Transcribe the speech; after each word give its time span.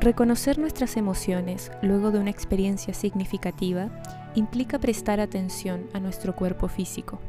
Reconocer 0.00 0.58
nuestras 0.58 0.96
emociones 0.96 1.70
luego 1.82 2.10
de 2.10 2.18
una 2.18 2.30
experiencia 2.30 2.94
significativa 2.94 3.90
implica 4.34 4.78
prestar 4.78 5.20
atención 5.20 5.88
a 5.92 6.00
nuestro 6.00 6.34
cuerpo 6.34 6.68
físico, 6.68 7.20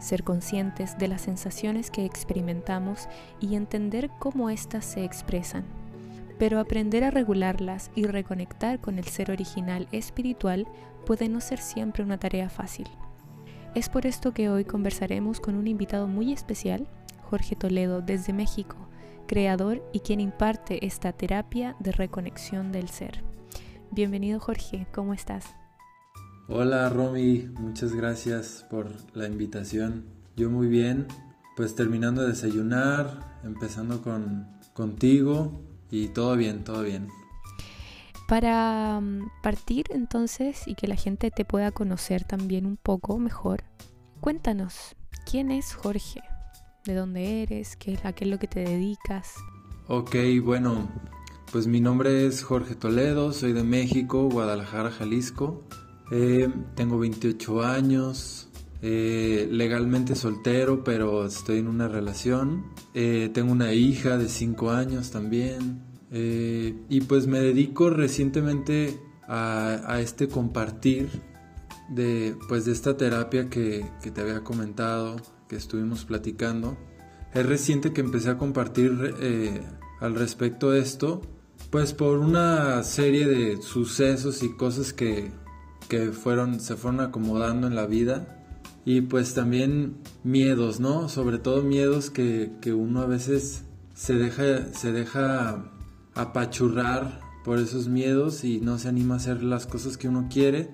ser 0.00 0.24
conscientes 0.24 0.96
de 0.96 1.08
las 1.08 1.20
sensaciones 1.20 1.90
que 1.90 2.06
experimentamos 2.06 3.08
y 3.40 3.56
entender 3.56 4.08
cómo 4.18 4.48
éstas 4.48 4.86
se 4.86 5.04
expresan. 5.04 5.64
Pero 6.38 6.60
aprender 6.60 7.04
a 7.04 7.10
regularlas 7.10 7.90
y 7.94 8.04
reconectar 8.04 8.80
con 8.80 8.98
el 8.98 9.04
ser 9.04 9.30
original 9.30 9.86
espiritual 9.92 10.66
puede 11.04 11.28
no 11.28 11.42
ser 11.42 11.58
siempre 11.58 12.02
una 12.02 12.16
tarea 12.16 12.48
fácil. 12.48 12.88
Es 13.74 13.90
por 13.90 14.06
esto 14.06 14.32
que 14.32 14.48
hoy 14.48 14.64
conversaremos 14.64 15.40
con 15.40 15.56
un 15.56 15.66
invitado 15.66 16.06
muy 16.06 16.32
especial, 16.32 16.88
Jorge 17.28 17.54
Toledo 17.54 18.00
desde 18.00 18.32
México, 18.32 18.76
creador 19.26 19.82
y 19.92 20.00
quien 20.00 20.20
imparte 20.20 20.86
esta 20.86 21.12
terapia 21.12 21.76
de 21.80 21.92
reconexión 21.92 22.72
del 22.72 22.88
ser. 22.88 23.22
Bienvenido 23.90 24.40
Jorge, 24.40 24.86
¿cómo 24.92 25.14
estás? 25.14 25.54
Hola 26.48 26.88
Romy, 26.88 27.48
muchas 27.58 27.94
gracias 27.94 28.66
por 28.68 28.90
la 29.14 29.26
invitación. 29.26 30.04
Yo 30.36 30.50
muy 30.50 30.66
bien, 30.66 31.06
pues 31.56 31.74
terminando 31.74 32.22
de 32.22 32.28
desayunar, 32.28 33.38
empezando 33.44 34.02
con 34.02 34.46
contigo 34.72 35.62
y 35.90 36.08
todo 36.08 36.36
bien, 36.36 36.64
todo 36.64 36.82
bien. 36.82 37.08
Para 38.28 39.00
mm, 39.00 39.30
partir 39.42 39.86
entonces 39.90 40.66
y 40.66 40.74
que 40.74 40.88
la 40.88 40.96
gente 40.96 41.30
te 41.30 41.44
pueda 41.44 41.70
conocer 41.70 42.24
también 42.24 42.66
un 42.66 42.76
poco 42.76 43.18
mejor, 43.18 43.64
cuéntanos, 44.20 44.96
¿quién 45.24 45.50
es 45.50 45.74
Jorge? 45.74 46.20
¿De 46.86 46.94
dónde 46.94 47.42
eres? 47.42 47.76
¿Qué, 47.76 47.98
¿A 48.04 48.12
qué 48.12 48.24
es 48.24 48.30
lo 48.30 48.38
que 48.38 48.46
te 48.46 48.60
dedicas? 48.60 49.34
Ok, 49.88 50.16
bueno, 50.42 50.88
pues 51.50 51.66
mi 51.66 51.80
nombre 51.80 52.26
es 52.26 52.42
Jorge 52.42 52.74
Toledo, 52.74 53.32
soy 53.32 53.52
de 53.52 53.64
México, 53.64 54.28
Guadalajara, 54.28 54.90
Jalisco. 54.90 55.62
Eh, 56.10 56.52
tengo 56.74 56.98
28 56.98 57.62
años, 57.62 58.48
eh, 58.82 59.48
legalmente 59.50 60.14
soltero, 60.14 60.84
pero 60.84 61.26
estoy 61.26 61.58
en 61.58 61.68
una 61.68 61.88
relación. 61.88 62.66
Eh, 62.92 63.30
tengo 63.32 63.52
una 63.52 63.72
hija 63.72 64.18
de 64.18 64.28
5 64.28 64.70
años 64.70 65.10
también. 65.10 65.82
Y 66.10 67.00
pues 67.08 67.26
me 67.26 67.40
dedico 67.40 67.90
recientemente 67.90 69.00
a, 69.26 69.98
este 70.00 70.28
compartir 70.28 71.08
de, 71.88 72.36
pues 72.48 72.66
de 72.66 72.72
esta 72.72 72.96
terapia 72.96 73.48
que, 73.50 73.84
te 74.00 74.20
había 74.20 74.44
comentado, 74.44 75.16
que 75.48 75.56
estuvimos 75.56 76.04
platicando. 76.04 76.76
Es 77.32 77.44
reciente 77.46 77.92
que 77.92 78.00
empecé 78.00 78.30
a 78.30 78.38
compartir 78.38 79.14
eh, 79.20 79.60
al 80.00 80.14
respecto 80.14 80.70
de 80.70 80.80
esto, 80.80 81.22
pues 81.70 81.92
por 81.92 82.18
una 82.18 82.82
serie 82.82 83.26
de 83.26 83.60
sucesos 83.62 84.42
y 84.42 84.54
cosas 84.54 84.92
que, 84.92 85.32
que 85.88 86.12
fueron, 86.12 86.60
se 86.60 86.76
fueron 86.76 87.00
acomodando 87.00 87.66
en 87.66 87.74
la 87.74 87.86
vida. 87.86 88.42
Y 88.84 89.00
pues 89.00 89.32
también 89.32 89.96
miedos, 90.24 90.78
¿no? 90.78 91.08
Sobre 91.08 91.38
todo 91.38 91.62
miedos 91.62 92.10
que, 92.10 92.52
que 92.60 92.74
uno 92.74 93.00
a 93.00 93.06
veces 93.06 93.62
se 93.94 94.14
deja, 94.14 94.72
se 94.74 94.92
deja 94.92 95.72
apachurrar 96.14 97.20
por 97.44 97.58
esos 97.58 97.88
miedos 97.88 98.44
y 98.44 98.60
no 98.60 98.78
se 98.78 98.88
anima 98.88 99.14
a 99.14 99.16
hacer 99.18 99.42
las 99.42 99.66
cosas 99.66 99.96
que 99.96 100.08
uno 100.08 100.28
quiere, 100.30 100.70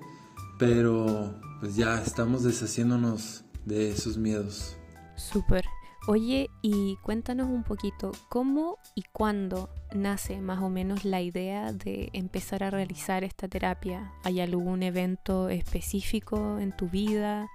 pero 0.57 1.35
pues 1.59 1.75
ya 1.75 2.01
estamos 2.01 2.43
deshaciéndonos 2.43 3.40
de 3.65 3.89
esos 3.91 4.17
miedos. 4.17 4.75
Súper. 5.15 5.65
Oye, 6.07 6.49
y 6.63 6.97
cuéntanos 7.03 7.47
un 7.47 7.63
poquito, 7.63 8.11
¿cómo 8.27 8.79
y 8.95 9.03
cuándo 9.11 9.69
nace 9.93 10.41
más 10.41 10.59
o 10.63 10.69
menos 10.69 11.05
la 11.05 11.21
idea 11.21 11.71
de 11.73 12.09
empezar 12.13 12.63
a 12.63 12.71
realizar 12.71 13.23
esta 13.23 13.47
terapia? 13.47 14.11
¿Hay 14.23 14.41
algún 14.41 14.81
evento 14.81 15.49
específico 15.49 16.57
en 16.57 16.75
tu 16.75 16.89
vida 16.89 17.49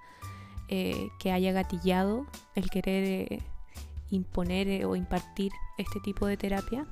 eh, 0.68 1.08
que 1.18 1.32
haya 1.32 1.50
gatillado 1.50 2.26
el 2.54 2.70
querer 2.70 3.04
eh, 3.32 3.42
imponer 4.10 4.68
eh, 4.68 4.84
o 4.84 4.94
impartir 4.94 5.50
este 5.76 5.98
tipo 5.98 6.28
de 6.28 6.36
terapia? 6.36 6.86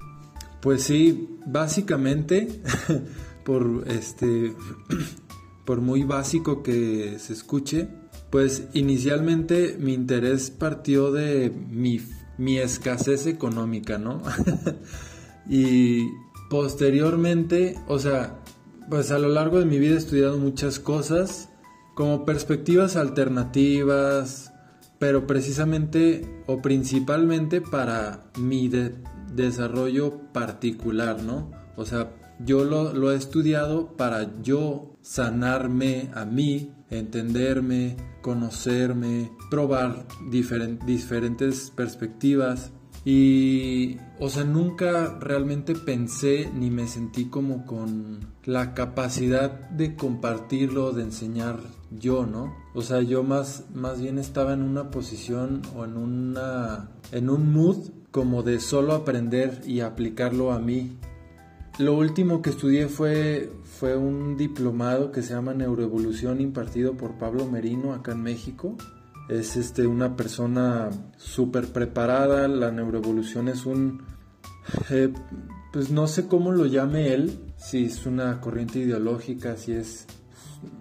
Pues 0.60 0.82
sí, 0.82 1.38
básicamente, 1.47 2.62
por 3.44 3.84
este, 3.86 4.56
por 5.64 5.80
muy 5.80 6.03
básico 6.03 6.64
que 6.64 7.16
se 7.20 7.32
escuche, 7.32 7.88
pues 8.34 8.65
inicialmente 8.72 9.77
mi 9.78 9.95
interés 9.95 10.50
partió 10.50 11.12
de 11.12 11.53
mi, 11.71 12.00
mi 12.37 12.59
escasez 12.59 13.28
económica, 13.28 13.97
¿no? 13.97 14.22
y 15.49 16.09
posteriormente, 16.50 17.78
o 17.87 18.00
sea, 18.00 18.41
pues 18.91 19.12
a 19.12 19.21
lo 19.21 19.28
largo 19.28 19.61
de 19.61 19.67
mi 19.67 19.78
vida 19.78 19.95
he 19.95 19.99
estudiado 19.99 20.37
muchas 20.37 20.81
cosas, 20.81 21.49
como 21.95 22.25
perspectivas 22.25 22.97
alternativas, 22.97 24.53
pero 24.99 25.28
precisamente 25.28 26.43
o 26.49 26.61
principalmente 26.61 27.61
para 27.61 28.25
mi 28.37 28.66
de 28.66 28.97
desarrollo 29.33 30.19
particular, 30.33 31.22
¿no? 31.22 31.53
O 31.77 31.87
sea, 31.87 32.11
yo 32.39 32.65
lo, 32.65 33.12
he 33.12 33.17
estudiado 33.17 33.97
para 33.97 34.41
yo 34.43 34.97
sanarme 35.03 36.11
a 36.15 36.25
mí, 36.25 36.72
entenderme, 36.91 37.97
conocerme, 38.22 39.31
probar 39.50 40.06
diferentes 40.31 41.71
perspectivas. 41.71 42.72
Y, 43.06 43.99
o 44.19 44.31
sea, 44.31 44.45
nunca 44.45 45.19
realmente 45.21 45.75
pensé 45.75 46.50
ni 46.55 46.71
me 46.71 46.89
sentí 46.89 47.27
como 47.27 47.67
con 47.67 48.21
la 48.45 48.72
capacidad 48.72 49.69
de 49.71 49.95
compartirlo, 49.95 50.93
de 50.93 51.03
enseñar 51.03 51.61
yo, 51.91 52.25
¿no? 52.25 52.55
O 52.75 52.81
sea, 52.81 53.03
yo 53.03 53.22
más, 53.22 53.65
más 53.75 54.01
bien 54.01 54.19
estaba 54.19 54.55
en 54.55 54.62
una 54.62 54.91
posición 54.91 55.61
o 55.77 55.84
en 55.84 55.99
una, 55.99 56.89
en 57.12 57.28
un 57.28 57.53
mood 57.53 57.91
como 58.11 58.43
de 58.43 58.61
solo 58.61 58.95
aprender 58.95 59.62
y 59.66 59.81
aplicarlo 59.81 60.53
a 60.53 60.59
mí. 60.59 60.97
Lo 61.78 61.94
último 61.94 62.40
que 62.40 62.50
estudié 62.50 62.88
fue, 62.88 63.50
fue 63.64 63.96
un 63.96 64.36
diplomado 64.36 65.10
que 65.10 65.22
se 65.22 65.34
llama 65.34 65.54
Neuroevolución 65.54 66.40
impartido 66.40 66.96
por 66.96 67.18
Pablo 67.18 67.46
Merino 67.46 67.92
acá 67.92 68.12
en 68.12 68.22
México. 68.22 68.76
Es 69.28 69.56
este, 69.56 69.86
una 69.86 70.16
persona 70.16 70.90
súper 71.16 71.72
preparada, 71.72 72.46
la 72.46 72.70
neuroevolución 72.70 73.48
es 73.48 73.66
un... 73.66 74.02
Eh, 74.90 75.12
pues 75.72 75.90
no 75.90 76.06
sé 76.06 76.28
cómo 76.28 76.52
lo 76.52 76.66
llame 76.66 77.12
él, 77.12 77.40
si 77.56 77.86
es 77.86 78.06
una 78.06 78.41
corriente 78.41 78.78
ideológica, 78.78 79.56
si 79.56 79.72
es 79.72 80.06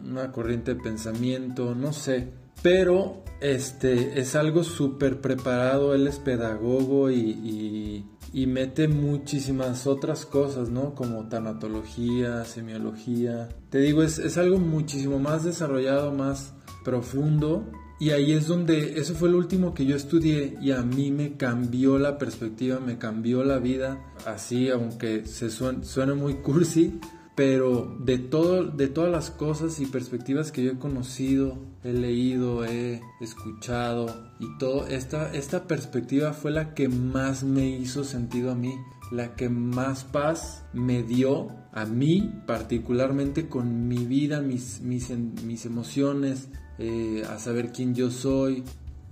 una 0.03 0.31
corriente 0.31 0.75
de 0.75 0.81
pensamiento, 0.81 1.73
no 1.73 1.93
sé. 1.93 2.29
Pero 2.61 3.23
este, 3.41 4.19
es 4.19 4.35
algo 4.35 4.63
súper 4.63 5.19
preparado, 5.19 5.93
él 5.95 6.07
es 6.07 6.19
pedagogo 6.19 7.09
y, 7.11 8.05
mete 8.47 8.87
muchísimas 8.87 9.85
otras 9.85 10.25
cosas, 10.25 10.69
¿no? 10.69 10.95
Como 10.95 11.29
tanatología, 11.29 12.43
semiología. 12.45 13.49
Te 13.69 13.79
digo, 13.79 14.01
es, 14.01 14.17
es 14.17 14.37
algo 14.37 14.57
muchísimo 14.57 15.19
más 15.19 15.43
desarrollado, 15.43 16.11
más 16.11 16.53
profundo. 16.83 17.71
Y 17.99 18.09
ahí 18.09 18.33
es 18.33 18.47
donde, 18.47 18.99
eso 18.99 19.13
fue 19.13 19.29
lo 19.29 19.37
último 19.37 19.73
que 19.73 19.85
yo 19.85 19.95
estudié 19.95 20.57
y 20.61 20.71
a 20.71 20.81
mí 20.81 21.11
me 21.11 21.37
cambió 21.37 21.99
la 21.99 22.17
perspectiva, 22.17 22.79
me 22.79 22.97
cambió 22.97 23.43
la 23.43 23.59
vida. 23.59 24.03
Así, 24.25 24.69
aunque 24.69 25.25
se 25.25 25.49
suene, 25.49 25.85
suene 25.85 26.13
muy 26.13 26.33
cursi, 26.35 26.99
pero 27.35 27.95
de, 27.99 28.19
todo, 28.19 28.63
de 28.63 28.87
todas 28.87 29.11
las 29.11 29.31
cosas 29.31 29.79
y 29.79 29.87
perspectivas 29.87 30.51
que 30.51 30.63
yo 30.63 30.71
he 30.73 30.77
conocido, 30.77 31.57
he 31.83 31.91
leído, 31.91 32.63
he 32.63 33.01
escuchado 33.21 34.31
y 34.39 34.57
todo, 34.59 34.87
esta, 34.87 35.33
esta 35.33 35.67
perspectiva 35.67 36.33
fue 36.33 36.51
la 36.51 36.75
que 36.75 36.89
más 36.89 37.43
me 37.43 37.67
hizo 37.69 38.03
sentido 38.03 38.51
a 38.51 38.55
mí, 38.55 38.75
la 39.11 39.35
que 39.35 39.49
más 39.49 40.03
paz 40.03 40.63
me 40.73 41.01
dio 41.01 41.49
a 41.71 41.85
mí, 41.85 42.31
particularmente 42.45 43.47
con 43.47 43.87
mi 43.87 44.05
vida, 44.05 44.41
mis, 44.41 44.81
mis, 44.81 45.09
mis 45.09 45.65
emociones, 45.65 46.49
eh, 46.77 47.23
a 47.27 47.39
saber 47.39 47.71
quién 47.71 47.95
yo 47.95 48.11
soy. 48.11 48.63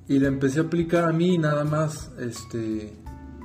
Y 0.07 0.19
la 0.19 0.27
empecé 0.27 0.59
a 0.59 0.63
aplicar 0.63 1.05
a 1.05 1.11
mí 1.11 1.37
nada 1.37 1.63
más, 1.63 2.11
este, 2.19 2.93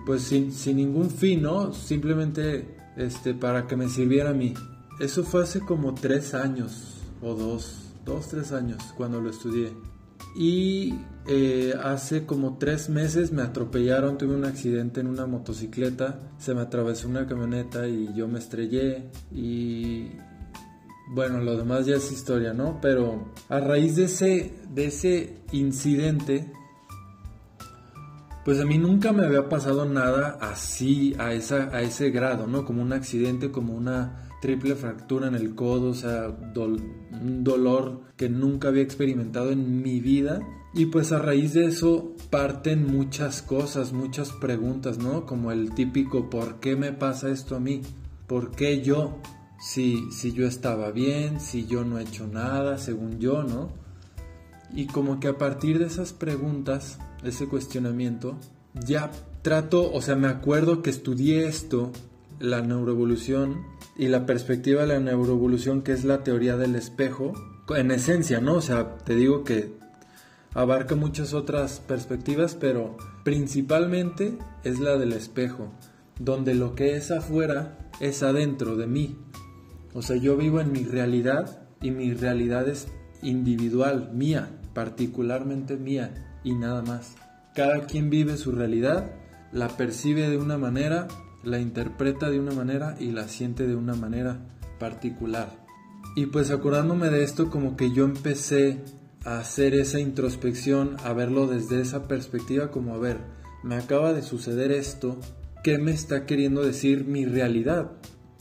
pues 0.05 0.23
sin, 0.23 0.53
sin 0.53 0.77
ningún 0.77 1.11
fin, 1.11 1.43
¿no? 1.43 1.73
Simplemente 1.73 2.76
este, 2.97 3.35
para 3.35 3.67
que 3.67 3.77
me 3.77 3.89
sirviera 3.89 4.31
a 4.31 4.35
mí. 4.35 4.55
Eso 5.01 5.25
fue 5.25 5.43
hace 5.43 5.61
como 5.61 5.95
tres 5.95 6.35
años 6.35 7.03
o 7.21 7.35
dos, 7.35 7.93
dos, 8.05 8.29
tres 8.29 8.53
años 8.53 8.83
cuando 8.97 9.21
lo 9.21 9.31
estudié. 9.31 9.73
Y 10.35 10.95
eh, 11.27 11.75
hace 11.83 12.27
como 12.27 12.59
tres 12.59 12.89
meses 12.89 13.33
me 13.33 13.43
atropellaron, 13.43 14.19
tuve 14.19 14.35
un 14.35 14.45
accidente 14.45 15.01
en 15.01 15.07
una 15.07 15.27
motocicleta, 15.27 16.21
se 16.39 16.55
me 16.55 16.61
atravesó 16.61 17.09
una 17.09 17.27
camioneta 17.27 17.89
y 17.89 18.15
yo 18.15 18.29
me 18.29 18.39
estrellé 18.39 19.11
y 19.33 20.11
bueno, 21.09 21.41
lo 21.41 21.57
demás 21.57 21.87
ya 21.87 21.97
es 21.97 22.11
historia, 22.13 22.53
¿no? 22.53 22.81
Pero 22.81 23.33
a 23.49 23.61
raíz 23.61 23.97
de 23.97 24.05
ese, 24.05 24.55
de 24.75 24.87
ese 24.87 25.39
incidente, 25.53 26.53
pues 28.47 28.61
a 28.61 28.65
mí 28.65 28.79
nunca 28.79 29.13
me 29.13 29.27
había 29.27 29.49
pasado 29.49 29.87
nada 29.87 30.39
así, 30.41 31.17
a, 31.19 31.33
esa, 31.33 31.69
a 31.73 31.83
ese 31.83 32.11
grado, 32.11 32.47
¿no? 32.47 32.65
Como 32.65 32.81
un 32.81 32.93
accidente, 32.93 33.51
como 33.51 33.75
una 33.75 34.29
triple 34.41 34.77
fractura 34.77 35.27
en 35.27 35.35
el 35.35 35.57
codo, 35.57 35.91
o 35.91 35.95
sea, 35.95 36.29
un 36.29 37.43
dolor 37.43 38.03
que 38.17 38.29
nunca 38.29 38.69
había 38.69 38.85
experimentado 38.85 39.51
en 39.51 39.83
mi 39.83 39.99
vida. 39.99 40.47
Y 40.73 40.87
pues 40.87 41.11
a 41.11 41.19
raíz 41.19 41.55
de 41.55 41.67
eso 41.67 42.15
parten 42.31 42.87
muchas 42.87 43.43
cosas, 43.43 43.93
muchas 43.93 44.31
preguntas, 44.31 44.99
¿no? 44.99 45.27
Como 45.27 45.51
el 45.51 45.75
típico, 45.75 46.31
¿por 46.31 46.61
qué 46.61 46.77
me 46.77 46.93
pasa 46.93 47.31
esto 47.31 47.57
a 47.57 47.59
mí? 47.59 47.83
¿Por 48.29 48.53
qué 48.53 48.81
yo? 48.81 49.19
Si, 49.59 50.13
si 50.13 50.31
yo 50.31 50.47
estaba 50.47 50.93
bien, 50.93 51.41
si 51.41 51.67
yo 51.67 51.85
no 51.85 51.99
he 51.99 52.03
hecho 52.03 52.29
nada, 52.29 52.79
según 52.79 53.19
yo, 53.19 53.43
¿no? 53.43 53.71
Y 54.73 54.87
como 54.87 55.19
que 55.19 55.27
a 55.27 55.37
partir 55.37 55.81
de 55.81 55.87
esas 55.87 56.13
preguntas, 56.13 57.01
ese 57.25 57.47
cuestionamiento, 57.47 58.37
ya 58.75 59.11
trato, 59.43 59.93
o 59.93 60.03
sea, 60.03 60.17
me 60.17 60.29
acuerdo 60.29 60.83
que 60.83 60.91
estudié 60.91 61.47
esto, 61.47 61.93
la 62.39 62.63
neuroevolución, 62.63 63.65
y 63.97 64.09
la 64.09 64.27
perspectiva 64.27 64.83
de 64.83 64.89
la 64.89 65.01
neuroevolución, 65.01 65.83
que 65.83 65.93
es 65.93 66.05
la 66.05 66.23
teoría 66.23 66.57
del 66.57 66.75
espejo, 66.77 67.33
en 67.75 67.91
esencia, 67.91 68.41
¿no? 68.41 68.55
O 68.55 68.61
sea, 68.61 68.99
te 68.99 69.15
digo 69.15 69.43
que 69.45 69.73
abarca 70.55 70.95
muchas 70.95 71.33
otras 71.33 71.81
perspectivas, 71.81 72.55
pero 72.55 72.97
principalmente 73.25 74.37
es 74.65 74.81
la 74.81 74.99
del 74.99 75.13
espejo, 75.13 75.73
donde 76.19 76.55
lo 76.55 76.75
que 76.75 76.97
es 76.97 77.11
afuera 77.11 77.79
es 78.01 78.23
adentro 78.23 78.77
de 78.77 78.87
mí. 78.87 79.17
O 79.95 80.03
sea, 80.03 80.17
yo 80.17 80.37
vivo 80.37 80.61
en 80.61 80.73
mi 80.73 80.85
realidad 80.85 81.67
y 81.81 81.91
mi 81.91 82.13
realidad 82.13 82.69
es 82.69 82.89
individual, 83.23 84.11
mía, 84.13 84.51
particularmente 84.75 85.77
mía 85.77 86.26
y 86.47 86.55
nada 86.55 86.81
más. 86.81 87.17
Cada 87.55 87.87
quien 87.87 88.09
vive 88.09 88.39
su 88.39 88.53
realidad, 88.53 89.11
la 89.53 89.69
percibe 89.69 90.31
de 90.31 90.39
una 90.39 90.57
manera 90.57 91.09
la 91.47 91.61
interpreta 91.61 92.29
de 92.29 92.41
una 92.41 92.53
manera 92.53 92.97
y 92.99 93.13
la 93.13 93.29
siente 93.29 93.67
de 93.67 93.77
una 93.77 93.95
manera 93.95 94.41
particular. 94.79 95.65
Y 96.17 96.27
pues 96.27 96.51
acordándome 96.51 97.09
de 97.09 97.23
esto, 97.23 97.51
como 97.51 97.77
que 97.77 97.93
yo 97.93 98.05
empecé 98.05 98.81
a 99.25 99.39
hacer 99.39 99.75
esa 99.75 100.01
introspección, 100.01 100.97
a 101.05 101.13
verlo 101.13 101.47
desde 101.47 101.81
esa 101.81 102.09
perspectiva, 102.09 102.71
como 102.71 102.95
a 102.95 102.99
ver, 102.99 103.19
me 103.63 103.77
acaba 103.77 104.13
de 104.13 104.23
suceder 104.23 104.73
esto, 104.73 105.19
¿qué 105.63 105.79
me 105.79 105.93
está 105.93 106.27
queriendo 106.27 106.63
decir 106.63 107.05
mi 107.05 107.25
realidad? 107.25 107.93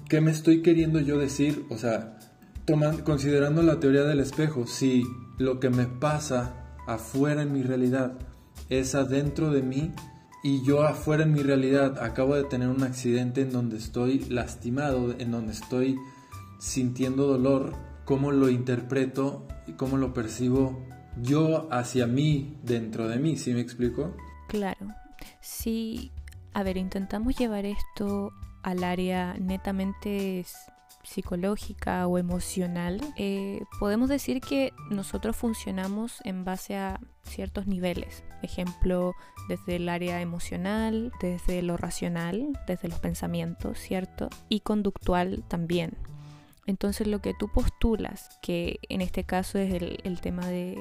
¿Qué 0.10 0.19
me 0.22 0.31
estoy 0.31 0.62
queriendo 0.62 1.00
yo 1.00 1.18
decir? 1.18 1.66
O 1.69 1.78
sea, 1.78 2.18
tomando, 2.66 3.04
considerando 3.04 3.62
la 3.62 3.80
teoría 3.80 4.04
del 4.04 4.19
espejo, 4.19 4.68
si 4.68 5.04
lo 5.38 5.60
que 5.60 5.69
me 5.69 5.86
pasa 5.86 6.64
afuera 6.88 7.42
en 7.42 7.54
mi 7.54 7.64
realidad 7.64 8.14
es 8.70 8.96
adentro 8.96 9.52
de 9.52 9.62
mí, 9.62 9.92
y 10.44 10.64
yo 10.64 10.84
afuera 10.84 11.24
en 11.24 11.34
mi 11.34 11.42
realidad. 11.42 12.04
Acabo 12.04 12.36
de 12.36 12.44
tener 12.44 12.68
un 12.68 12.84
accidente 12.84 13.42
en 13.42 13.52
donde 13.52 13.78
estoy 13.78 14.20
lastimado, 14.30 15.16
en 15.18 15.32
donde 15.32 15.54
estoy 15.54 15.98
sintiendo 16.60 17.26
dolor, 17.26 17.74
cómo 18.06 18.32
lo 18.32 18.50
interpreto 18.50 19.48
y 19.66 19.72
cómo 19.72 19.98
lo 19.98 20.14
percibo 20.14 20.86
yo 21.20 21.68
hacia 21.72 22.06
mí, 22.06 22.60
dentro 22.62 23.08
de 23.08 23.18
mí, 23.18 23.38
¿sí 23.38 23.54
me 23.54 23.60
explico? 23.62 24.16
Claro, 24.48 24.88
sí, 25.42 26.12
a 26.54 26.62
ver, 26.62 26.78
intentamos 26.78 27.36
llevar 27.36 27.66
esto 27.66 28.32
al 28.62 28.84
área 28.84 29.36
netamente 29.40 30.46
psicológica 31.06 32.07
o 32.07 32.18
emocional, 32.18 33.02
eh, 33.18 33.62
podemos 33.80 34.10
decir 34.10 34.42
que 34.42 34.74
nosotros 34.90 35.36
funcionamos 35.36 36.19
en 36.24 36.44
base 36.44 36.75
a 36.75 37.00
ciertos 37.24 37.68
niveles. 37.68 38.24
Ejemplo, 38.42 39.13
desde 39.48 39.78
el 39.78 39.90
área 39.90 40.22
emocional, 40.22 41.12
desde 41.22 41.62
lo 41.62 41.78
racional, 41.78 42.60
desde 42.68 42.88
los 42.88 43.00
pensamientos, 43.00 43.80
¿cierto? 43.80 44.30
Y 44.50 44.62
conductual 44.62 45.44
también. 45.48 45.98
Entonces 46.68 47.08
lo 47.08 47.19
que 47.19 47.34
tú 47.34 47.48
postulas, 47.48 48.30
que 48.42 48.80
en 48.90 49.01
este 49.01 49.24
caso 49.24 49.60
es 49.60 49.72
el, 49.72 50.19
tema 50.22 50.48
de, 50.48 50.78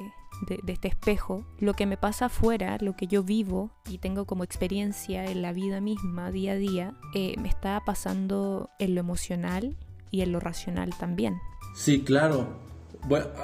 este 0.67 0.87
espejo, 0.87 1.45
lo 1.59 1.73
que 1.73 1.85
me 1.85 1.97
pasa 1.97 2.25
afuera, 2.25 2.77
lo 2.81 2.95
que 2.95 3.05
yo 3.07 3.23
vivo 3.23 3.69
y 3.87 3.99
tengo 3.99 4.25
como 4.25 4.43
experiencia 4.43 5.25
en 5.25 5.43
la 5.43 5.53
vida 5.53 5.81
misma, 5.81 6.31
día 6.31 6.53
a 6.53 6.55
día, 6.55 6.93
eh, 7.13 7.35
me 7.39 7.49
está 7.49 7.79
pasando 7.85 8.69
en 8.79 8.95
lo 8.95 9.01
emocional 9.01 9.75
y 10.15 10.21
en 10.21 10.31
lo 10.31 10.39
racional 10.39 10.91
también. 10.97 11.35
Sí, 11.75 12.03
claro. 12.03 12.63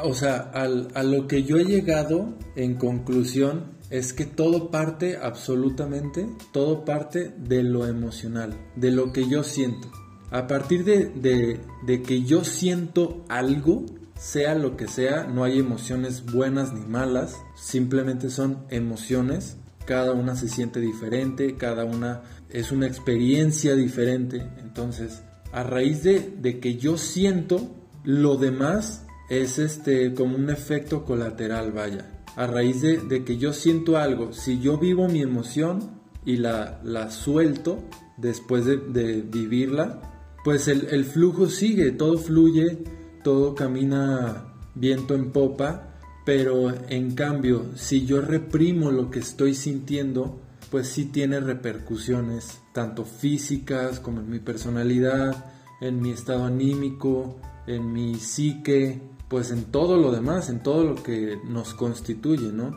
O 0.03 0.13
sea, 0.13 0.51
a 0.53 1.03
lo 1.03 1.27
que 1.27 1.44
yo 1.44 1.57
he 1.57 1.65
llegado 1.65 2.33
en 2.56 2.75
conclusión 2.75 3.73
es 3.89 4.13
que 4.13 4.25
todo 4.25 4.71
parte 4.71 5.18
absolutamente, 5.18 6.27
todo 6.53 6.85
parte 6.85 7.33
de 7.38 7.62
lo 7.62 7.85
emocional, 7.85 8.56
de 8.75 8.91
lo 8.91 9.12
que 9.12 9.27
yo 9.27 9.44
siento. 9.44 9.91
A 10.31 10.47
partir 10.47 10.85
de, 10.85 11.59
de 11.85 12.01
que 12.01 12.23
yo 12.23 12.45
siento 12.45 13.25
algo, 13.27 13.85
sea 14.17 14.56
lo 14.56 14.77
que 14.77 14.88
sea, 14.88 15.25
no 15.25 15.44
hay 15.44 15.59
emociones 15.59 16.25
buenas 16.25 16.74
ni 16.74 16.85
malas, 16.85 17.35
simplemente 17.56 18.29
son 18.29 18.59
emociones, 18.69 19.57
cada 19.85 20.13
una 20.13 20.35
se 20.35 20.47
siente 20.47 20.79
diferente, 20.79 21.57
cada 21.57 21.83
una 21.83 22.21
es 22.50 22.71
una 22.71 22.88
experiencia 22.88 23.75
diferente, 23.75 24.47
entonces 24.59 25.21
a 25.51 25.63
raíz 25.63 26.03
de, 26.03 26.59
que 26.59 26.77
yo 26.77 26.98
siento, 26.98 27.69
lo 28.03 28.38
demás 28.38 29.06
es 29.30 29.59
este 29.59 30.13
como 30.13 30.36
un 30.36 30.50
efecto 30.50 31.03
colateral, 31.06 31.71
vaya. 31.71 32.24
A 32.36 32.48
raíz 32.48 32.81
de, 32.81 33.24
que 33.25 33.38
yo 33.38 33.53
siento 33.53 33.98
algo, 33.98 34.33
si 34.33 34.59
yo 34.59 34.77
vivo 34.77 35.07
mi 35.07 35.21
emoción 35.21 36.01
y 36.25 36.38
la, 36.38 36.80
la 36.83 37.12
suelto 37.12 37.80
después 38.18 38.65
de, 38.65 39.21
vivirla, 39.21 40.01
pues 40.44 40.68
el, 40.68 40.88
el, 40.92 41.06
flujo 41.06 41.48
sigue, 41.48 41.92
todo 41.92 42.18
fluye, 42.18 42.80
todo 43.24 43.53
camina 43.53 44.45
viento 44.74 45.13
en 45.15 45.31
popa, 45.31 45.95
pero 46.25 46.74
en 46.89 47.12
cambio, 47.13 47.65
si 47.75 48.06
yo 48.06 48.21
reprimo 48.21 48.92
lo 48.92 49.12
que 49.12 49.19
estoy 49.19 49.53
sintiendo, 49.53 50.39
pues 50.71 50.88
sí 50.88 51.06
tiene 51.06 51.41
repercusiones, 51.41 52.62
tanto 52.72 53.03
físicas 53.03 54.00
como 54.00 54.22
en 54.22 54.29
mi 54.29 54.39
personalidad, 54.39 55.46
en 55.81 56.01
mi 56.01 56.12
estado 56.12 56.46
anímico, 56.46 57.38
en 57.67 57.91
mi 57.91 58.15
psique, 58.15 59.01
pues 59.27 59.51
en 59.51 59.65
todo 59.65 59.98
lo 59.98 60.12
demás, 60.12 60.50
en 60.50 60.63
todo 60.63 60.86
lo 60.86 60.96
que 60.96 61.38
nos 61.46 61.74
constituye, 61.74 62.53
¿no? 62.53 62.74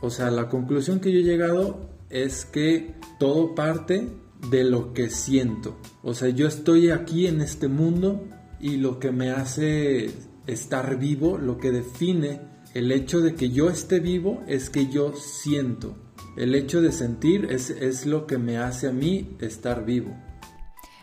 O 0.00 0.08
sea, 0.08 0.30
la 0.30 0.48
conclusión 0.48 1.00
que 1.00 1.12
yo 1.12 1.20
he 1.20 1.22
llegado 1.22 1.90
es 2.08 2.46
que 2.46 2.94
todo 3.18 3.54
parte 3.54 4.08
de 4.50 4.64
lo 4.64 4.94
que 4.94 5.10
siento. 5.10 5.76
O 6.02 6.14
sea, 6.14 6.30
yo 6.30 6.48
estoy 6.48 6.90
aquí 6.90 7.26
en 7.26 7.42
este 7.42 7.68
mundo 7.68 8.24
y 8.58 8.78
lo 8.78 8.98
que 8.98 9.12
me 9.12 9.30
hace 9.30 10.10
estar 10.46 10.98
vivo, 10.98 11.36
lo 11.36 11.58
que 11.58 11.70
define 11.72 12.40
el 12.74 12.90
hecho 12.90 13.20
de 13.20 13.34
que 13.34 13.50
yo 13.50 13.68
esté 13.68 14.00
vivo 14.00 14.42
es 14.46 14.70
que 14.70 14.88
yo 14.88 15.12
siento. 15.14 15.94
El 16.34 16.54
hecho 16.54 16.80
de 16.80 16.92
sentir 16.92 17.46
es, 17.50 18.06
lo 18.06 18.26
que 18.26 18.38
me 18.38 18.56
hace 18.56 18.88
a 18.88 18.92
mí 18.92 19.36
estar 19.40 19.84
vivo. 19.84 20.16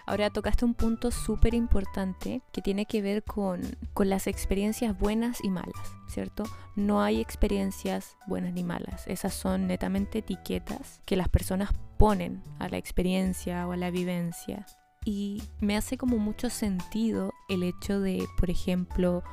Ahora 0.07 0.31
tocaste 0.31 0.65
un 0.65 0.74
punto 0.74 1.12
súper 1.12 1.53
importante 1.53 2.41
que 2.51 2.63
tiene 2.63 2.88
que 2.88 3.03
ver 3.03 3.24
con, 3.24 3.62
con, 3.93 4.09
las 4.09 4.25
experiencias 4.25 4.98
buenas 4.98 5.38
y 5.43 5.51
malas, 5.51 5.93
¿cierto? 6.07 6.45
No 6.75 7.03
hay 7.03 7.21
experiencias 7.21 8.17
buenas 8.25 8.53
ni 8.53 8.63
malas, 8.63 9.05
esas 9.05 9.36
son 9.36 9.67
netamente 9.67 10.19
etiquetas 10.19 11.00
que 11.05 11.15
las 11.15 11.29
personas 11.29 11.69
ponen 12.00 12.41
a 12.57 12.67
la 12.67 12.77
experiencia 12.77 13.67
o 13.67 13.74
a 13.74 13.77
la 13.77 13.91
vivencia. 13.91 14.65
Y 15.05 15.43
me 15.62 15.77
hace 15.77 15.95
como 16.00 16.17
mucho 16.17 16.50
sentido 16.50 17.33
el 17.50 17.62
hecho 17.62 18.00
de, 18.00 18.27
por 18.39 18.50
ejemplo, 18.50 19.24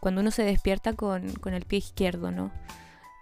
cuando 0.00 0.20
uno 0.20 0.32
se 0.32 0.42
despierta 0.42 0.94
con, 0.94 1.32
con 1.34 1.54
el 1.54 1.64
pie 1.64 1.78
izquierdo, 1.78 2.32
¿no? 2.32 2.50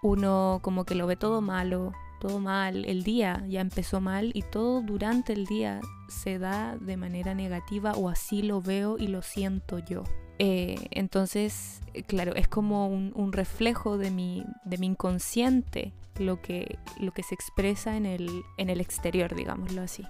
Uno 0.02 0.60
como 0.62 0.84
que 0.84 0.94
lo 0.94 1.06
ve 1.06 1.16
todo 1.16 1.42
malo, 1.42 1.92
todo 2.22 2.38
mal, 2.38 2.84
el 2.84 3.02
día 3.02 3.44
ya 3.48 3.60
empezó 3.60 4.00
mal 4.00 4.30
y 4.32 4.42
todo 4.42 4.80
durante 4.80 5.32
el 5.32 5.44
día 5.44 5.80
se 6.08 6.38
da 6.38 6.76
de 6.80 6.96
manera 6.96 7.34
negativa 7.34 7.94
o 7.94 8.08
así 8.08 8.42
lo 8.42 8.62
veo 8.62 8.96
y 8.96 9.08
lo 9.08 9.22
siento 9.22 9.80
yo. 9.80 10.04
Eh, 10.38 10.76
entonces, 10.92 11.80
claro, 12.06 12.36
es 12.36 12.46
como 12.46 12.86
un, 12.86 13.32
reflejo 13.32 13.98
de 13.98 14.12
mi, 14.12 14.44
de 14.64 14.78
mi 14.78 14.86
inconsciente 14.86 15.92
lo 16.20 16.40
que, 16.40 16.78
lo 17.00 17.10
que 17.10 17.24
se 17.24 17.34
expresa 17.34 17.96
en 17.96 18.06
el, 18.06 18.28
en 18.56 18.70
el 18.70 18.80
exterior, 18.80 19.34
digámoslo 19.34 19.82
así. 19.82 20.04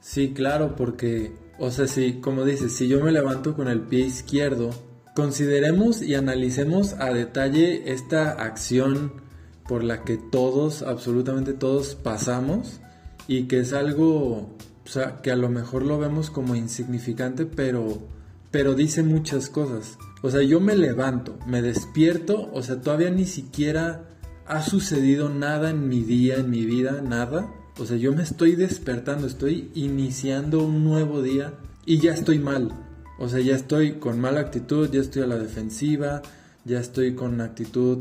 Sí, 0.00 0.32
claro, 0.32 0.76
porque, 0.76 1.34
o 1.58 1.70
sea, 1.70 1.86
si, 1.86 2.20
como 2.20 2.46
dices, 2.46 2.74
si 2.74 2.88
yo 2.88 3.04
me 3.04 3.12
levanto 3.12 3.54
con 3.54 3.68
el 3.68 3.82
pie 3.82 4.06
izquierdo, 4.06 4.70
consideremos 5.14 6.00
y 6.00 6.14
analicemos 6.14 6.94
a 6.94 7.12
detalle 7.12 7.92
esta 7.92 8.30
acción 8.30 9.28
por 9.70 9.84
la 9.84 10.02
que 10.02 10.16
todos, 10.16 10.82
absolutamente 10.82 11.52
todos 11.52 11.94
pasamos 11.94 12.80
y 13.28 13.44
que 13.44 13.60
es 13.60 13.72
algo 13.72 14.48
o 14.84 14.88
sea, 14.88 15.22
que 15.22 15.30
a 15.30 15.36
lo 15.36 15.48
mejor 15.48 15.84
lo 15.84 15.96
vemos 15.96 16.28
como 16.28 16.56
insignificante, 16.56 17.46
pero, 17.46 18.02
pero 18.50 18.74
dice 18.74 19.04
muchas 19.04 19.48
cosas. 19.48 19.96
O 20.22 20.30
sea, 20.32 20.42
yo 20.42 20.58
me 20.58 20.74
levanto, 20.74 21.38
me 21.46 21.62
despierto, 21.62 22.50
o 22.52 22.64
sea, 22.64 22.80
todavía 22.80 23.10
ni 23.10 23.26
siquiera 23.26 24.08
ha 24.44 24.60
sucedido 24.62 25.28
nada 25.28 25.70
en 25.70 25.88
mi 25.88 26.02
día, 26.02 26.38
en 26.38 26.50
mi 26.50 26.64
vida, 26.64 27.00
nada. 27.02 27.48
O 27.78 27.86
sea, 27.86 27.96
yo 27.96 28.12
me 28.12 28.24
estoy 28.24 28.56
despertando, 28.56 29.28
estoy 29.28 29.70
iniciando 29.76 30.64
un 30.64 30.82
nuevo 30.82 31.22
día 31.22 31.54
y 31.86 32.00
ya 32.00 32.12
estoy 32.12 32.40
mal. 32.40 32.72
O 33.20 33.28
sea, 33.28 33.38
ya 33.38 33.54
estoy 33.54 34.00
con 34.00 34.20
mala 34.20 34.40
actitud, 34.40 34.90
ya 34.90 35.00
estoy 35.00 35.22
a 35.22 35.28
la 35.28 35.38
defensiva, 35.38 36.22
ya 36.64 36.80
estoy 36.80 37.14
con 37.14 37.40
actitud 37.40 37.98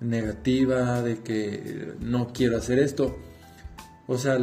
negativa 0.00 1.02
de 1.02 1.18
que 1.18 1.94
no 2.00 2.32
quiero 2.32 2.56
hacer 2.56 2.78
esto. 2.78 3.16
O 4.06 4.18
sea, 4.18 4.38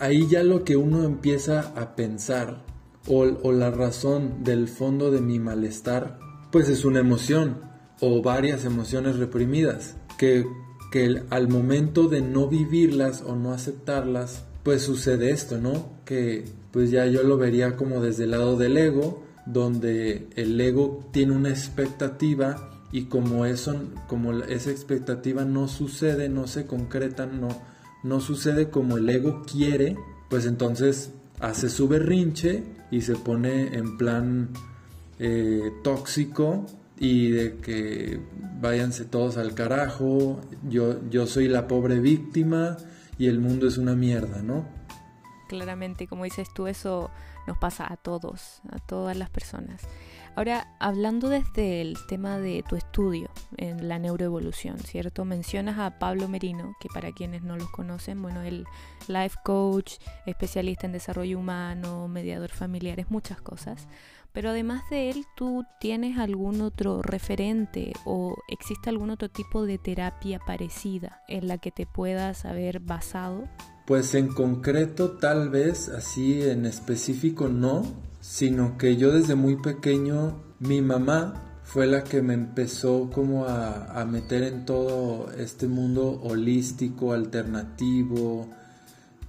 ahí 0.00 0.26
ya 0.28 0.42
lo 0.42 0.64
que 0.64 0.76
uno 0.76 1.04
empieza 1.04 1.72
a 1.76 1.94
pensar 1.94 2.64
o, 3.08 3.52
la 3.52 3.70
razón 3.70 4.42
del 4.42 4.66
fondo 4.68 5.10
de 5.10 5.20
mi 5.20 5.38
malestar, 5.38 6.18
pues 6.50 6.68
es 6.68 6.84
una 6.84 7.00
emoción 7.00 7.60
o 8.00 8.20
varias 8.20 8.64
emociones 8.64 9.16
reprimidas 9.16 9.96
que 10.18 10.44
que 10.90 11.22
al 11.30 11.48
momento 11.48 12.08
de 12.08 12.20
no 12.20 12.48
vivirlas 12.48 13.22
o 13.22 13.34
no 13.34 13.52
aceptarlas, 13.52 14.44
pues 14.62 14.82
sucede 14.82 15.30
esto, 15.30 15.58
¿no? 15.58 15.90
Que 16.04 16.44
pues 16.70 16.90
ya 16.90 17.06
yo 17.06 17.22
lo 17.22 17.36
vería 17.36 17.76
como 17.76 18.00
desde 18.00 18.24
el 18.24 18.32
lado 18.32 18.56
del 18.56 18.76
ego, 18.76 19.22
donde 19.46 20.28
el 20.36 20.60
ego 20.60 21.04
tiene 21.12 21.34
una 21.34 21.50
expectativa 21.50 22.75
y 22.92 23.04
como 23.04 23.44
eso, 23.44 23.74
como 24.06 24.32
esa 24.32 24.70
expectativa 24.70 25.44
no 25.44 25.68
sucede, 25.68 26.28
no 26.28 26.46
se 26.46 26.66
concreta, 26.66 27.26
no, 27.26 27.48
no 28.02 28.20
sucede 28.20 28.70
como 28.70 28.96
el 28.96 29.08
ego 29.08 29.42
quiere, 29.44 29.96
pues 30.28 30.46
entonces 30.46 31.12
hace 31.40 31.68
su 31.68 31.88
berrinche 31.88 32.64
y 32.90 33.02
se 33.02 33.16
pone 33.16 33.76
en 33.76 33.96
plan 33.96 34.50
eh, 35.18 35.72
tóxico 35.82 36.66
y 36.98 37.30
de 37.30 37.56
que 37.56 38.20
váyanse 38.60 39.04
todos 39.04 39.36
al 39.36 39.54
carajo, 39.54 40.40
yo, 40.68 41.08
yo 41.10 41.26
soy 41.26 41.48
la 41.48 41.68
pobre 41.68 41.98
víctima 41.98 42.76
y 43.18 43.26
el 43.26 43.40
mundo 43.40 43.68
es 43.68 43.78
una 43.78 43.94
mierda, 43.94 44.42
¿no? 44.42 44.64
Claramente, 45.48 46.06
como 46.06 46.24
dices 46.24 46.48
tú, 46.54 46.66
eso 46.66 47.10
nos 47.46 47.58
pasa 47.58 47.90
a 47.90 47.96
todos, 47.96 48.60
a 48.70 48.78
todas 48.78 49.16
las 49.16 49.30
personas. 49.30 49.82
Ahora, 50.36 50.68
hablando 50.78 51.30
desde 51.30 51.80
el 51.80 51.96
tema 52.08 52.38
de 52.38 52.62
tu 52.68 52.76
estudio 52.76 53.30
en 53.56 53.88
la 53.88 53.98
neuroevolución, 53.98 54.78
¿cierto? 54.80 55.24
Mencionas 55.24 55.78
a 55.78 55.98
Pablo 55.98 56.28
Merino, 56.28 56.76
que 56.78 56.90
para 56.92 57.10
quienes 57.10 57.42
no 57.42 57.56
los 57.56 57.70
conocen, 57.70 58.20
bueno, 58.20 58.42
el 58.42 58.66
life 59.08 59.38
coach, 59.42 59.94
especialista 60.26 60.84
en 60.84 60.92
desarrollo 60.92 61.38
humano, 61.38 62.06
mediador 62.06 62.50
familiar, 62.50 63.00
es 63.00 63.10
muchas 63.10 63.40
cosas. 63.40 63.88
Pero 64.34 64.50
además 64.50 64.82
de 64.90 65.08
él, 65.08 65.24
¿tú 65.36 65.64
tienes 65.80 66.18
algún 66.18 66.60
otro 66.60 67.00
referente 67.00 67.94
o 68.04 68.36
existe 68.48 68.90
algún 68.90 69.08
otro 69.08 69.30
tipo 69.30 69.64
de 69.64 69.78
terapia 69.78 70.38
parecida 70.38 71.22
en 71.28 71.48
la 71.48 71.56
que 71.56 71.70
te 71.70 71.86
puedas 71.86 72.44
haber 72.44 72.80
basado? 72.80 73.48
Pues 73.86 74.14
en 74.14 74.28
concreto 74.28 75.12
tal 75.12 75.48
vez, 75.48 75.88
así 75.88 76.42
en 76.42 76.66
específico 76.66 77.48
no, 77.48 77.84
sino 78.28 78.76
que 78.76 78.96
yo 78.96 79.12
desde 79.12 79.36
muy 79.36 79.56
pequeño, 79.56 80.42
mi 80.58 80.82
mamá 80.82 81.60
fue 81.62 81.86
la 81.86 82.02
que 82.02 82.22
me 82.22 82.34
empezó 82.34 83.08
como 83.10 83.44
a, 83.46 84.00
a 84.00 84.04
meter 84.04 84.42
en 84.42 84.64
todo 84.64 85.30
este 85.32 85.68
mundo 85.68 86.20
holístico, 86.22 87.12
alternativo, 87.12 88.48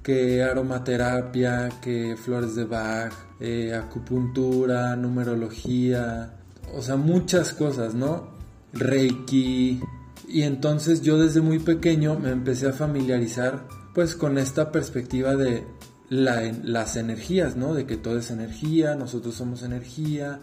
que 0.01 0.41
aromaterapia, 0.41 1.69
que 1.79 2.15
flores 2.17 2.55
de 2.55 2.65
Bach, 2.65 3.13
eh, 3.39 3.75
acupuntura, 3.75 4.95
numerología, 4.95 6.33
o 6.73 6.81
sea, 6.81 6.95
muchas 6.95 7.53
cosas, 7.53 7.93
¿no? 7.93 8.29
Reiki. 8.73 9.79
Y 10.27 10.41
entonces 10.41 11.01
yo 11.01 11.19
desde 11.19 11.41
muy 11.41 11.59
pequeño 11.59 12.17
me 12.17 12.31
empecé 12.31 12.67
a 12.67 12.73
familiarizar 12.73 13.67
pues 13.93 14.15
con 14.15 14.37
esta 14.37 14.71
perspectiva 14.71 15.35
de 15.35 15.63
las 16.09 16.95
energías, 16.95 17.55
¿no? 17.55 17.73
De 17.73 17.85
que 17.85 17.97
todo 17.97 18.17
es 18.17 18.31
energía, 18.31 18.95
nosotros 18.95 19.35
somos 19.35 19.63
energía, 19.63 20.39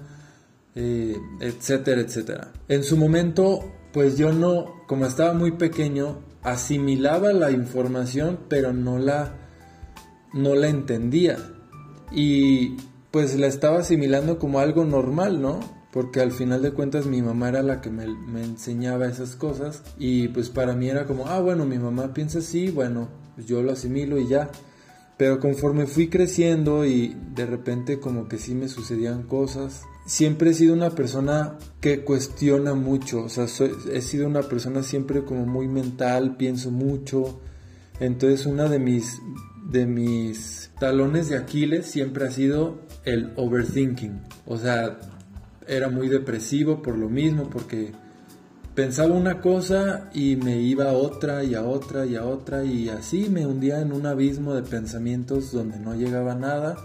eh, 0.74 1.16
etcétera, 1.40 2.00
etcétera. 2.00 2.52
En 2.68 2.84
su 2.84 2.96
momento, 2.96 3.60
pues 3.92 4.18
yo 4.18 4.32
no, 4.32 4.84
como 4.86 5.06
estaba 5.06 5.32
muy 5.32 5.52
pequeño, 5.52 6.18
asimilaba 6.42 7.32
la 7.32 7.50
información, 7.50 8.40
pero 8.48 8.72
no 8.72 8.98
la 8.98 9.40
no 10.34 10.56
la 10.56 10.68
entendía 10.68 11.38
y 12.10 12.76
pues 13.10 13.38
la 13.38 13.46
estaba 13.46 13.78
asimilando 13.78 14.38
como 14.38 14.58
algo 14.58 14.84
normal, 14.84 15.40
¿no? 15.40 15.60
Porque 15.92 16.20
al 16.20 16.32
final 16.32 16.60
de 16.60 16.72
cuentas 16.72 17.06
mi 17.06 17.22
mamá 17.22 17.50
era 17.50 17.62
la 17.62 17.80
que 17.80 17.88
me, 17.88 18.04
enseñaba 18.42 19.06
esas 19.06 19.36
cosas 19.36 19.84
y 19.96 20.26
pues 20.28 20.50
para 20.50 20.74
mí 20.74 20.88
era 20.88 21.06
como, 21.06 21.28
ah, 21.28 21.38
bueno, 21.38 21.64
mi 21.64 21.78
mamá 21.78 22.12
piensa 22.12 22.40
así, 22.40 22.70
bueno, 22.70 23.08
yo 23.46 23.62
lo 23.62 23.72
asimilo 23.72 24.18
y 24.18 24.26
ya. 24.26 24.50
Pero 25.16 25.38
conforme 25.38 25.86
fui 25.86 26.08
creciendo 26.08 26.84
y 26.84 27.16
de 27.34 27.46
repente 27.46 28.00
como 28.00 28.28
que 28.28 28.38
sí 28.38 28.54
me 28.54 28.68
sucedían 28.68 29.22
cosas, 29.22 29.82
siempre 30.06 30.50
he 30.50 30.54
sido 30.54 30.74
una 30.74 30.90
persona 30.90 31.56
que 31.80 32.00
cuestiona 32.00 32.74
mucho, 32.74 33.24
o 33.24 33.28
sea, 33.28 33.46
he 33.92 34.00
sido 34.00 34.26
una 34.26 34.42
persona 34.42 34.82
siempre 34.82 35.24
como 35.24 35.46
muy 35.46 35.68
mental, 35.68 36.36
pienso 36.36 36.70
mucho. 36.70 37.40
Entonces 38.00 38.44
una 38.44 38.68
de 38.68 38.80
mis 38.80 39.20
de 39.70 39.86
mis 39.86 40.70
talones 40.78 41.28
de 41.28 41.36
Aquiles 41.36 41.86
siempre 41.86 42.26
ha 42.26 42.30
sido 42.30 42.80
el 43.04 43.32
overthinking. 43.36 44.20
O 44.46 44.58
sea, 44.58 45.00
era 45.66 45.88
muy 45.88 46.08
depresivo 46.08 46.82
por 46.82 46.98
lo 46.98 47.08
mismo, 47.08 47.48
porque 47.48 47.92
pensaba 48.74 49.14
una 49.14 49.40
cosa 49.40 50.10
y 50.12 50.36
me 50.36 50.60
iba 50.60 50.90
a 50.90 50.92
otra 50.92 51.44
y 51.44 51.54
a 51.54 51.62
otra 51.62 52.06
y 52.06 52.16
a 52.16 52.24
otra 52.24 52.64
y 52.64 52.88
así 52.88 53.28
me 53.30 53.46
hundía 53.46 53.80
en 53.80 53.92
un 53.92 54.06
abismo 54.06 54.54
de 54.54 54.62
pensamientos 54.62 55.52
donde 55.52 55.78
no 55.78 55.94
llegaba 55.94 56.34
nada 56.34 56.76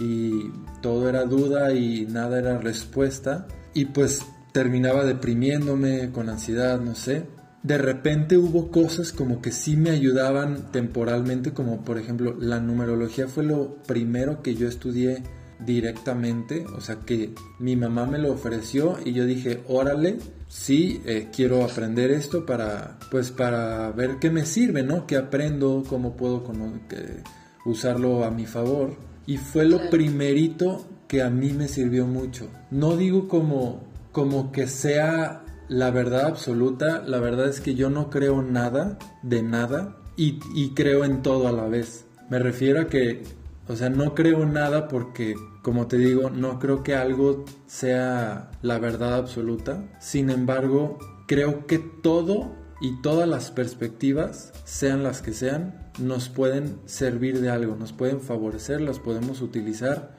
y 0.00 0.50
todo 0.82 1.08
era 1.08 1.24
duda 1.24 1.72
y 1.72 2.06
nada 2.06 2.38
era 2.38 2.58
respuesta. 2.58 3.46
Y 3.72 3.86
pues 3.86 4.20
terminaba 4.52 5.04
deprimiéndome 5.04 6.10
con 6.12 6.28
ansiedad, 6.28 6.80
no 6.80 6.94
sé. 6.94 7.26
De 7.62 7.78
repente 7.78 8.36
hubo 8.36 8.70
cosas 8.70 9.12
como 9.12 9.40
que 9.40 9.50
sí 9.50 9.76
me 9.76 9.90
ayudaban 9.90 10.70
temporalmente, 10.70 11.52
como 11.52 11.82
por 11.82 11.98
ejemplo 11.98 12.36
la 12.38 12.60
numerología 12.60 13.26
fue 13.26 13.44
lo 13.44 13.76
primero 13.84 14.42
que 14.42 14.54
yo 14.54 14.68
estudié 14.68 15.22
directamente, 15.58 16.66
o 16.76 16.80
sea 16.80 17.00
que 17.00 17.34
mi 17.58 17.76
mamá 17.76 18.06
me 18.06 18.18
lo 18.18 18.32
ofreció 18.32 18.98
y 19.04 19.12
yo 19.12 19.24
dije, 19.26 19.62
órale, 19.68 20.18
sí, 20.48 21.00
eh, 21.04 21.28
quiero 21.34 21.64
aprender 21.64 22.10
esto 22.10 22.44
para, 22.46 22.98
pues 23.10 23.30
para 23.30 23.90
ver 23.92 24.18
qué 24.20 24.30
me 24.30 24.44
sirve, 24.46 24.82
¿no? 24.82 25.06
¿Qué 25.06 25.16
aprendo? 25.16 25.84
¿Cómo 25.88 26.16
puedo 26.16 26.44
usarlo 27.64 28.24
a 28.24 28.30
mi 28.30 28.46
favor? 28.46 28.96
Y 29.26 29.38
fue 29.38 29.64
lo 29.64 29.90
primerito 29.90 30.86
que 31.08 31.22
a 31.22 31.30
mí 31.30 31.52
me 31.52 31.68
sirvió 31.68 32.06
mucho. 32.06 32.48
No 32.70 32.96
digo 32.96 33.28
como, 33.28 33.82
como 34.12 34.52
que 34.52 34.66
sea 34.66 35.44
la 35.68 35.90
verdad 35.90 36.26
absoluta, 36.26 37.02
la 37.06 37.18
verdad 37.18 37.48
es 37.48 37.60
que 37.60 37.74
yo 37.74 37.90
no 37.90 38.10
creo 38.10 38.42
nada 38.42 38.98
de 39.22 39.42
nada 39.42 39.96
y, 40.16 40.38
creo 40.74 41.04
en 41.04 41.22
todo 41.22 41.48
a 41.48 41.52
la 41.52 41.66
vez. 41.66 42.04
Me 42.30 42.38
refiero 42.38 42.82
a 42.82 42.86
que, 42.86 43.22
o 43.66 43.76
sea, 43.76 43.88
no 43.88 44.14
creo 44.14 44.44
nada 44.44 44.88
porque, 44.88 45.36
como 45.62 45.86
te 45.86 45.96
digo, 45.96 46.30
no 46.30 46.58
creo 46.58 46.82
que 46.82 46.94
algo 46.94 47.44
sea 47.66 48.50
la 48.62 48.78
verdad 48.78 49.14
absoluta. 49.14 49.84
Sin 50.00 50.28
embargo, 50.30 50.98
creo 51.26 51.66
que 51.66 51.78
todo 51.78 52.52
y 52.80 53.00
todas 53.00 53.26
las 53.26 53.50
perspectivas, 53.50 54.52
sean 54.64 55.02
las 55.02 55.22
que 55.22 55.32
sean, 55.32 55.90
nos 55.98 56.28
pueden 56.28 56.78
servir 56.84 57.40
de 57.40 57.48
algo, 57.48 57.76
nos 57.76 57.92
pueden 57.92 58.20
favorecer, 58.20 58.80
las 58.82 58.98
podemos 58.98 59.40
utilizar 59.40 60.14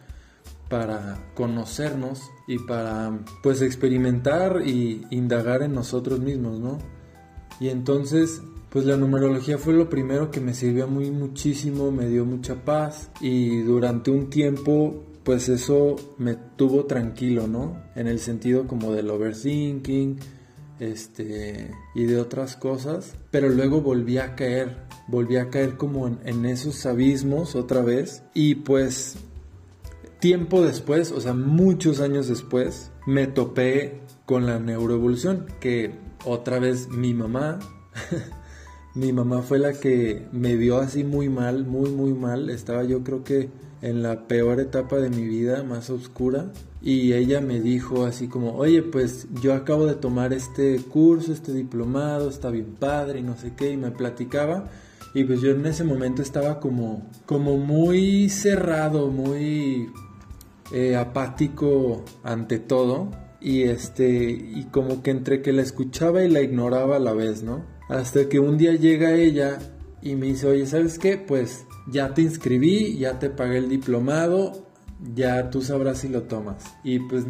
para 0.70 1.20
conocernos 1.36 2.22
y 2.48 2.58
para 2.60 3.20
pues 3.44 3.62
experimentar 3.62 4.64
y 4.66 5.06
indagar 5.12 5.62
en 5.62 5.74
nosotros 5.74 6.20
mismos, 6.20 6.60
¿no? 6.60 6.80
Y 7.60 7.70
entonces 7.70 8.42
pues 8.76 8.86
la 8.88 8.98
numerología 8.98 9.58
fue 9.58 9.74
lo 9.74 9.88
primero 9.90 10.32
que 10.32 10.42
me 10.42 10.54
sirvió 10.54 10.86
muy 10.86 11.10
muchísimo, 11.10 11.94
me 11.94 12.10
dio 12.10 12.26
mucha 12.26 12.56
paz 12.66 13.10
y 13.22 13.62
durante 13.62 14.12
un 14.12 14.30
tiempo 14.30 15.02
pues 15.24 15.48
eso 15.48 15.96
me 16.18 16.36
tuvo 16.58 16.84
tranquilo, 16.84 17.48
¿no? 17.48 17.82
En 17.96 18.08
el 18.08 18.20
sentido 18.20 18.68
como 18.68 18.92
del 18.92 19.10
overthinking, 19.10 20.20
este 20.82 21.72
y 21.96 22.04
de 22.04 22.20
otras 22.20 22.58
cosas, 22.58 23.16
pero 23.32 23.48
luego 23.48 23.80
volví 23.80 24.18
a 24.18 24.36
caer, 24.36 24.76
volví 25.08 25.38
a 25.38 25.50
caer 25.50 25.78
como 25.78 26.08
en, 26.08 26.20
en 26.26 26.46
esos 26.46 26.86
abismos 26.86 27.56
otra 27.56 27.82
vez 27.82 28.24
y 28.34 28.56
pues 28.56 29.16
tiempo 30.20 30.62
después, 30.62 31.14
o 31.14 31.22
sea, 31.22 31.34
muchos 31.34 32.02
años 32.02 32.28
después, 32.28 32.92
me 33.08 33.26
topé 33.28 34.02
con 34.26 34.46
la 34.46 34.60
neuroevolución, 34.60 35.46
que 35.62 35.96
otra 36.26 36.60
vez 36.60 36.90
mi 36.90 37.14
mamá, 37.14 37.60
mi 38.96 39.12
mamá 39.12 39.42
fue 39.42 39.60
la 39.60 39.74
que 39.74 40.26
me 40.32 40.56
vio 40.56 40.80
así 40.80 41.04
muy 41.04 41.28
mal, 41.28 41.66
muy, 41.66 41.90
muy 41.90 42.14
mal. 42.14 42.50
Estaba 42.50 42.86
yo 42.86 43.04
creo 43.04 43.24
que 43.26 43.50
en 43.82 44.02
la 44.02 44.28
peor 44.28 44.62
etapa 44.62 44.98
de 44.98 45.10
mi 45.10 45.28
vida, 45.28 45.64
más 45.64 45.90
oscura. 45.90 46.52
Y 46.82 47.14
ella 47.14 47.42
me 47.42 47.60
dijo 47.60 48.06
así 48.06 48.28
como, 48.28 48.56
oye, 48.56 48.82
pues 48.84 49.28
yo 49.42 49.54
acabo 49.54 49.86
de 49.86 49.96
tomar 49.96 50.32
este 50.34 50.80
curso, 50.80 51.34
este 51.34 51.52
diplomado, 51.52 52.30
está 52.30 52.50
bien 52.50 52.76
padre 52.80 53.20
y 53.20 53.24
no 53.24 53.36
sé 53.36 53.54
qué, 53.56 53.72
y 53.72 53.78
me 53.78 53.92
platicaba. 53.92 54.70
Y 55.14 55.26
pues 55.26 55.42
yo 55.42 55.52
en 55.52 55.66
ese 55.66 55.84
momento 55.84 56.22
estaba 56.22 56.60
como, 56.62 57.10
como 57.26 57.58
muy 57.58 58.30
cerrado, 58.30 59.10
muy 59.10 59.90
eh, 60.72 60.96
apático 60.96 62.06
ante 62.24 62.60
todo. 62.60 63.12
Y 63.42 63.64
este, 63.64 64.30
y 64.30 64.68
como 64.72 65.04
que 65.04 65.12
entre 65.12 65.42
que 65.42 65.52
la 65.52 65.62
escuchaba 65.64 66.24
y 66.24 66.30
la 66.30 66.42
ignoraba 66.42 66.96
a 66.96 67.00
la 67.00 67.14
vez, 67.14 67.44
¿no? 67.44 67.75
Hasta 67.90 68.28
que 68.28 68.40
un 68.40 68.58
día 68.58 68.74
llega 68.74 69.14
ella 69.14 69.60
y 70.02 70.16
me 70.16 70.28
dice, 70.28 70.48
oye, 70.48 70.66
¿sabes 70.66 71.00
qué? 71.00 71.18
Pues 71.18 71.66
ya 71.88 72.14
te 72.14 72.22
inscribí, 72.22 72.98
ya 72.98 73.20
te 73.20 73.30
pagué 73.30 73.58
el 73.58 73.70
diplomado, 73.70 74.68
ya 75.14 75.50
tú 75.50 75.62
sabrás 75.62 76.00
si 76.00 76.10
lo 76.10 76.24
tomas. 76.24 76.64
Y 76.84 77.00
pues, 77.00 77.26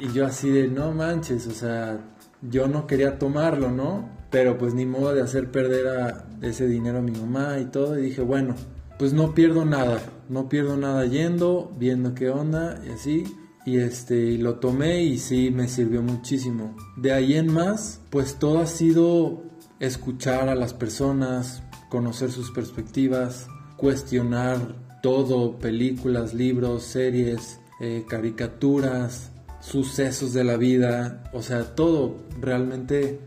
y 0.00 0.12
yo 0.12 0.26
así 0.26 0.50
de, 0.50 0.68
no 0.68 0.92
manches, 0.92 1.46
o 1.46 1.52
sea, 1.52 2.00
yo 2.42 2.68
no 2.68 2.86
quería 2.86 3.18
tomarlo, 3.18 3.70
¿no? 3.70 4.08
Pero 4.30 4.58
pues 4.58 4.74
ni 4.74 4.84
modo 4.84 5.14
de 5.14 5.22
hacer 5.22 5.50
perder 5.50 5.88
a 5.88 6.26
ese 6.42 6.66
dinero 6.66 6.98
a 6.98 7.02
mi 7.02 7.12
mamá 7.12 7.58
y 7.58 7.66
todo. 7.66 7.98
Y 7.98 8.02
dije, 8.02 8.22
bueno, 8.22 8.54
pues 8.98 9.12
no 9.12 9.34
pierdo 9.34 9.64
nada, 9.64 10.00
no 10.28 10.48
pierdo 10.48 10.76
nada 10.76 11.06
yendo, 11.06 11.72
viendo 11.78 12.14
qué 12.14 12.28
onda 12.28 12.80
y 12.86 12.90
así. 12.92 13.24
Y 13.64 13.78
este, 13.78 14.38
lo 14.38 14.56
tomé 14.56 15.02
y 15.02 15.18
sí 15.18 15.50
me 15.50 15.68
sirvió 15.68 16.02
muchísimo. 16.02 16.76
De 16.96 17.12
ahí 17.12 17.34
en 17.34 17.52
más, 17.52 18.00
pues 18.10 18.36
todo 18.36 18.60
ha 18.60 18.66
sido 18.66 19.42
escuchar 19.80 20.48
a 20.48 20.54
las 20.54 20.74
personas, 20.74 21.62
conocer 21.88 22.30
sus 22.30 22.50
perspectivas, 22.50 23.46
cuestionar 23.76 24.76
todo, 25.02 25.58
películas, 25.58 26.34
libros, 26.34 26.84
series, 26.84 27.60
eh, 27.80 28.04
caricaturas, 28.08 29.30
sucesos 29.60 30.32
de 30.32 30.44
la 30.44 30.56
vida, 30.56 31.24
o 31.32 31.42
sea, 31.42 31.74
todo. 31.74 32.16
Realmente 32.40 33.20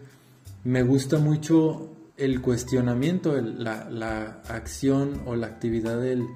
me 0.64 0.84
gusta 0.84 1.18
mucho 1.18 1.90
el 2.18 2.42
cuestionamiento, 2.42 3.40
la, 3.42 4.42
acción 4.48 5.22
o 5.26 5.36
la 5.36 5.48
actividad 5.48 6.00
del, 6.00 6.28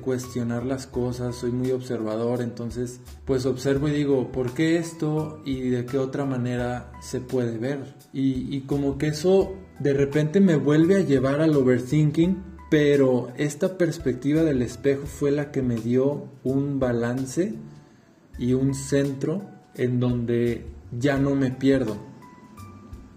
cuestionar 0.00 0.64
las 0.64 0.86
cosas, 0.86 1.36
soy 1.36 1.52
muy 1.52 1.70
observador, 1.70 2.42
entonces 2.42 3.00
pues 3.24 3.46
observo 3.46 3.88
y 3.88 3.92
digo, 3.92 4.32
¿por 4.32 4.52
qué 4.52 4.76
esto 4.76 5.40
y 5.44 5.60
de 5.68 5.86
qué 5.86 5.98
otra 5.98 6.24
manera 6.24 6.90
se 7.00 7.20
puede 7.20 7.58
ver? 7.58 7.94
Y, 8.12 8.54
y 8.54 8.62
como 8.62 8.98
que 8.98 9.08
eso 9.08 9.54
de 9.78 9.94
repente 9.94 10.40
me 10.40 10.56
vuelve 10.56 10.96
a 10.96 11.04
llevar 11.04 11.40
al 11.40 11.56
overthinking, 11.56 12.42
pero 12.70 13.28
esta 13.36 13.78
perspectiva 13.78 14.42
del 14.42 14.62
espejo 14.62 15.06
fue 15.06 15.30
la 15.30 15.50
que 15.52 15.62
me 15.62 15.76
dio 15.76 16.28
un 16.42 16.80
balance 16.80 17.54
y 18.38 18.54
un 18.54 18.74
centro 18.74 19.42
en 19.74 20.00
donde 20.00 20.66
ya 20.98 21.18
no 21.18 21.34
me 21.34 21.50
pierdo. 21.50 21.96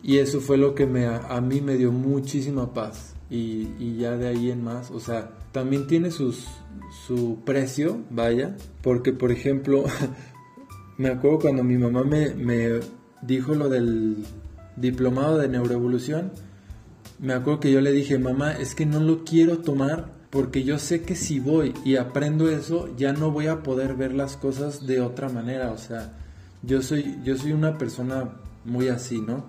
Y 0.03 0.17
eso 0.17 0.39
fue 0.39 0.57
lo 0.57 0.73
que 0.73 0.85
me, 0.85 1.05
a, 1.05 1.41
mí 1.41 1.61
me 1.61 1.75
dio 1.77 1.91
muchísima 1.91 2.73
paz. 2.73 3.15
Y, 3.29 3.97
ya 3.97 4.17
de 4.17 4.27
ahí 4.27 4.51
en 4.51 4.63
más, 4.63 4.91
o 4.91 4.99
sea, 4.99 5.31
también 5.51 5.87
tiene 5.87 6.11
sus, 6.11 6.45
su 7.05 7.39
precio, 7.45 8.01
vaya, 8.09 8.55
porque 8.81 9.13
por 9.13 9.31
ejemplo, 9.31 9.83
me 10.97 11.09
acuerdo 11.09 11.39
cuando 11.39 11.63
mi 11.63 11.77
mamá 11.77 12.03
me, 12.03 12.33
me 12.35 12.79
dijo 13.21 13.53
lo 13.55 13.69
del 13.69 14.17
diplomado 14.75 15.37
de 15.37 15.47
neuroevolución, 15.47 16.31
me 17.19 17.33
acuerdo 17.33 17.59
que 17.59 17.71
yo 17.71 17.81
le 17.81 17.91
dije, 17.91 18.17
mamá, 18.17 18.53
es 18.53 18.73
que 18.73 18.85
no 18.85 18.99
lo 18.99 19.23
quiero 19.23 19.59
tomar 19.59 20.21
porque 20.31 20.63
yo 20.63 20.79
sé 20.79 21.03
que 21.03 21.15
si 21.15 21.39
voy 21.39 21.73
y 21.83 21.97
aprendo 21.97 22.49
eso, 22.49 22.89
ya 22.95 23.11
no 23.11 23.31
voy 23.31 23.47
a 23.47 23.63
poder 23.63 23.95
ver 23.95 24.13
las 24.13 24.37
cosas 24.37 24.87
de 24.87 25.01
otra 25.01 25.27
manera. 25.27 25.71
O 25.71 25.77
sea, 25.77 26.13
yo 26.63 26.81
soy, 26.81 27.17
yo 27.23 27.37
soy 27.37 27.51
una 27.51 27.77
persona 27.77 28.29
muy 28.63 28.87
así, 28.87 29.19
¿no? 29.19 29.45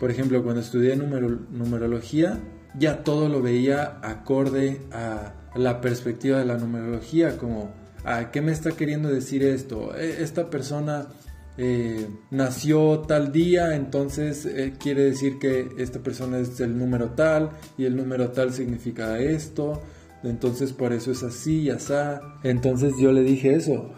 Por 0.00 0.10
ejemplo, 0.10 0.42
cuando 0.42 0.62
estudié 0.62 0.96
numerología, 0.96 2.40
ya 2.78 3.04
todo 3.04 3.28
lo 3.28 3.42
veía 3.42 3.98
acorde 4.02 4.80
a 4.92 5.34
la 5.54 5.80
perspectiva 5.80 6.38
de 6.38 6.44
la 6.44 6.56
numerología, 6.56 7.36
como, 7.36 7.72
¿a 8.04 8.30
qué 8.30 8.40
me 8.40 8.52
está 8.52 8.72
queriendo 8.72 9.08
decir 9.08 9.42
esto? 9.42 9.94
E, 9.96 10.22
esta 10.22 10.48
persona 10.48 11.08
eh, 11.58 12.08
nació 12.30 13.00
tal 13.00 13.30
día, 13.30 13.76
entonces 13.76 14.46
eh, 14.46 14.74
quiere 14.78 15.04
decir 15.04 15.38
que 15.38 15.68
esta 15.76 16.00
persona 16.00 16.38
es 16.38 16.58
el 16.60 16.78
número 16.78 17.10
tal 17.10 17.50
y 17.76 17.84
el 17.84 17.96
número 17.96 18.30
tal 18.30 18.52
significa 18.52 19.18
esto, 19.18 19.82
entonces 20.22 20.72
por 20.72 20.92
eso 20.92 21.10
es 21.12 21.22
así 21.22 21.62
y 21.62 21.70
así. 21.70 21.92
Entonces 22.42 22.94
yo 22.98 23.12
le 23.12 23.22
dije 23.22 23.54
eso. 23.54 23.92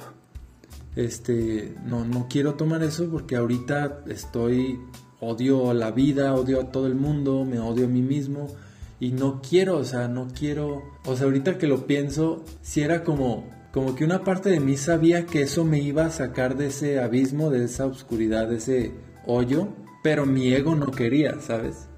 Este, 0.97 1.75
no, 1.85 2.05
no 2.05 2.29
quiero 2.31 2.55
tomar 2.55 2.83
eso 2.83 3.09
porque 3.11 3.37
ahorita 3.37 4.05
estoy, 4.07 4.79
odio 5.25 5.73
la 5.75 5.91
vida, 5.91 6.35
odio 6.35 6.61
a 6.61 6.71
todo 6.71 6.87
el 6.87 6.95
mundo, 6.95 7.45
me 7.45 7.59
odio 7.59 7.87
a 7.87 7.89
mí 7.89 8.03
mismo 8.03 8.49
y 9.01 9.13
no 9.13 9.41
quiero, 9.43 9.79
o 9.79 9.85
sea, 9.85 10.09
no 10.09 10.29
quiero, 10.29 10.83
o 11.05 11.17
sea, 11.17 11.27
ahorita 11.27 11.59
que 11.59 11.67
lo 11.67 11.87
pienso, 11.87 12.45
si 12.63 12.83
era 12.83 13.05
como, 13.05 13.45
como 13.73 13.95
que 13.95 14.05
una 14.05 14.23
parte 14.23 14.51
de 14.51 14.61
mí 14.61 14.77
sabía 14.77 15.27
que 15.27 15.43
eso 15.43 15.65
me 15.65 15.81
iba 15.81 16.07
a 16.07 16.11
sacar 16.11 16.57
de 16.57 16.69
ese 16.69 17.01
abismo, 17.01 17.51
de 17.51 17.65
esa 17.65 17.87
oscuridad, 17.87 18.49
de 18.49 18.57
ese 18.57 18.93
hoyo, 19.27 19.69
pero 20.03 20.27
mi 20.27 20.53
ego 20.53 20.75
no 20.75 20.91
quería, 20.91 21.41
¿sabes? 21.41 21.89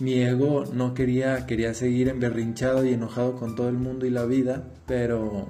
Mi 0.00 0.14
ego 0.14 0.64
no 0.72 0.94
quería, 0.94 1.46
quería 1.46 1.74
seguir 1.74 2.08
emberrinchado 2.08 2.84
y 2.84 2.92
enojado 2.92 3.36
con 3.36 3.56
todo 3.56 3.68
el 3.68 3.76
mundo 3.76 4.06
y 4.06 4.10
la 4.10 4.24
vida, 4.24 4.64
pero 4.86 5.46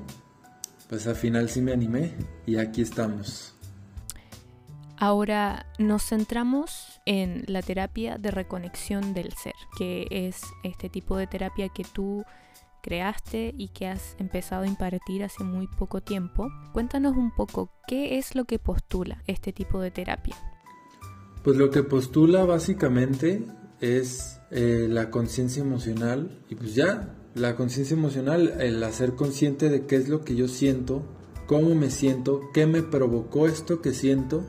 pues 0.89 1.07
al 1.07 1.17
final 1.17 1.49
sí 1.49 1.61
me 1.61 1.73
animé 1.73 2.13
y 2.47 2.57
aquí 2.57 2.83
estamos. 2.83 3.55
Ahora 4.97 5.67
nos 5.79 6.05
centramos 6.05 6.94
en 7.07 7.45
la 7.47 7.63
terapia 7.63 8.19
de 8.19 8.31
reconexión 8.31 9.15
del 9.15 9.33
ser, 9.33 9.55
que 9.77 10.07
es 10.11 10.41
este 10.63 10.89
tipo 10.89 11.17
de 11.17 11.27
terapia 11.27 11.69
que 11.69 11.85
tú 11.85 12.25
creaste 12.83 13.55
y 13.57 13.69
que 13.69 13.89
has 13.89 14.15
empezado 14.19 14.65
a 14.65 14.67
impartir 14.67 15.25
hace 15.25 15.43
muy 15.43 15.67
poco 15.67 16.03
tiempo. 16.03 16.51
Cuéntanos 16.73 17.17
un 17.17 17.35
poco 17.35 17.71
qué 17.87 18.19
es 18.19 18.35
lo 18.35 18.45
que 18.45 18.59
postula 18.59 19.23
este 19.27 19.53
tipo 19.53 19.81
de 19.81 19.91
terapia. 19.91 20.37
Pues 21.43 21.57
lo 21.57 21.71
que 21.71 21.83
postula 21.83 22.45
básicamente 22.45 23.43
es 23.81 24.41
eh, 24.51 24.87
la 24.89 25.11
conciencia 25.11 25.63
emocional 25.63 26.43
y 26.49 26.55
pues 26.55 26.75
ya, 26.75 27.15
la 27.35 27.57
conciencia 27.57 27.97
emocional, 27.97 28.55
el 28.61 28.83
hacer 28.83 29.15
consciente 29.15 29.69
de 29.69 29.87
qué 29.87 29.97
es 29.97 30.09
lo 30.09 30.25
que 30.25 30.37
yo 30.37 30.49
siento, 30.49 31.03
cómo 31.47 31.75
me 31.75 31.91
siento, 31.91 32.41
qué 32.53 32.67
me 32.67 32.83
provocó 32.83 33.47
esto 33.47 33.83
que 33.83 33.93
siento 33.93 34.45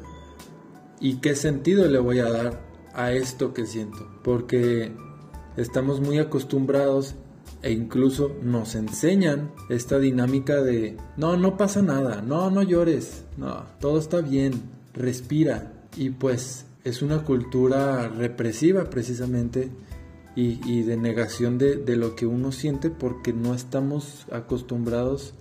y 1.00 1.16
qué 1.18 1.36
sentido 1.36 1.88
le 1.88 2.00
voy 2.00 2.20
a 2.20 2.30
dar 2.30 2.62
a 2.94 3.12
esto 3.12 3.54
que 3.54 3.66
siento. 3.66 4.08
Porque 4.24 4.92
estamos 5.58 6.00
muy 6.02 6.20
acostumbrados 6.20 7.16
e 7.62 7.72
incluso 7.72 8.36
nos 8.42 8.76
enseñan 8.76 9.52
esta 9.70 10.00
dinámica 10.00 10.62
de 10.62 10.98
no, 11.18 11.38
no 11.38 11.58
pasa 11.58 11.82
nada, 11.82 12.22
no, 12.22 12.52
no 12.52 12.62
llores, 12.62 13.24
no, 13.38 13.66
todo 13.80 14.00
está 14.00 14.22
bien, 14.22 14.54
respira. 14.94 15.74
Y 15.96 16.12
pues 16.12 16.66
es 16.84 17.02
una 17.02 17.24
cultura 17.24 18.08
represiva 18.10 18.90
precisamente 18.90 19.72
y, 20.36 20.84
de 20.84 20.98
negación 20.98 21.58
de, 21.58 21.78
de, 21.78 21.96
lo 21.96 22.18
que 22.18 22.26
uno 22.26 22.52
siente 22.52 22.90
porque 22.90 23.32
no 23.32 23.54
estamos 23.54 24.26
acostumbrados 24.34 25.34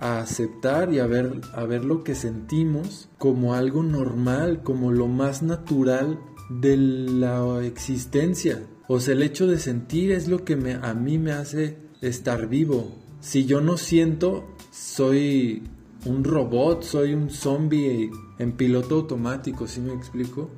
a 0.00 0.18
aceptar 0.18 0.92
y 0.92 0.98
a 0.98 1.06
ver, 1.06 1.40
a 1.52 1.64
ver 1.64 1.84
lo 1.84 2.02
que 2.02 2.14
sentimos 2.14 3.08
como 3.18 3.54
algo 3.54 3.82
normal, 3.82 4.62
como 4.62 4.90
lo 4.90 5.06
más 5.06 5.42
natural 5.42 6.18
de 6.48 6.76
la 6.76 7.64
existencia. 7.64 8.62
O 8.88 8.98
sea, 8.98 9.14
el 9.14 9.22
hecho 9.22 9.46
de 9.46 9.58
sentir 9.58 10.10
es 10.10 10.26
lo 10.26 10.44
que 10.44 10.56
me, 10.56 10.74
a 10.74 10.94
mí 10.94 11.18
me 11.18 11.32
hace 11.32 11.76
estar 12.00 12.48
vivo. 12.48 12.90
Si 13.20 13.44
yo 13.44 13.60
no 13.60 13.76
siento, 13.76 14.56
soy 14.72 15.62
un 16.06 16.24
robot, 16.24 16.82
soy 16.82 17.12
un 17.12 17.30
zombie 17.30 18.10
en 18.38 18.52
piloto 18.52 18.96
automático, 18.96 19.68
¿sí 19.68 19.80
me 19.80 19.92
explico? 19.92 20.50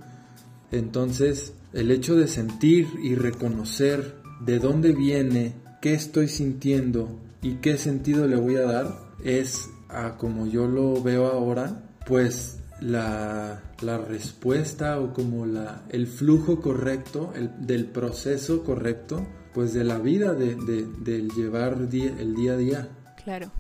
Entonces, 0.71 1.53
el 1.73 1.91
hecho 1.91 2.15
de 2.15 2.29
sentir 2.29 2.89
y 3.03 3.17
reconocer 3.17 4.17
de 4.41 4.61
dónde 4.61 4.93
viene, 4.93 5.55
qué 5.81 5.95
estoy 5.95 6.29
sintiendo 6.29 7.19
y 7.43 7.55
qué 7.57 7.77
sentido 7.77 8.29
le 8.29 8.37
voy 8.37 8.57
a 8.57 8.63
dar, 8.63 9.02
es, 9.25 9.71
a 9.89 10.17
como 10.17 10.47
yo 10.47 10.67
lo 10.67 11.03
veo 11.03 11.27
ahora, 11.27 11.83
pues 12.07 12.59
la, 12.81 13.61
respuesta 14.09 15.01
o 15.01 15.13
como 15.13 15.47
la, 15.47 15.83
el 15.89 16.07
flujo 16.07 16.61
correcto, 16.61 17.33
el, 17.35 17.67
del 17.67 17.87
proceso 17.87 18.65
correcto, 18.65 19.27
pues 19.55 19.73
de 19.75 19.85
la 19.85 19.99
vida, 19.99 20.35
de, 20.35 20.55
del 20.55 21.31
llevar 21.31 21.75
el 21.75 22.35
día 22.35 22.53
a 22.53 22.57
día. 22.57 22.89
Claro, 23.23 23.51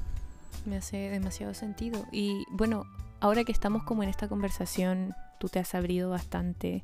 me 0.64 0.76
hace 0.76 0.96
demasiado 1.10 1.54
sentido. 1.54 2.06
Y 2.10 2.44
bueno, 2.50 2.84
ahora 3.20 3.44
que 3.44 3.52
estamos 3.52 3.84
como 3.84 4.02
en 4.02 4.08
esta 4.08 4.28
conversación, 4.28 5.14
tú 5.38 5.48
te 5.48 5.58
has 5.58 5.74
abrido 5.74 6.10
bastante, 6.10 6.82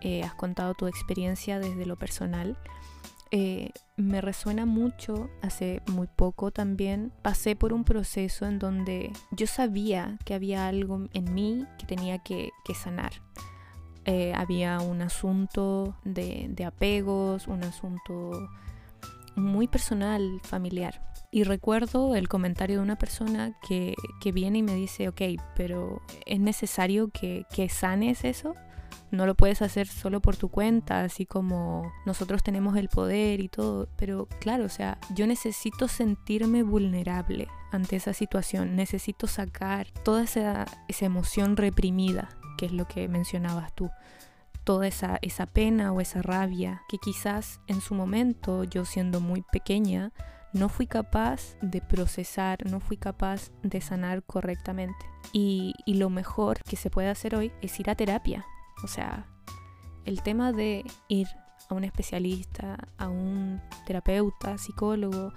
eh, 0.00 0.22
has 0.22 0.34
contado 0.34 0.74
tu 0.74 0.86
experiencia 0.86 1.58
desde 1.58 1.86
lo 1.86 1.96
personal. 1.96 2.56
Eh, 3.30 3.70
me 3.96 4.20
resuena 4.20 4.66
mucho, 4.66 5.28
hace 5.42 5.82
muy 5.86 6.06
poco 6.06 6.50
también, 6.50 7.12
pasé 7.22 7.56
por 7.56 7.72
un 7.72 7.84
proceso 7.84 8.46
en 8.46 8.58
donde 8.58 9.12
yo 9.32 9.46
sabía 9.46 10.18
que 10.24 10.34
había 10.34 10.68
algo 10.68 11.08
en 11.12 11.34
mí 11.34 11.66
que 11.78 11.86
tenía 11.86 12.18
que, 12.18 12.50
sanar. 12.74 13.12
Eh, 14.04 14.32
había 14.34 14.80
un 14.80 15.02
asunto 15.02 15.96
de, 16.04 16.64
apegos, 16.64 17.48
un 17.48 17.64
asunto 17.64 18.48
muy 19.34 19.66
personal, 19.66 20.40
familiar. 20.42 21.02
Y 21.32 21.42
recuerdo 21.42 22.14
el 22.14 22.28
comentario 22.28 22.76
de 22.76 22.82
una 22.82 22.96
persona 22.96 23.58
que, 23.68 23.94
que, 24.20 24.30
viene 24.30 24.58
y 24.58 24.62
me 24.62 24.74
dice, 24.74 25.08
ok, 25.08 25.22
pero 25.56 26.00
¿es 26.24 26.38
necesario 26.38 27.08
que, 27.08 27.44
que 27.52 27.68
sanes 27.68 28.24
eso? 28.24 28.54
No 29.10 29.26
lo 29.26 29.34
puedes 29.34 29.62
hacer 29.62 29.86
solo 29.86 30.20
por 30.20 30.36
tu 30.36 30.48
cuenta, 30.48 31.02
así 31.02 31.26
como 31.26 31.92
nosotros 32.04 32.42
tenemos 32.42 32.76
el 32.76 32.88
poder 32.88 33.40
y 33.40 33.48
todo, 33.48 33.88
pero 33.96 34.26
claro, 34.40 34.64
o 34.64 34.68
sea, 34.68 34.98
yo 35.14 35.26
necesito 35.26 35.88
sentirme 35.88 36.62
vulnerable 36.62 37.48
ante 37.70 37.96
esa 37.96 38.12
situación, 38.12 38.76
necesito 38.76 39.26
sacar 39.26 39.90
toda 40.04 40.24
esa, 40.24 40.66
esa 40.88 41.06
emoción 41.06 41.56
reprimida, 41.56 42.28
que 42.58 42.66
es 42.66 42.72
lo 42.72 42.86
que 42.86 43.08
mencionabas 43.08 43.74
tú 43.74 43.90
toda 44.66 44.88
esa, 44.88 45.18
esa 45.22 45.46
pena 45.46 45.92
o 45.92 46.00
esa 46.00 46.22
rabia 46.22 46.82
que 46.88 46.98
quizás 46.98 47.60
en 47.68 47.80
su 47.80 47.94
momento, 47.94 48.64
yo 48.64 48.84
siendo 48.84 49.20
muy 49.20 49.42
pequeña, 49.52 50.12
no 50.52 50.68
fui 50.68 50.88
capaz 50.88 51.56
de 51.62 51.80
procesar, 51.80 52.66
no 52.66 52.80
fui 52.80 52.96
capaz 52.96 53.52
de 53.62 53.80
sanar 53.80 54.24
correctamente. 54.24 55.06
Y, 55.32 55.74
y, 55.84 55.94
lo 55.94 56.10
mejor 56.10 56.62
que 56.64 56.76
se 56.76 56.90
puede 56.90 57.08
hacer 57.08 57.36
hoy 57.36 57.52
es 57.62 57.78
ir 57.78 57.90
a 57.90 57.94
terapia. 57.94 58.44
O 58.82 58.88
sea, 58.88 59.26
el 60.04 60.22
tema 60.22 60.52
de 60.52 60.84
ir 61.08 61.28
a 61.68 61.74
un 61.74 61.84
especialista, 61.84 62.76
a 62.96 63.08
un 63.08 63.60
terapeuta, 63.86 64.58
psicólogo, 64.58 65.32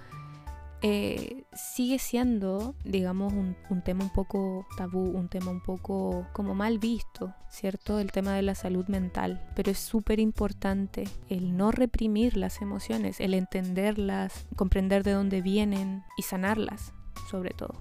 eh, 0.82 1.44
sigue 1.52 1.98
siendo, 1.98 2.74
digamos, 2.84 3.34
un, 3.34 3.54
un, 3.68 3.82
tema 3.82 4.02
un 4.02 4.10
poco 4.10 4.66
tabú, 4.78 5.10
un 5.10 5.28
tema 5.28 5.50
un 5.50 5.60
poco 5.60 6.26
como 6.32 6.54
mal 6.54 6.78
visto, 6.78 7.34
¿cierto? 7.50 7.98
El 7.98 8.12
tema 8.12 8.34
de 8.34 8.42
la 8.42 8.54
salud 8.54 8.86
mental. 8.86 9.46
Pero 9.54 9.70
es 9.70 9.78
súper 9.78 10.20
importante 10.20 11.06
el 11.28 11.54
no 11.56 11.70
reprimir 11.70 12.38
las 12.38 12.62
emociones, 12.62 13.20
el 13.20 13.34
entenderlas, 13.34 14.46
comprender 14.56 15.02
de 15.02 15.12
dónde 15.12 15.42
vienen 15.42 16.02
y 16.16 16.22
sanarlas, 16.22 16.94
sobre 17.30 17.50
todo. 17.50 17.74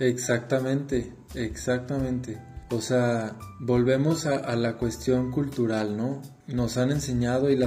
Exactamente, 0.00 1.12
exactamente. 1.34 2.49
O 2.72 2.80
sea, 2.80 3.36
volvemos 3.58 4.26
a, 4.26 4.54
la 4.54 4.76
cuestión 4.76 5.32
cultural, 5.32 5.96
¿no? 5.96 6.22
Nos 6.46 6.76
han 6.76 6.92
enseñado 6.92 7.50
y, 7.50 7.58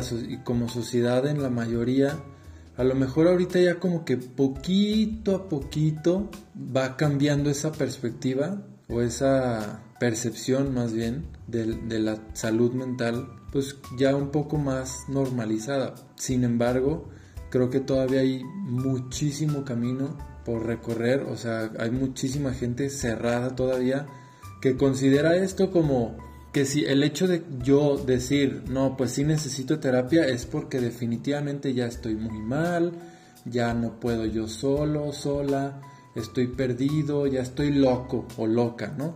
como 0.46 0.70
sociedad 0.70 1.28
en 1.28 1.44
la 1.44 1.50
mayoría, 1.50 2.20
a 2.78 2.86
lo 2.86 2.96
mejor 2.96 3.28
ahorita 3.28 3.60
ya 3.60 3.80
como 3.80 4.06
que 4.06 4.16
poquito 4.16 5.36
a 5.36 5.50
poquito 5.50 6.30
va 6.56 6.96
cambiando 6.96 7.50
esa 7.50 7.74
perspectiva 7.74 8.62
o 8.88 9.02
esa 9.02 9.84
percepción 10.00 10.74
más 10.74 10.94
bien 10.94 11.26
de, 11.48 11.66
de, 11.66 12.00
la 12.00 12.18
salud 12.32 12.72
mental, 12.72 13.28
pues 13.52 13.76
ya 13.98 14.16
un 14.16 14.30
poco 14.30 14.58
más 14.58 15.04
normalizada. 15.10 15.96
Sin 16.16 16.46
embargo, 16.46 17.10
creo 17.50 17.70
que 17.70 17.82
todavía 17.82 18.22
hay 18.22 18.42
muchísimo 18.46 19.66
camino 19.66 20.18
por 20.46 20.66
recorrer, 20.66 21.24
o 21.24 21.36
sea, 21.36 21.72
hay 21.78 21.92
muchísima 21.92 22.54
gente 22.54 22.90
cerrada 22.90 23.54
todavía 23.56 24.08
que 24.64 24.78
considera 24.78 25.36
esto 25.36 25.72
como 25.72 26.16
que 26.54 26.64
si 26.64 26.86
el 26.86 27.04
hecho 27.04 27.28
de 27.28 27.44
yo 27.62 27.98
decir, 27.98 28.64
no, 28.70 28.96
pues 28.96 29.12
sí 29.12 29.26
necesito 29.26 29.82
terapia 29.82 30.26
es 30.26 30.46
porque 30.46 30.80
definitivamente 30.80 31.74
ya 31.74 31.86
estoy 31.86 32.16
muy 32.16 32.40
mal, 32.40 32.94
ya 33.44 33.74
no 33.74 34.00
puedo 34.00 34.26
yo 34.26 34.48
solo, 34.48 35.12
sola, 35.12 35.82
estoy 36.16 36.48
perdido, 36.48 37.28
ya 37.28 37.42
estoy 37.42 37.74
loco 37.74 38.26
o 38.38 38.48
loca, 38.48 38.96
¿no? 38.98 39.16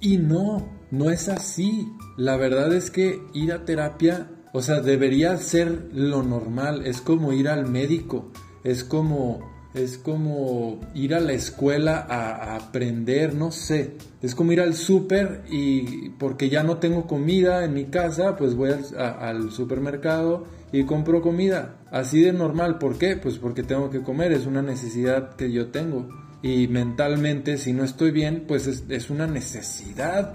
Y 0.00 0.16
no, 0.16 0.66
no 0.90 1.10
es 1.10 1.28
así. 1.28 1.86
La 2.16 2.38
verdad 2.38 2.72
es 2.72 2.90
que 2.90 3.20
ir 3.34 3.52
a 3.52 3.66
terapia, 3.66 4.30
o 4.54 4.62
sea, 4.62 4.80
debería 4.80 5.36
ser 5.36 5.90
lo 5.92 6.22
normal, 6.22 6.86
es 6.86 7.02
como 7.02 7.34
ir 7.34 7.50
al 7.50 7.66
médico, 7.66 8.32
es 8.64 8.82
como 8.82 9.49
es 9.74 9.98
como 9.98 10.80
ir 10.94 11.14
a 11.14 11.20
la 11.20 11.32
escuela 11.32 12.04
a, 12.08 12.56
aprender, 12.56 13.34
no 13.34 13.52
sé. 13.52 13.92
Es 14.20 14.34
como 14.34 14.52
ir 14.52 14.60
al 14.60 14.74
súper 14.74 15.42
y 15.48 16.10
porque 16.10 16.48
ya 16.48 16.62
no 16.62 16.78
tengo 16.78 17.06
comida 17.06 17.64
en 17.64 17.74
mi 17.74 17.84
casa, 17.84 18.36
pues 18.36 18.54
voy 18.54 18.70
al, 18.96 19.50
supermercado 19.52 20.44
y 20.72 20.84
compro 20.84 21.22
comida. 21.22 21.76
Así 21.90 22.20
de 22.20 22.32
normal. 22.32 22.78
¿Por 22.78 22.98
qué? 22.98 23.16
Pues 23.16 23.38
porque 23.38 23.62
tengo 23.62 23.90
que 23.90 24.02
comer, 24.02 24.32
es 24.32 24.46
una 24.46 24.62
necesidad 24.62 25.36
que 25.36 25.52
yo 25.52 25.68
tengo. 25.68 26.08
Y 26.42 26.68
mentalmente, 26.68 27.56
si 27.56 27.72
no 27.72 27.84
estoy 27.84 28.10
bien, 28.10 28.44
pues 28.48 28.66
es, 28.66 29.10
una 29.10 29.26
necesidad. 29.26 30.32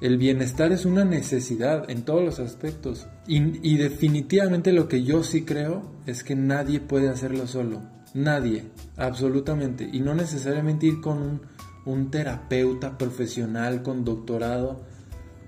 El 0.00 0.18
bienestar 0.18 0.70
es 0.70 0.84
una 0.84 1.04
necesidad 1.04 1.90
en 1.90 2.02
todos 2.02 2.22
los 2.22 2.38
aspectos. 2.38 3.08
y 3.26 3.76
definitivamente 3.76 4.72
lo 4.72 4.86
que 4.86 5.02
yo 5.02 5.24
sí 5.24 5.44
creo 5.44 5.82
es 6.06 6.22
que 6.22 6.36
nadie 6.36 6.78
puede 6.78 7.08
hacerlo 7.08 7.46
solo 7.48 7.93
Nadie, 8.14 8.70
absolutamente. 8.96 9.88
Y 9.92 10.00
no 10.00 10.14
necesariamente 10.14 10.86
ir 10.86 11.00
con 11.00 11.40
un, 11.84 12.10
terapeuta 12.10 12.96
profesional 12.96 13.82
con 13.82 14.04
doctorado. 14.04 14.84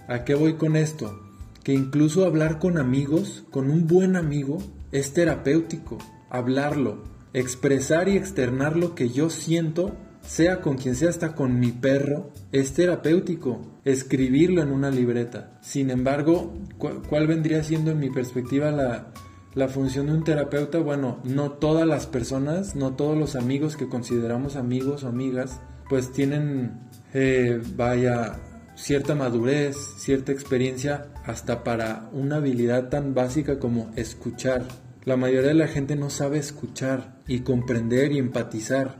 ¿A 0.08 0.24
qué 0.24 0.34
voy 0.34 0.54
con 0.54 0.74
esto? 0.74 1.20
Que 1.62 1.72
incluso 1.72 2.26
hablar 2.26 2.58
con 2.58 2.76
amigos, 2.76 3.44
con 3.50 3.70
un 3.70 3.86
buen 3.86 4.16
amigo, 4.16 4.58
es 4.90 5.12
terapéutico. 5.12 5.98
Hablarlo, 6.28 7.04
expresar 7.32 8.08
y 8.08 8.16
externar 8.16 8.76
lo 8.76 8.96
que 8.96 9.10
yo 9.10 9.30
siento, 9.30 9.96
sea 10.22 10.60
con 10.60 10.76
quien 10.76 10.96
sea, 10.96 11.10
hasta 11.10 11.36
con 11.36 11.60
mi 11.60 11.70
perro, 11.70 12.32
es 12.50 12.72
terapéutico. 12.72 13.60
Escribirlo 13.84 14.60
en 14.62 14.72
una 14.72 14.90
libreta. 14.90 15.56
Sin 15.62 15.90
embargo, 15.90 16.52
¿cuál 16.78 17.28
vendría 17.28 17.62
siendo 17.62 17.92
en 17.92 18.00
mi 18.00 18.10
perspectiva 18.10 18.72
la, 18.72 19.12
la 19.56 19.68
función 19.68 20.06
de 20.06 20.12
un 20.12 20.22
terapeuta, 20.22 20.78
bueno, 20.80 21.18
no 21.24 21.52
todas 21.52 21.86
las 21.86 22.06
personas, 22.06 22.76
no 22.76 22.94
todos 22.94 23.16
los 23.16 23.36
amigos 23.36 23.74
que 23.78 23.88
consideramos 23.88 24.54
amigos 24.54 25.02
o 25.02 25.08
amigas, 25.08 25.60
pues 25.88 26.12
tienen, 26.12 26.78
eh, 27.14 27.62
vaya, 27.74 28.38
cierta 28.74 29.14
madurez, 29.14 29.74
cierta 29.96 30.30
experiencia, 30.30 31.06
hasta 31.24 31.64
para 31.64 32.10
una 32.12 32.36
habilidad 32.36 32.90
tan 32.90 33.14
básica 33.14 33.58
como 33.58 33.90
escuchar. 33.96 34.62
La 35.06 35.16
mayoría 35.16 35.48
de 35.48 35.54
la 35.54 35.68
gente 35.68 35.96
no 35.96 36.10
sabe 36.10 36.36
escuchar 36.36 37.16
y 37.26 37.40
comprender 37.40 38.12
y 38.12 38.18
empatizar, 38.18 38.96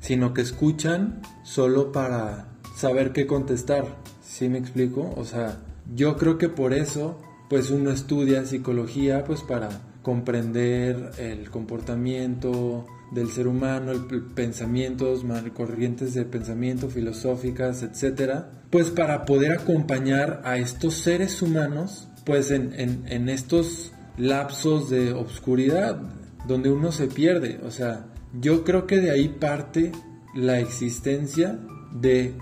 sino 0.00 0.32
que 0.32 0.40
escuchan 0.40 1.20
solo 1.42 1.92
para 1.92 2.48
saber 2.74 3.12
qué 3.12 3.26
contestar. 3.26 3.84
¿Sí 4.22 4.48
me 4.48 4.56
explico? 4.56 5.12
O 5.18 5.26
sea, 5.26 5.58
yo 5.94 6.16
creo 6.16 6.38
que 6.38 6.48
por 6.48 6.72
eso, 6.72 7.20
pues 7.50 7.70
uno 7.70 7.90
estudia 7.90 8.46
psicología, 8.46 9.24
pues 9.24 9.42
para 9.42 9.89
comprender 10.02 11.10
el 11.18 11.50
comportamiento 11.50 12.86
del 13.12 13.28
ser 13.28 13.48
humano, 13.48 13.92
el, 13.92 14.22
pensamientos, 14.34 15.24
corrientes 15.54 16.14
de 16.14 16.24
pensamiento, 16.24 16.88
filosóficas, 16.88 17.82
etcétera, 17.82 18.50
pues 18.70 18.90
para 18.90 19.24
poder 19.24 19.52
acompañar 19.52 20.42
a 20.44 20.56
estos 20.56 20.94
seres 20.94 21.42
humanos, 21.42 22.08
pues 22.24 22.50
en, 22.50 22.72
en 22.74 23.28
estos 23.28 23.92
lapsos 24.16 24.90
de 24.90 25.12
obscuridad 25.12 26.00
donde 26.46 26.70
uno 26.70 26.92
se 26.92 27.06
pierde. 27.06 27.60
O 27.64 27.70
sea, 27.70 28.06
yo 28.40 28.64
creo 28.64 28.86
que 28.86 28.98
de 28.98 29.10
ahí 29.10 29.28
parte 29.28 29.92
la 30.34 30.60
existencia 30.60 31.58
de 31.92 32.34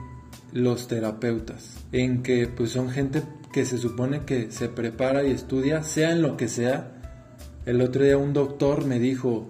los 0.52 0.88
terapeutas, 0.88 1.76
en 1.92 2.22
que 2.22 2.46
pues 2.46 2.70
son 2.70 2.90
gente 2.90 3.22
que 3.52 3.64
se 3.64 3.78
supone 3.78 4.20
que 4.20 4.50
se 4.50 4.68
prepara 4.68 5.24
y 5.24 5.30
estudia, 5.30 5.82
sea 5.82 6.12
en 6.12 6.22
lo 6.22 6.36
que 6.36 6.48
sea, 6.48 6.97
el 7.68 7.82
otro 7.82 8.02
día 8.02 8.16
un 8.16 8.32
doctor 8.32 8.86
me 8.86 8.98
dijo, 8.98 9.46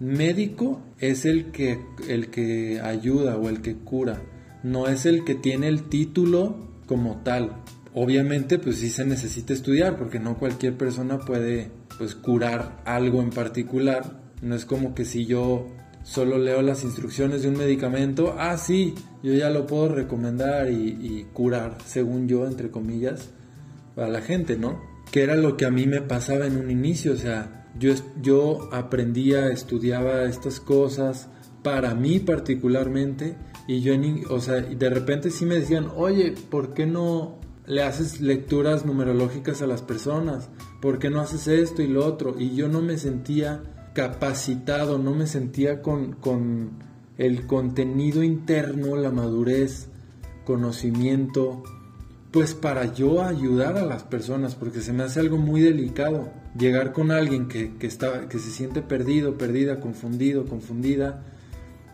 médico 0.00 0.82
es 0.98 1.24
el 1.24 1.52
que, 1.52 1.78
el 2.08 2.28
que 2.28 2.80
ayuda 2.80 3.36
o 3.36 3.48
el 3.48 3.62
que 3.62 3.76
cura, 3.76 4.20
no 4.64 4.88
es 4.88 5.06
el 5.06 5.22
que 5.24 5.36
tiene 5.36 5.68
el 5.68 5.84
título 5.84 6.56
como 6.86 7.20
tal. 7.22 7.52
Obviamente 7.94 8.58
pues 8.58 8.78
sí 8.78 8.88
se 8.88 9.04
necesita 9.04 9.52
estudiar 9.52 9.96
porque 9.96 10.18
no 10.18 10.38
cualquier 10.38 10.76
persona 10.76 11.20
puede 11.20 11.70
pues 11.98 12.16
curar 12.16 12.82
algo 12.84 13.22
en 13.22 13.30
particular. 13.30 14.20
No 14.42 14.56
es 14.56 14.64
como 14.64 14.96
que 14.96 15.04
si 15.04 15.26
yo 15.26 15.68
solo 16.02 16.38
leo 16.38 16.62
las 16.62 16.82
instrucciones 16.82 17.42
de 17.42 17.50
un 17.50 17.58
medicamento, 17.58 18.34
ah 18.40 18.58
sí, 18.58 18.92
yo 19.22 19.34
ya 19.34 19.50
lo 19.50 19.68
puedo 19.68 19.86
recomendar 19.86 20.68
y, 20.68 20.98
y 21.00 21.26
curar, 21.32 21.78
según 21.86 22.26
yo, 22.26 22.44
entre 22.44 22.72
comillas, 22.72 23.30
a 23.96 24.08
la 24.08 24.20
gente, 24.20 24.56
¿no? 24.56 24.91
Que 25.12 25.22
era 25.22 25.36
lo 25.36 25.56
que 25.56 25.66
a 25.66 25.70
mí 25.70 25.86
me 25.86 26.00
pasaba 26.00 26.46
en 26.46 26.56
un 26.56 26.70
inicio, 26.70 27.12
o 27.12 27.16
sea, 27.16 27.68
yo, 27.78 27.92
yo 28.20 28.68
aprendía, 28.72 29.48
estudiaba 29.48 30.24
estas 30.24 30.58
cosas 30.58 31.28
para 31.62 31.94
mí 31.94 32.18
particularmente 32.18 33.36
y 33.68 33.82
yo, 33.82 33.94
o 34.30 34.40
sea, 34.40 34.54
de 34.54 34.90
repente 34.90 35.30
sí 35.30 35.46
me 35.46 35.56
decían, 35.56 35.88
oye, 35.94 36.34
¿por 36.50 36.74
qué 36.74 36.86
no 36.86 37.38
le 37.66 37.82
haces 37.82 38.20
lecturas 38.20 38.84
numerológicas 38.84 39.62
a 39.62 39.66
las 39.66 39.82
personas, 39.82 40.48
¿por 40.80 40.98
qué 40.98 41.10
no 41.10 41.20
haces 41.20 41.46
esto 41.46 41.82
y 41.82 41.88
lo 41.88 42.04
otro? 42.04 42.34
Y 42.38 42.56
yo 42.56 42.68
no 42.68 42.80
me 42.80 42.96
sentía 42.96 43.62
capacitado, 43.94 44.98
no 44.98 45.14
me 45.14 45.26
sentía 45.26 45.82
con, 45.82 46.14
con 46.14 46.70
el 47.18 47.46
contenido 47.46 48.22
interno, 48.22 48.96
la 48.96 49.10
madurez, 49.10 49.88
conocimiento, 50.44 51.62
pues 52.32 52.54
para 52.54 52.94
yo 52.94 53.22
ayudar 53.22 53.76
a 53.76 53.84
las 53.84 54.04
personas, 54.04 54.54
porque 54.54 54.80
se 54.80 54.92
me 54.92 55.02
hace 55.02 55.20
algo 55.20 55.36
muy 55.36 55.60
delicado 55.60 56.32
llegar 56.58 56.92
con 56.92 57.10
alguien 57.10 57.46
que, 57.46 57.76
que, 57.76 57.86
está, 57.86 58.28
que 58.28 58.38
se 58.38 58.50
siente 58.50 58.80
perdido, 58.80 59.36
perdida, 59.36 59.80
confundido, 59.80 60.46
confundida, 60.46 61.24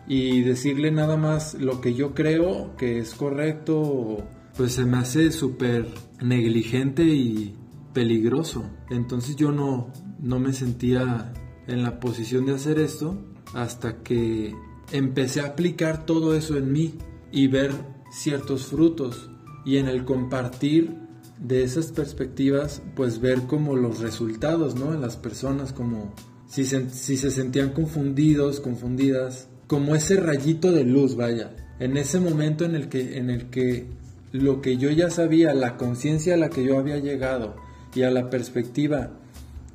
y 0.07 0.41
decirle 0.41 0.91
nada 0.91 1.17
más 1.17 1.53
lo 1.53 1.81
que 1.81 1.93
yo 1.93 2.15
creo 2.15 2.75
que 2.77 2.99
es 2.99 3.13
correcto, 3.13 4.25
pues 4.57 4.73
se 4.73 4.85
me 4.85 4.97
hace 4.97 5.31
súper 5.31 5.85
negligente 6.19 7.03
y 7.03 7.55
peligroso. 7.93 8.63
Entonces 8.89 9.35
yo 9.35 9.51
no, 9.51 9.91
no 10.19 10.39
me 10.39 10.53
sentía 10.53 11.31
en 11.67 11.83
la 11.83 11.99
posición 11.99 12.45
de 12.45 12.55
hacer 12.55 12.79
esto 12.79 13.17
hasta 13.53 14.01
que 14.01 14.55
empecé 14.91 15.41
a 15.41 15.47
aplicar 15.47 16.05
todo 16.05 16.33
eso 16.33 16.57
en 16.57 16.71
mí 16.71 16.95
y 17.31 17.47
ver 17.47 17.71
ciertos 18.11 18.65
frutos 18.65 19.29
y 19.69 19.77
en 19.77 19.87
el 19.87 20.03
compartir 20.03 20.95
de 21.39 21.61
esas 21.63 21.91
perspectivas 21.91 22.81
pues 22.95 23.21
ver 23.21 23.43
como 23.43 23.75
los 23.75 23.99
resultados 23.99 24.73
no 24.73 24.95
en 24.95 25.01
las 25.01 25.15
personas 25.15 25.73
como 25.73 26.11
si 26.47 26.65
se, 26.65 26.89
si 26.89 27.17
se 27.17 27.29
sentían 27.29 27.69
confundidos 27.69 28.61
confundidas 28.61 29.47
como 29.67 29.93
ese 29.93 30.15
rayito 30.15 30.71
de 30.71 30.85
luz 30.85 31.15
vaya 31.15 31.51
en 31.79 31.97
ese 31.97 32.19
momento 32.19 32.65
en 32.65 32.73
el 32.73 32.89
que 32.89 33.19
en 33.19 33.29
el 33.29 33.51
que 33.51 33.85
lo 34.31 34.59
que 34.61 34.77
yo 34.77 34.89
ya 34.89 35.11
sabía 35.11 35.53
la 35.53 35.77
conciencia 35.77 36.33
a 36.33 36.37
la 36.37 36.49
que 36.49 36.63
yo 36.63 36.79
había 36.79 36.97
llegado 36.97 37.55
y 37.93 38.01
a 38.01 38.09
la 38.09 38.31
perspectiva 38.31 39.11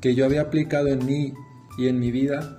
que 0.01 0.17
yo 0.17 0.25
había 0.25 0.41
aplicado 0.41 0.89
en 0.89 1.07
mí 1.07 1.35
y 1.79 1.87
en 1.87 2.01
mi 2.01 2.11
vida 2.11 2.59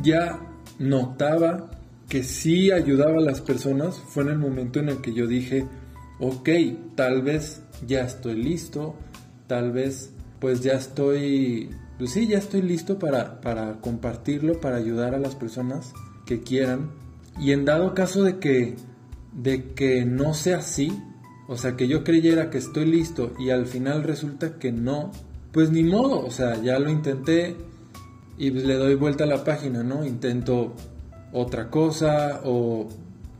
ya 0.00 0.38
notaba 0.78 1.72
que 2.08 2.22
sí 2.22 2.70
ayudaba 2.70 3.18
a 3.18 3.22
las 3.22 3.40
personas 3.40 3.98
fue 3.98 4.22
en 4.22 4.28
el 4.30 4.38
momento 4.38 4.78
en 4.78 4.88
el 4.88 5.00
que 5.00 5.12
yo 5.12 5.26
dije, 5.26 5.66
ok, 6.20 6.48
tal 6.94 7.22
vez 7.22 7.62
ya 7.86 8.02
estoy 8.02 8.34
listo, 8.34 8.96
tal 9.46 9.72
vez 9.72 10.12
pues 10.40 10.62
ya 10.62 10.74
estoy, 10.74 11.70
pues 11.98 12.12
sí, 12.12 12.26
ya 12.26 12.38
estoy 12.38 12.62
listo 12.62 12.98
para, 12.98 13.40
para 13.40 13.80
compartirlo, 13.80 14.60
para 14.60 14.76
ayudar 14.76 15.14
a 15.14 15.18
las 15.18 15.34
personas 15.34 15.92
que 16.26 16.42
quieran. 16.42 16.90
Y 17.40 17.52
en 17.52 17.64
dado 17.64 17.94
caso 17.94 18.22
de 18.22 18.38
que, 18.38 18.76
de 19.32 19.72
que 19.72 20.04
no 20.04 20.34
sea 20.34 20.58
así, 20.58 20.92
o 21.48 21.56
sea, 21.56 21.76
que 21.76 21.88
yo 21.88 22.04
creyera 22.04 22.50
que 22.50 22.58
estoy 22.58 22.84
listo 22.84 23.32
y 23.38 23.50
al 23.50 23.66
final 23.66 24.02
resulta 24.02 24.58
que 24.58 24.70
no, 24.70 25.12
pues 25.52 25.70
ni 25.70 25.82
modo, 25.82 26.24
o 26.24 26.30
sea, 26.30 26.60
ya 26.62 26.78
lo 26.78 26.90
intenté 26.90 27.56
y 28.36 28.50
pues 28.50 28.64
le 28.64 28.74
doy 28.74 28.94
vuelta 28.94 29.24
a 29.24 29.26
la 29.26 29.44
página, 29.44 29.82
¿no? 29.82 30.04
Intento 30.04 30.74
otra 31.32 31.70
cosa 31.70 32.42
o 32.44 32.88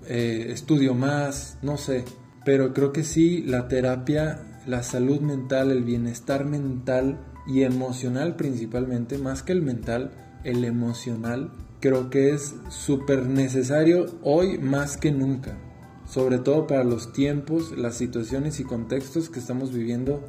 eh, 0.06 0.48
estudio 0.50 0.94
más, 0.94 1.58
no 1.62 1.76
sé. 1.76 2.04
Pero 2.48 2.72
creo 2.72 2.94
que 2.94 3.04
sí, 3.04 3.42
la 3.42 3.68
terapia, 3.68 4.38
la 4.66 4.82
salud 4.82 5.20
mental, 5.20 5.70
el 5.70 5.84
bienestar 5.84 6.46
mental 6.46 7.18
y 7.46 7.62
emocional 7.64 8.36
principalmente, 8.36 9.18
más 9.18 9.42
que 9.42 9.52
el 9.52 9.60
mental, 9.60 10.12
el 10.44 10.64
emocional, 10.64 11.52
creo 11.80 12.08
que 12.08 12.30
es 12.30 12.54
súper 12.70 13.26
necesario 13.26 14.06
hoy 14.22 14.56
más 14.56 14.96
que 14.96 15.12
nunca. 15.12 15.58
Sobre 16.06 16.38
todo 16.38 16.66
para 16.66 16.84
los 16.84 17.12
tiempos, 17.12 17.76
las 17.76 17.96
situaciones 17.96 18.60
y 18.60 18.64
contextos 18.64 19.28
que 19.28 19.40
estamos 19.40 19.70
viviendo 19.70 20.26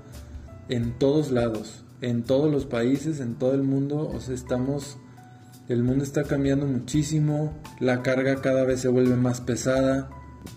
en 0.68 1.00
todos 1.00 1.32
lados, 1.32 1.86
en 2.02 2.24
todos 2.24 2.52
los 2.52 2.66
países, 2.66 3.22
en 3.22 3.36
todo 3.36 3.54
el 3.54 3.64
mundo. 3.64 4.12
O 4.14 4.20
sea, 4.20 4.36
estamos 4.36 4.98
el 5.70 5.84
mundo 5.84 6.04
está 6.04 6.26
cambiando 6.26 6.66
muchísimo, 6.66 7.54
la 7.80 8.04
carga 8.04 8.42
cada 8.42 8.66
vez 8.66 8.82
se 8.82 8.90
vuelve 8.90 9.16
más 9.16 9.40
pesada 9.40 10.10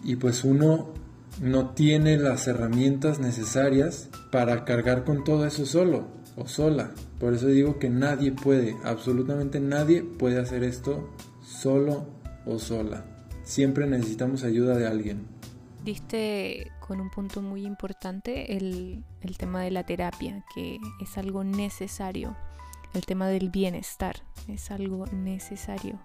y 0.03 0.17
pues 0.17 0.43
uno 0.43 1.01
no 1.41 1.71
tiene 1.71 2.17
las 2.17 2.47
herramientas 2.47 3.19
necesarias 3.19 4.11
para 4.31 4.65
cargar 4.65 5.05
con 5.05 5.25
todo 5.25 5.47
eso 5.47 5.67
solo 5.67 6.09
o 6.37 6.47
sola. 6.47 6.93
Por 7.19 7.35
eso 7.35 7.47
digo 7.49 7.79
que 7.79 7.91
nadie 7.91 8.33
puede, 8.33 8.77
absolutamente 8.85 9.61
nadie 9.61 10.03
puede 10.03 10.39
hacer 10.41 10.65
esto 10.65 11.11
solo 11.43 12.07
o 12.47 12.59
sola. 12.59 13.05
Siempre 13.45 13.87
necesitamos 13.87 14.45
ayuda 14.45 14.77
de 14.77 14.87
alguien. 14.87 15.27
Diste 15.85 16.71
con 16.81 17.01
un 17.01 17.11
punto 17.11 17.43
muy 17.43 17.65
importante 17.65 18.57
el, 18.57 19.05
el 19.21 19.37
tema 19.37 19.63
de 19.63 19.73
la 19.73 19.85
terapia, 19.85 20.45
que 20.55 20.79
es 21.01 21.19
algo 21.19 21.43
necesario 21.43 22.37
el 22.95 23.07
tema 23.07 23.29
del 23.29 23.51
bienestar, 23.51 24.17
es 24.49 24.71
algo 24.71 25.07
necesario. 25.07 25.99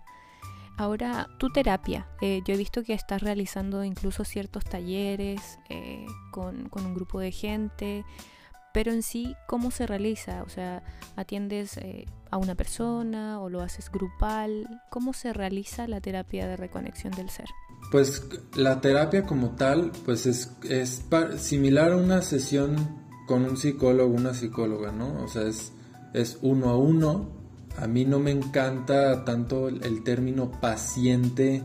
Ahora, 0.78 1.28
tu 1.40 1.50
terapia, 1.50 2.08
eh, 2.22 2.42
yo 2.46 2.54
he 2.54 2.58
visto 2.58 2.84
que 2.84 2.94
estás 2.94 3.22
realizando 3.22 3.84
incluso 3.84 4.24
ciertos 4.24 4.64
talleres 4.64 5.60
eh, 5.70 6.06
con, 6.32 6.70
un 6.72 6.94
grupo 6.94 7.20
de 7.20 7.32
gente, 7.32 8.06
pero 8.74 8.92
en 8.92 9.02
sí, 9.02 9.36
¿cómo 9.48 9.72
se 9.72 9.88
realiza? 9.88 10.44
O 10.44 10.50
sea, 10.50 10.84
¿atiendes 11.16 11.78
eh, 11.78 12.06
a 12.30 12.38
una 12.38 12.54
persona 12.54 13.42
o 13.42 13.50
lo 13.50 13.62
haces 13.62 13.92
grupal? 13.92 14.82
¿Cómo 14.92 15.14
se 15.14 15.34
realiza 15.34 15.88
la 15.88 16.00
terapia 16.00 16.48
de 16.48 16.58
reconexión 16.58 17.12
del 17.14 17.32
ser? 17.32 17.48
Pues 17.92 18.24
la 18.56 18.80
terapia 18.80 19.24
como 19.24 19.56
tal, 19.56 19.92
pues 20.06 20.28
es, 20.28 20.52
es 20.70 21.04
similar 21.38 21.94
a 21.94 21.98
una 21.98 22.22
sesión 22.22 22.76
con 23.26 23.44
un 23.46 23.58
psicólogo, 23.58 24.14
una 24.14 24.34
psicóloga, 24.36 24.92
¿no? 24.92 25.24
O 25.24 25.28
sea, 25.28 25.44
es 25.44 25.74
es 26.14 26.40
uno 26.42 26.70
a 26.70 26.78
uno. 26.78 27.37
A 27.78 27.88
mí 27.88 28.06
no 28.06 28.20
me 28.20 28.32
encanta 28.32 29.24
tanto 29.24 29.68
el, 29.68 30.04
término 30.04 30.52
paciente, 30.60 31.64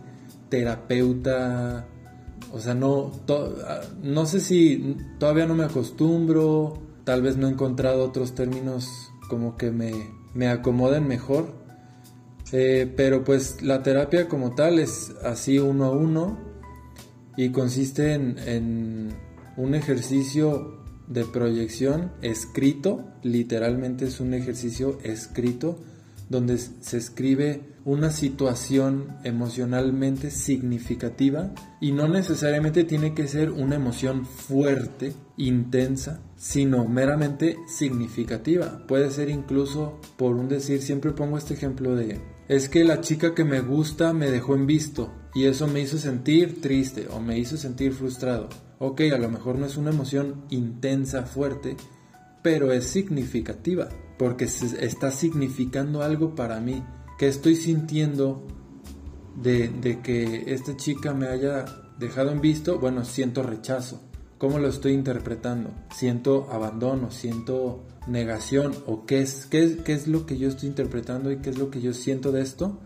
terapeuta. 0.49 1.87
O 2.53 2.61
sea, 2.61 2.75
no, 2.75 3.13
no 4.03 4.27
sé 4.27 4.41
si 4.41 4.97
todavía 5.19 5.47
no 5.47 5.55
me 5.55 5.65
acostumbro, 5.65 6.79
tal 7.05 7.23
vez 7.23 7.37
no 7.37 7.49
he 7.49 7.51
encontrado 7.51 8.05
otros 8.05 8.35
términos 8.35 9.11
como 9.29 9.57
que 9.57 9.71
me, 9.71 9.93
me 10.35 10.49
acomoden 10.49 11.09
mejor. 11.09 11.55
Eh, 12.53 12.93
pero 12.95 13.25
pues 13.25 13.63
la 13.63 13.83
terapia 13.83 14.29
como 14.29 14.55
tal 14.55 14.79
es 14.79 15.15
así 15.25 15.59
uno 15.59 15.87
a 15.87 15.91
uno 15.91 16.39
y 17.39 17.49
consiste 17.49 18.13
en 18.13 19.15
un 19.57 19.75
ejercicio 19.75 20.83
de 21.09 21.25
proyección 21.25 22.13
escrito, 22.23 23.05
literalmente 23.23 24.07
es 24.07 24.21
un 24.21 24.35
ejercicio 24.35 24.99
escrito 25.03 25.79
donde 26.33 26.59
se 26.59 26.97
escribe 26.97 27.63
una 27.85 28.11
situación 28.11 29.17
emocionalmente 29.23 30.33
significativa 30.33 31.53
y 31.81 31.93
no 31.93 32.09
necesariamente 32.09 32.83
tiene 32.83 33.15
que 33.15 33.29
ser 33.29 33.53
una 33.53 33.77
emoción 33.77 34.27
fuerte, 34.27 35.15
intensa, 35.37 36.21
sino 36.35 36.85
meramente 36.89 37.57
significativa. 37.69 38.85
Puede 38.89 39.11
ser 39.13 39.31
incluso, 39.31 40.01
por 40.17 40.35
un 40.35 40.49
decir, 40.49 40.83
siempre 40.83 41.13
pongo 41.13 41.39
este 41.39 41.55
ejemplo 41.55 41.95
de, 41.95 42.21
es 42.49 42.69
que 42.69 42.83
la 42.83 43.01
chica 43.01 43.33
que 43.35 43.45
me 43.45 43.61
gusta 43.61 44.13
me 44.13 44.31
dejó 44.31 44.57
en 44.57 44.67
visto 44.67 45.13
y 45.35 45.45
eso 45.45 45.69
me 45.69 45.81
hizo 45.81 45.99
sentir 45.99 46.61
triste 46.61 47.07
o 47.09 47.21
me 47.21 47.39
hizo 47.39 47.57
sentir 47.57 47.93
frustrado 47.93 48.49
ok, 48.83 49.01
a 49.15 49.19
lo 49.19 49.29
mejor 49.29 49.59
no 49.59 49.67
es 49.67 49.77
una 49.77 49.91
emoción 49.91 50.43
intensa, 50.51 51.23
fuerte, 51.23 51.77
pero 52.43 52.73
es 52.73 52.85
significativa, 52.85 53.89
porque 54.19 54.45
está 54.45 55.11
significando 55.11 56.03
algo 56.03 56.35
para 56.35 56.61
mí, 56.61 56.83
que 57.19 57.29
estoy 57.29 57.57
sintiendo 57.57 58.47
de, 59.37 59.69
de, 59.69 60.01
que 60.01 60.45
esta 60.53 60.77
chica 60.77 61.15
me 61.15 61.27
haya 61.27 61.65
dejado 61.99 62.31
en 62.31 62.41
visto, 62.41 62.79
bueno, 62.79 63.05
siento 63.05 63.43
rechazo. 63.43 64.01
¿Cómo 64.39 64.59
lo 64.59 64.69
estoy 64.69 64.93
interpretando? 64.93 65.71
Siento 65.95 66.49
abandono, 66.51 67.11
siento 67.11 67.85
negación, 68.09 68.75
o 68.87 69.07
qué 69.07 69.23
es, 69.23 69.47
qué, 69.47 69.79
qué 69.85 69.93
es 69.93 70.09
lo 70.09 70.27
que 70.27 70.37
yo 70.37 70.49
estoy 70.49 70.69
interpretando 70.69 71.31
y 71.31 71.37
qué 71.37 71.51
es 71.51 71.59
lo 71.59 71.71
que 71.71 71.81
yo 71.81 71.93
siento 71.93 72.33
de 72.33 72.43
esto. 72.43 72.81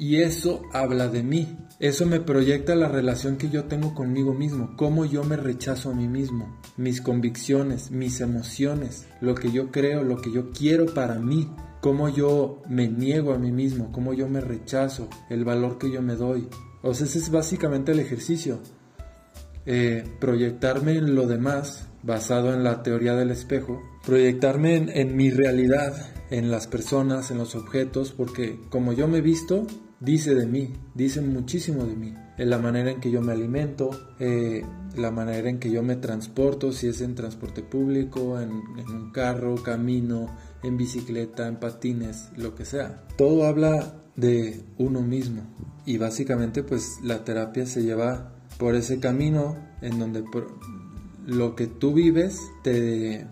Y 0.00 0.22
eso 0.22 0.62
habla 0.72 1.08
de 1.08 1.24
mí, 1.24 1.58
eso 1.80 2.06
me 2.06 2.20
proyecta 2.20 2.76
la 2.76 2.86
relación 2.86 3.36
que 3.36 3.50
yo 3.50 3.64
tengo 3.64 3.96
conmigo 3.96 4.32
mismo, 4.32 4.76
cómo 4.76 5.04
yo 5.04 5.24
me 5.24 5.36
rechazo 5.36 5.90
a 5.90 5.94
mí 5.94 6.06
mismo, 6.06 6.56
mis 6.76 7.00
convicciones, 7.00 7.90
mis 7.90 8.20
emociones, 8.20 9.08
lo 9.20 9.34
que 9.34 9.50
yo 9.50 9.72
creo, 9.72 10.04
lo 10.04 10.22
que 10.22 10.30
yo 10.30 10.52
quiero 10.52 10.86
para 10.86 11.18
mí, 11.18 11.50
cómo 11.80 12.08
yo 12.08 12.62
me 12.68 12.86
niego 12.86 13.32
a 13.32 13.38
mí 13.38 13.50
mismo, 13.50 13.90
cómo 13.90 14.14
yo 14.14 14.28
me 14.28 14.40
rechazo, 14.40 15.08
el 15.30 15.44
valor 15.44 15.78
que 15.78 15.90
yo 15.90 16.00
me 16.00 16.14
doy. 16.14 16.46
O 16.82 16.94
sea, 16.94 17.08
ese 17.08 17.18
es 17.18 17.32
básicamente 17.32 17.90
el 17.90 17.98
ejercicio. 17.98 18.60
Eh, 19.66 20.04
proyectarme 20.20 20.92
en 20.92 21.16
lo 21.16 21.26
demás, 21.26 21.88
basado 22.04 22.54
en 22.54 22.62
la 22.62 22.84
teoría 22.84 23.16
del 23.16 23.32
espejo, 23.32 23.82
proyectarme 24.06 24.76
en, 24.76 24.90
en 24.90 25.16
mi 25.16 25.30
realidad, 25.30 25.92
en 26.30 26.52
las 26.52 26.68
personas, 26.68 27.32
en 27.32 27.38
los 27.38 27.56
objetos, 27.56 28.12
porque 28.12 28.60
como 28.70 28.92
yo 28.92 29.08
me 29.08 29.20
visto, 29.20 29.66
dice 30.00 30.34
de 30.34 30.46
mí, 30.46 30.72
dice 30.94 31.20
muchísimo 31.20 31.84
de 31.84 31.96
mí, 31.96 32.14
en 32.36 32.50
la 32.50 32.58
manera 32.58 32.90
en 32.90 33.00
que 33.00 33.10
yo 33.10 33.20
me 33.20 33.32
alimento, 33.32 33.90
eh, 34.18 34.62
la 34.96 35.10
manera 35.10 35.48
en 35.48 35.58
que 35.58 35.70
yo 35.70 35.82
me 35.82 35.96
transporto, 35.96 36.72
si 36.72 36.88
es 36.88 37.00
en 37.00 37.14
transporte 37.14 37.62
público, 37.62 38.40
en, 38.40 38.50
en 38.78 38.88
un 38.88 39.10
carro, 39.10 39.56
camino, 39.62 40.36
en 40.62 40.76
bicicleta, 40.76 41.46
en 41.48 41.56
patines, 41.56 42.30
lo 42.36 42.54
que 42.54 42.64
sea. 42.64 43.04
Todo 43.16 43.44
habla 43.46 43.94
de 44.18 44.64
uno 44.78 45.00
mismo 45.00 45.42
y 45.86 45.96
básicamente 45.96 46.64
pues 46.64 46.98
la 47.04 47.24
terapia 47.24 47.66
se 47.66 47.84
lleva 47.84 48.32
por 48.58 48.74
ese 48.74 48.98
camino 48.98 49.56
en 49.80 50.00
donde 50.00 50.24
lo 51.24 51.54
que 51.54 51.68
tú 51.68 51.94
vives 51.94 52.40
te 52.64 53.26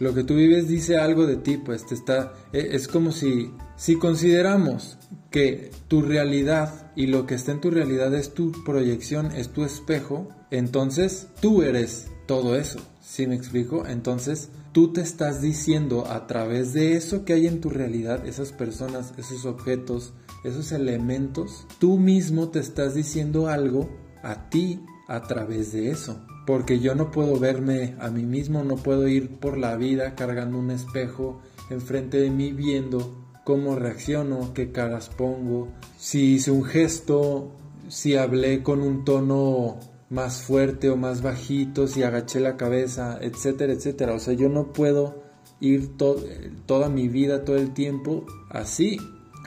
lo 0.00 0.12
que 0.12 0.24
tú 0.24 0.34
vives 0.34 0.66
dice 0.66 0.96
algo 0.96 1.26
de 1.26 1.36
ti, 1.36 1.58
pues 1.58 1.86
te 1.86 1.94
está 1.94 2.32
e, 2.52 2.70
es 2.72 2.88
como 2.88 3.12
si 3.12 3.52
si 3.76 3.96
consideramos 3.96 4.98
que 5.30 5.70
tu 5.88 6.02
realidad 6.02 6.92
y 6.96 7.06
lo 7.06 7.26
que 7.26 7.34
está 7.34 7.52
en 7.52 7.60
tu 7.60 7.70
realidad 7.70 8.14
es 8.14 8.34
tu 8.34 8.52
proyección, 8.64 9.32
es 9.32 9.50
tu 9.50 9.64
espejo, 9.64 10.28
entonces 10.50 11.28
tú 11.40 11.62
eres 11.62 12.08
todo 12.26 12.56
eso. 12.56 12.80
¿Sí 13.00 13.26
me 13.26 13.34
explico? 13.34 13.86
Entonces 13.86 14.50
tú 14.72 14.92
te 14.92 15.00
estás 15.00 15.40
diciendo 15.40 16.06
a 16.06 16.26
través 16.26 16.72
de 16.72 16.96
eso 16.96 17.24
que 17.24 17.32
hay 17.32 17.46
en 17.46 17.60
tu 17.60 17.70
realidad, 17.70 18.26
esas 18.26 18.52
personas, 18.52 19.14
esos 19.18 19.46
objetos, 19.46 20.12
esos 20.44 20.72
elementos, 20.72 21.66
tú 21.78 21.98
mismo 21.98 22.48
te 22.48 22.60
estás 22.60 22.94
diciendo 22.94 23.48
algo 23.48 23.88
a 24.22 24.48
ti 24.48 24.80
a 25.08 25.22
través 25.22 25.72
de 25.72 25.90
eso. 25.90 26.24
Porque 26.46 26.80
yo 26.80 26.94
no 26.94 27.10
puedo 27.10 27.38
verme 27.38 27.94
a 28.00 28.10
mí 28.10 28.24
mismo, 28.24 28.64
no 28.64 28.76
puedo 28.76 29.06
ir 29.06 29.38
por 29.38 29.58
la 29.58 29.76
vida 29.76 30.14
cargando 30.14 30.58
un 30.58 30.70
espejo 30.70 31.40
enfrente 31.68 32.18
de 32.18 32.30
mí 32.30 32.52
viendo 32.52 33.19
cómo 33.44 33.76
reacciono, 33.76 34.52
qué 34.54 34.72
caras 34.72 35.08
pongo, 35.08 35.68
si 35.98 36.34
hice 36.34 36.50
un 36.50 36.64
gesto, 36.64 37.52
si 37.88 38.16
hablé 38.16 38.62
con 38.62 38.80
un 38.80 39.04
tono 39.04 39.78
más 40.10 40.42
fuerte 40.42 40.90
o 40.90 40.96
más 40.96 41.22
bajito, 41.22 41.86
si 41.86 42.02
agaché 42.02 42.40
la 42.40 42.56
cabeza, 42.56 43.18
etcétera, 43.20 43.72
etcétera. 43.72 44.14
O 44.14 44.18
sea, 44.18 44.34
yo 44.34 44.48
no 44.48 44.72
puedo 44.72 45.22
ir 45.60 45.96
toda 45.96 46.88
mi 46.88 47.08
vida, 47.08 47.44
todo 47.44 47.56
el 47.56 47.72
tiempo 47.72 48.26
así. 48.50 48.98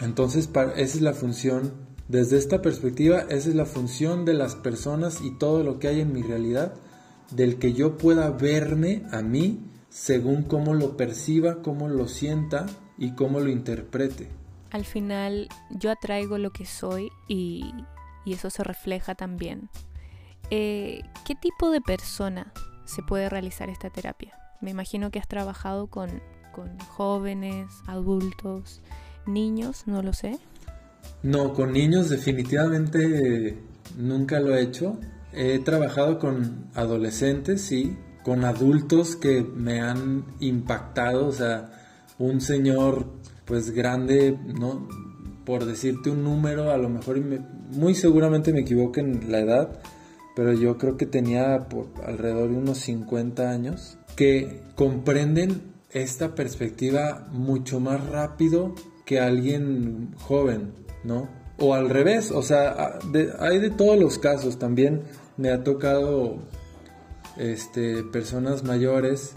Entonces, 0.02 0.50
esa 0.54 0.74
es 0.76 1.02
la 1.02 1.14
función, 1.14 1.74
desde 2.08 2.38
esta 2.38 2.62
perspectiva, 2.62 3.20
esa 3.30 3.50
es 3.50 3.56
la 3.56 3.66
función 3.66 4.26
de 4.26 4.34
las 4.34 4.56
personas 4.56 5.22
y 5.22 5.38
todo 5.38 5.64
lo 5.64 5.80
que 5.80 5.90
hay 5.90 6.02
en 6.02 6.14
mi 6.14 6.22
realidad, 6.22 6.74
del 7.32 7.58
que 7.58 7.74
yo 7.74 7.98
pueda 7.98 8.30
verme 8.32 9.04
a 9.12 9.22
mí 9.22 9.70
según 9.90 10.44
cómo 10.44 10.74
lo 10.74 10.98
perciba, 10.98 11.62
cómo 11.62 11.88
lo 11.88 12.08
sienta 12.08 12.66
y 12.98 13.12
cómo 13.12 13.40
lo 13.40 13.50
interprete. 13.50 14.30
Al 14.72 14.86
final 14.86 15.50
yo 15.70 15.92
atraigo 15.92 16.38
lo 16.38 16.52
que 16.52 16.66
soy 16.66 17.10
y, 17.28 17.74
eso 18.26 18.50
se 18.50 18.64
refleja 18.64 19.16
también. 19.16 19.70
Eh, 20.50 21.04
¿Qué 21.26 21.36
tipo 21.36 21.70
de 21.70 21.82
persona 21.82 22.54
se 22.86 23.04
puede 23.04 23.30
realizar 23.30 23.70
esta 23.70 23.90
terapia? 23.90 24.34
Me 24.62 24.72
imagino 24.72 25.12
que 25.12 25.20
has 25.20 25.28
trabajado 25.28 25.88
con, 25.88 26.10
con 26.54 26.80
jóvenes, 26.80 27.68
adultos, 27.86 28.82
niños, 29.26 29.84
no 29.88 30.02
lo 30.02 30.14
sé. 30.14 30.40
No, 31.22 31.54
con 31.54 31.74
niños 31.74 32.10
definitivamente 32.10 33.58
nunca 33.98 34.40
lo 34.40 34.56
he 34.56 34.62
hecho. 34.62 34.98
He 35.32 35.60
trabajado 35.60 36.20
con 36.20 36.70
adolescentes, 36.76 37.62
sí, 37.62 37.98
con 38.24 38.46
adultos 38.46 39.16
que 39.16 39.42
me 39.42 39.82
han 39.82 40.26
impactado, 40.40 41.28
o 41.28 41.32
sea, 41.32 41.72
un 42.20 42.42
señor 42.42 43.06
pues 43.46 43.72
grande, 43.72 44.38
¿no? 44.60 44.88
Por 45.46 45.66
decirte 45.66 46.10
un 46.10 46.24
número, 46.24 46.72
a 46.72 46.78
lo 46.78 46.90
mejor 46.90 47.20
muy 47.72 47.96
seguramente 47.96 48.54
me 48.54 48.62
equivoco 48.62 49.00
en 49.00 49.32
la 49.32 49.40
edad, 49.40 49.80
pero 50.36 50.54
yo 50.54 50.78
creo 50.78 50.98
que 50.98 51.06
tenía 51.06 51.68
por 51.68 51.88
alrededor 52.06 52.50
de 52.50 52.58
unos 52.58 52.78
50 52.80 53.50
años, 53.50 53.98
que 54.16 54.62
comprenden 54.76 55.74
esta 55.92 56.36
perspectiva 56.36 57.28
mucho 57.32 57.80
más 57.80 58.08
rápido 58.10 58.74
que 59.06 59.20
alguien 59.20 60.14
joven, 60.20 60.74
¿no? 61.04 61.28
O 61.58 61.74
al 61.74 61.90
revés, 61.90 62.32
o 62.32 62.42
sea, 62.42 63.00
hay 63.40 63.60
de 63.60 63.70
todos 63.70 64.00
los 64.00 64.18
casos. 64.18 64.58
También 64.58 65.04
me 65.38 65.52
ha 65.52 65.64
tocado 65.64 66.38
este, 67.38 68.04
personas 68.04 68.64
mayores 68.64 69.36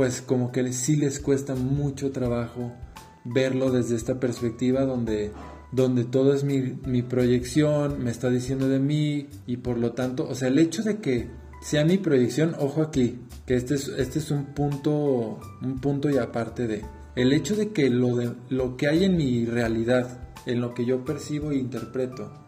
pues 0.00 0.22
como 0.22 0.50
que 0.50 0.72
sí 0.72 0.96
les 0.96 1.20
cuesta 1.20 1.54
mucho 1.54 2.10
trabajo 2.10 2.72
verlo 3.22 3.70
desde 3.70 3.96
esta 3.96 4.18
perspectiva 4.18 4.86
donde, 4.86 5.30
donde 5.72 6.04
todo 6.04 6.32
es 6.32 6.42
mi, 6.42 6.78
mi 6.86 7.02
proyección, 7.02 8.02
me 8.02 8.10
está 8.10 8.30
diciendo 8.30 8.66
de 8.66 8.78
mí 8.78 9.28
y 9.46 9.58
por 9.58 9.76
lo 9.76 9.92
tanto, 9.92 10.26
o 10.26 10.34
sea, 10.34 10.48
el 10.48 10.58
hecho 10.58 10.82
de 10.82 11.00
que 11.00 11.28
sea 11.60 11.84
mi 11.84 11.98
proyección, 11.98 12.56
ojo 12.58 12.80
aquí, 12.80 13.18
que 13.44 13.56
este 13.56 13.74
es, 13.74 13.88
este 13.88 14.20
es 14.20 14.30
un 14.30 14.54
punto, 14.54 15.38
un 15.60 15.80
punto 15.82 16.08
y 16.08 16.16
aparte 16.16 16.66
de, 16.66 16.82
el 17.14 17.34
hecho 17.34 17.54
de 17.54 17.72
que 17.72 17.90
lo, 17.90 18.16
de, 18.16 18.30
lo 18.48 18.78
que 18.78 18.88
hay 18.88 19.04
en 19.04 19.18
mi 19.18 19.44
realidad, 19.44 20.30
en 20.46 20.62
lo 20.62 20.72
que 20.72 20.86
yo 20.86 21.04
percibo 21.04 21.50
e 21.50 21.56
interpreto, 21.56 22.42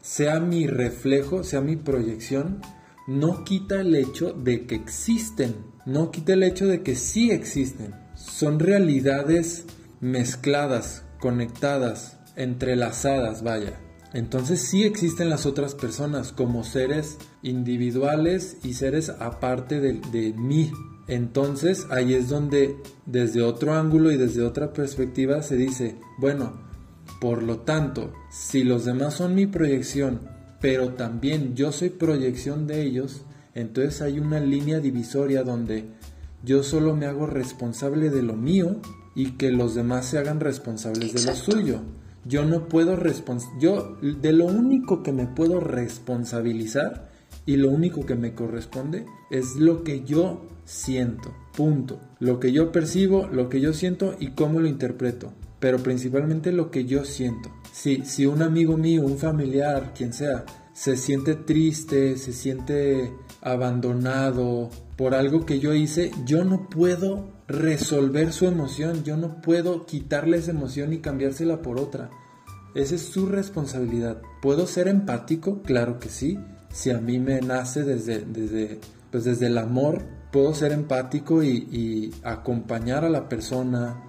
sea 0.00 0.38
mi 0.38 0.68
reflejo, 0.68 1.42
sea 1.42 1.60
mi 1.60 1.74
proyección, 1.74 2.60
no 3.08 3.42
quita 3.42 3.80
el 3.80 3.96
hecho 3.96 4.32
de 4.32 4.64
que 4.64 4.76
existen 4.76 5.71
no 5.84 6.10
quita 6.10 6.34
el 6.34 6.42
hecho 6.42 6.66
de 6.66 6.82
que 6.82 6.94
sí 6.94 7.30
existen. 7.30 7.94
Son 8.14 8.58
realidades 8.58 9.64
mezcladas, 10.00 11.04
conectadas, 11.20 12.18
entrelazadas, 12.36 13.42
vaya. 13.42 13.78
Entonces 14.12 14.60
sí 14.60 14.84
existen 14.84 15.30
las 15.30 15.46
otras 15.46 15.74
personas 15.74 16.32
como 16.32 16.64
seres 16.64 17.16
individuales 17.42 18.58
y 18.62 18.74
seres 18.74 19.08
aparte 19.08 19.80
de, 19.80 20.00
de, 20.12 20.32
mí. 20.34 20.70
Entonces 21.08 21.86
ahí 21.90 22.14
es 22.14 22.28
donde 22.28 22.76
desde 23.06 23.42
otro 23.42 23.74
ángulo 23.74 24.12
y 24.12 24.18
desde 24.18 24.42
otra 24.42 24.72
perspectiva 24.72 25.42
se 25.42 25.56
dice, 25.56 25.96
bueno, 26.18 26.60
por 27.20 27.42
lo 27.42 27.60
tanto, 27.60 28.12
si 28.30 28.64
los 28.64 28.84
demás 28.84 29.14
son 29.14 29.34
mi 29.34 29.46
proyección, 29.46 30.20
pero 30.60 30.90
también 30.94 31.54
yo 31.54 31.72
soy 31.72 31.90
proyección 31.90 32.66
de 32.66 32.82
ellos, 32.82 33.22
entonces 33.54 34.02
hay 34.02 34.18
una 34.18 34.40
línea 34.40 34.80
divisoria 34.80 35.42
donde 35.42 35.86
yo 36.44 36.62
solo 36.62 36.96
me 36.96 37.06
hago 37.06 37.26
responsable 37.26 38.10
de 38.10 38.22
lo 38.22 38.34
mío 38.34 38.76
y 39.14 39.32
que 39.32 39.50
los 39.50 39.74
demás 39.74 40.06
se 40.06 40.18
hagan 40.18 40.40
responsables 40.40 41.12
de 41.12 41.24
lo 41.24 41.36
suyo. 41.36 41.80
Yo 42.24 42.44
no 42.44 42.68
puedo 42.68 42.96
yo 43.58 43.96
de 44.00 44.32
lo 44.32 44.46
único 44.46 45.02
que 45.02 45.12
me 45.12 45.26
puedo 45.26 45.60
responsabilizar 45.60 47.10
y 47.46 47.56
lo 47.56 47.70
único 47.70 48.06
que 48.06 48.14
me 48.14 48.34
corresponde 48.34 49.04
es 49.30 49.56
lo 49.56 49.82
que 49.82 50.04
yo 50.04 50.46
siento. 50.64 51.34
Punto. 51.56 52.00
Lo 52.20 52.40
que 52.40 52.52
yo 52.52 52.72
percibo, 52.72 53.26
lo 53.26 53.48
que 53.48 53.60
yo 53.60 53.72
siento 53.72 54.14
y 54.18 54.30
cómo 54.30 54.60
lo 54.60 54.68
interpreto. 54.68 55.32
Pero 55.58 55.78
principalmente 55.78 56.52
lo 56.52 56.70
que 56.70 56.84
yo 56.84 57.04
siento. 57.04 57.50
Si, 57.72 58.02
si 58.04 58.26
un 58.26 58.42
amigo 58.42 58.76
mío, 58.76 59.02
un 59.02 59.18
familiar, 59.18 59.92
quien 59.94 60.12
sea, 60.12 60.44
se 60.72 60.96
siente 60.96 61.34
triste, 61.34 62.16
se 62.16 62.32
siente 62.32 63.12
abandonado 63.40 64.70
por 64.96 65.14
algo 65.14 65.44
que 65.44 65.58
yo 65.58 65.74
hice, 65.74 66.10
yo 66.24 66.44
no 66.44 66.68
puedo 66.68 67.28
resolver 67.48 68.32
su 68.32 68.46
emoción, 68.46 69.04
yo 69.04 69.16
no 69.16 69.40
puedo 69.42 69.84
quitarle 69.84 70.38
esa 70.38 70.52
emoción 70.52 70.92
y 70.92 70.98
cambiársela 70.98 71.60
por 71.60 71.78
otra. 71.78 72.10
Esa 72.74 72.94
es 72.94 73.02
su 73.02 73.26
responsabilidad. 73.26 74.22
¿Puedo 74.40 74.66
ser 74.66 74.88
empático? 74.88 75.62
Claro 75.62 75.98
que 75.98 76.08
sí. 76.08 76.38
Si 76.72 76.90
a 76.90 76.98
mí 76.98 77.18
me 77.18 77.40
nace 77.40 77.84
desde, 77.84 78.20
desde, 78.20 78.80
pues 79.10 79.24
desde 79.24 79.48
el 79.48 79.58
amor, 79.58 80.02
puedo 80.30 80.54
ser 80.54 80.72
empático 80.72 81.42
y, 81.42 81.68
y 81.70 82.14
acompañar 82.22 83.04
a 83.04 83.10
la 83.10 83.28
persona, 83.28 84.02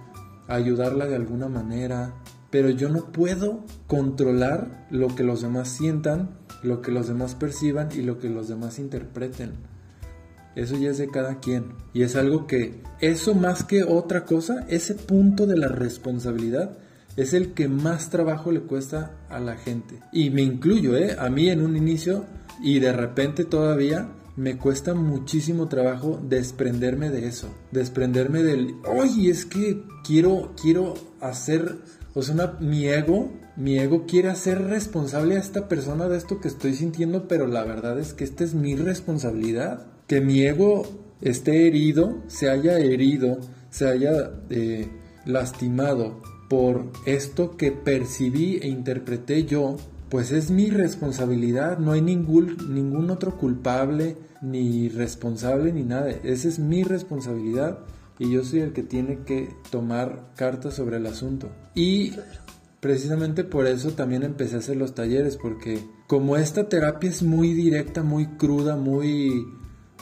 ayudarla 0.48 1.06
de 1.06 1.16
alguna 1.16 1.48
manera, 1.48 2.14
pero 2.50 2.70
yo 2.70 2.88
no 2.88 3.12
puedo 3.12 3.64
controlar 3.86 4.86
lo 4.90 5.14
que 5.14 5.24
los 5.24 5.42
demás 5.42 5.68
sientan 5.68 6.43
lo 6.64 6.82
que 6.82 6.90
los 6.90 7.06
demás 7.06 7.34
perciban 7.34 7.90
y 7.94 8.02
lo 8.02 8.18
que 8.18 8.28
los 8.28 8.48
demás 8.48 8.78
interpreten. 8.78 9.52
Eso 10.56 10.76
ya 10.76 10.90
es 10.90 10.98
de 10.98 11.08
cada 11.08 11.40
quien. 11.40 11.74
Y 11.92 12.02
es 12.02 12.16
algo 12.16 12.46
que, 12.46 12.80
eso 13.00 13.34
más 13.34 13.64
que 13.64 13.82
otra 13.84 14.24
cosa, 14.24 14.66
ese 14.68 14.94
punto 14.94 15.46
de 15.46 15.56
la 15.56 15.68
responsabilidad 15.68 16.78
es 17.16 17.32
el 17.32 17.52
que 17.52 17.68
más 17.68 18.10
trabajo 18.10 18.50
le 18.50 18.60
cuesta 18.60 19.12
a 19.28 19.40
la 19.40 19.56
gente. 19.56 20.00
Y 20.12 20.30
me 20.30 20.42
incluyo, 20.42 20.96
¿eh? 20.96 21.16
A 21.18 21.28
mí 21.28 21.48
en 21.48 21.60
un 21.60 21.76
inicio 21.76 22.24
y 22.62 22.80
de 22.80 22.92
repente 22.92 23.44
todavía 23.44 24.08
me 24.36 24.56
cuesta 24.56 24.94
muchísimo 24.94 25.68
trabajo 25.68 26.20
desprenderme 26.28 27.10
de 27.10 27.28
eso. 27.28 27.48
Desprenderme 27.70 28.42
del, 28.42 28.74
oye, 28.86 29.30
es 29.30 29.44
que 29.44 29.82
quiero, 30.04 30.54
quiero 30.60 30.94
hacer, 31.20 31.78
o 32.14 32.22
sea, 32.22 32.56
mi 32.60 32.86
ego 32.86 33.32
mi 33.56 33.78
ego 33.78 34.04
quiere 34.06 34.30
hacer 34.30 34.62
responsable 34.62 35.36
a 35.36 35.40
esta 35.40 35.68
persona 35.68 36.08
de 36.08 36.16
esto 36.16 36.40
que 36.40 36.48
estoy 36.48 36.74
sintiendo, 36.74 37.28
pero 37.28 37.46
la 37.46 37.64
verdad 37.64 37.98
es 37.98 38.12
que 38.12 38.24
esta 38.24 38.44
es 38.44 38.54
mi 38.54 38.74
responsabilidad. 38.74 39.86
Que 40.06 40.20
mi 40.20 40.42
ego 40.42 40.84
esté 41.20 41.66
herido, 41.66 42.22
se 42.26 42.50
haya 42.50 42.78
herido, 42.78 43.38
se 43.70 43.88
haya 43.88 44.32
eh, 44.50 44.88
lastimado 45.24 46.20
por 46.48 46.92
esto 47.06 47.56
que 47.56 47.72
percibí 47.72 48.58
e 48.62 48.68
interpreté 48.68 49.44
yo, 49.44 49.76
pues 50.10 50.32
es 50.32 50.50
mi 50.50 50.70
responsabilidad, 50.70 51.78
no 51.78 51.92
hay 51.92 52.00
ningún, 52.00 52.56
ningún 52.74 53.10
otro 53.10 53.36
culpable, 53.36 54.16
ni 54.42 54.88
responsable, 54.88 55.72
ni 55.72 55.82
nada. 55.82 56.10
Esa 56.10 56.48
es 56.48 56.58
mi 56.58 56.84
responsabilidad 56.84 57.78
y 58.18 58.30
yo 58.30 58.44
soy 58.44 58.60
el 58.60 58.72
que 58.72 58.82
tiene 58.82 59.20
que 59.24 59.48
tomar 59.70 60.30
cartas 60.36 60.74
sobre 60.74 60.98
el 60.98 61.06
asunto. 61.06 61.50
Y 61.74 62.12
precisamente 62.84 63.44
por 63.44 63.66
eso 63.66 63.92
también 63.92 64.24
empecé 64.24 64.56
a 64.56 64.58
hacer 64.58 64.76
los 64.76 64.94
talleres, 64.94 65.38
porque 65.38 65.82
como 66.06 66.36
esta 66.36 66.68
terapia 66.68 67.08
es 67.08 67.22
muy 67.22 67.54
directa, 67.54 68.02
muy 68.02 68.26
cruda, 68.36 68.76
muy 68.76 69.46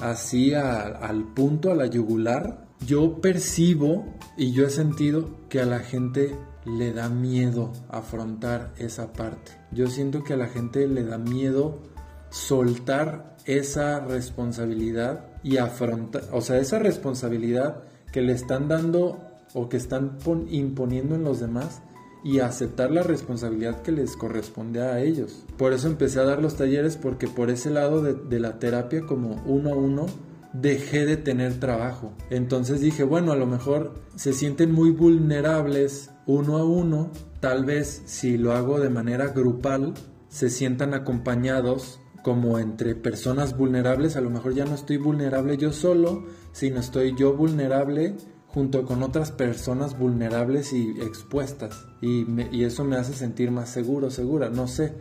así 0.01 0.53
al 0.53 1.33
punto, 1.33 1.71
a 1.71 1.77
la 1.77 1.87
yugular, 1.87 2.67
yo 2.85 3.21
percibo 3.21 4.05
y 4.37 4.51
yo 4.51 4.67
he 4.67 4.71
sentido 4.71 5.31
que 5.49 5.61
a 5.61 5.65
la 5.65 5.79
gente 5.79 6.35
le 6.65 6.93
da 6.93 7.09
miedo 7.09 7.73
afrontar 7.89 8.75
esa 8.79 9.13
parte. 9.13 9.53
Yo 9.71 9.87
siento 9.87 10.25
que 10.25 10.33
a 10.33 10.39
la 10.39 10.49
gente 10.49 10.89
le 10.89 11.05
da 11.05 11.19
miedo 11.19 11.85
soltar 12.31 13.37
esa 13.45 14.01
responsabilidad 14.01 15.25
y 15.45 15.59
afrontar, 15.59 16.25
o 16.33 16.41
sea, 16.41 16.59
esa 16.59 16.81
responsabilidad 16.81 17.85
que 18.13 18.23
le 18.23 18.33
están 18.33 18.67
dando 18.67 19.21
o 19.55 19.69
que 19.69 19.77
están 19.77 20.19
imponiendo 20.51 21.15
en 21.15 21.23
los 21.23 21.39
demás 21.39 21.81
y 22.25 22.41
aceptar 22.41 22.91
la 22.91 23.03
responsabilidad 23.03 23.83
que 23.83 23.93
les 23.93 24.17
corresponde 24.17 24.81
a 24.81 25.01
ellos. 25.01 25.45
Por 25.57 25.73
eso 25.73 25.89
empecé 25.89 26.21
a 26.21 26.25
dar 26.25 26.41
los 26.41 26.57
talleres 26.57 26.97
porque 26.97 27.29
por 27.29 27.51
ese 27.51 27.71
lado 27.71 28.03
de, 28.03 28.15
de 28.15 28.41
la 28.41 28.59
terapia 28.59 29.03
como 29.03 29.43
uno 29.47 29.71
a 29.71 29.75
uno 29.75 30.07
dejé 30.53 31.07
de 31.07 31.17
tener 31.17 31.59
trabajo. 31.59 32.13
Entonces 32.31 32.81
dije, 32.81 33.05
bueno, 33.05 33.33
a 33.33 33.37
lo 33.37 33.47
mejor 33.47 33.95
se 34.17 34.33
sienten 34.33 34.73
muy 34.73 34.91
vulnerables 34.91 36.11
uno 36.27 36.59
a 36.59 36.65
uno, 36.65 37.11
tal 37.41 37.65
vez 37.65 38.03
si 38.07 38.39
lo 38.39 38.53
hago 38.53 38.79
de 38.79 38.91
manera 38.91 39.29
grupal, 39.29 39.95
se 40.29 40.51
sientan 40.51 40.95
acompañados 40.95 42.01
como 42.23 42.59
entre 42.59 42.95
personas 42.95 43.57
vulnerables, 43.57 44.17
a 44.17 44.21
lo 44.21 44.31
mejor 44.31 44.55
ya 44.55 44.65
no 44.65 44.75
estoy 44.75 44.97
vulnerable 44.97 45.57
yo 45.57 45.73
solo, 45.73 46.25
sino 46.53 46.79
estoy 46.79 47.15
yo 47.17 47.35
vulnerable 47.35 48.17
junto 48.53 48.85
con 48.85 49.03
otras 49.03 49.33
personas 49.33 49.99
vulnerables 49.99 50.73
y 50.73 50.91
expuestas. 51.01 51.87
Y, 52.01 52.63
eso 52.63 52.85
me 52.85 52.97
hace 52.97 53.15
sentir 53.15 53.51
más 53.51 53.69
seguro, 53.69 54.11
segura, 54.11 54.51
no 54.51 54.69
sé. 54.69 54.95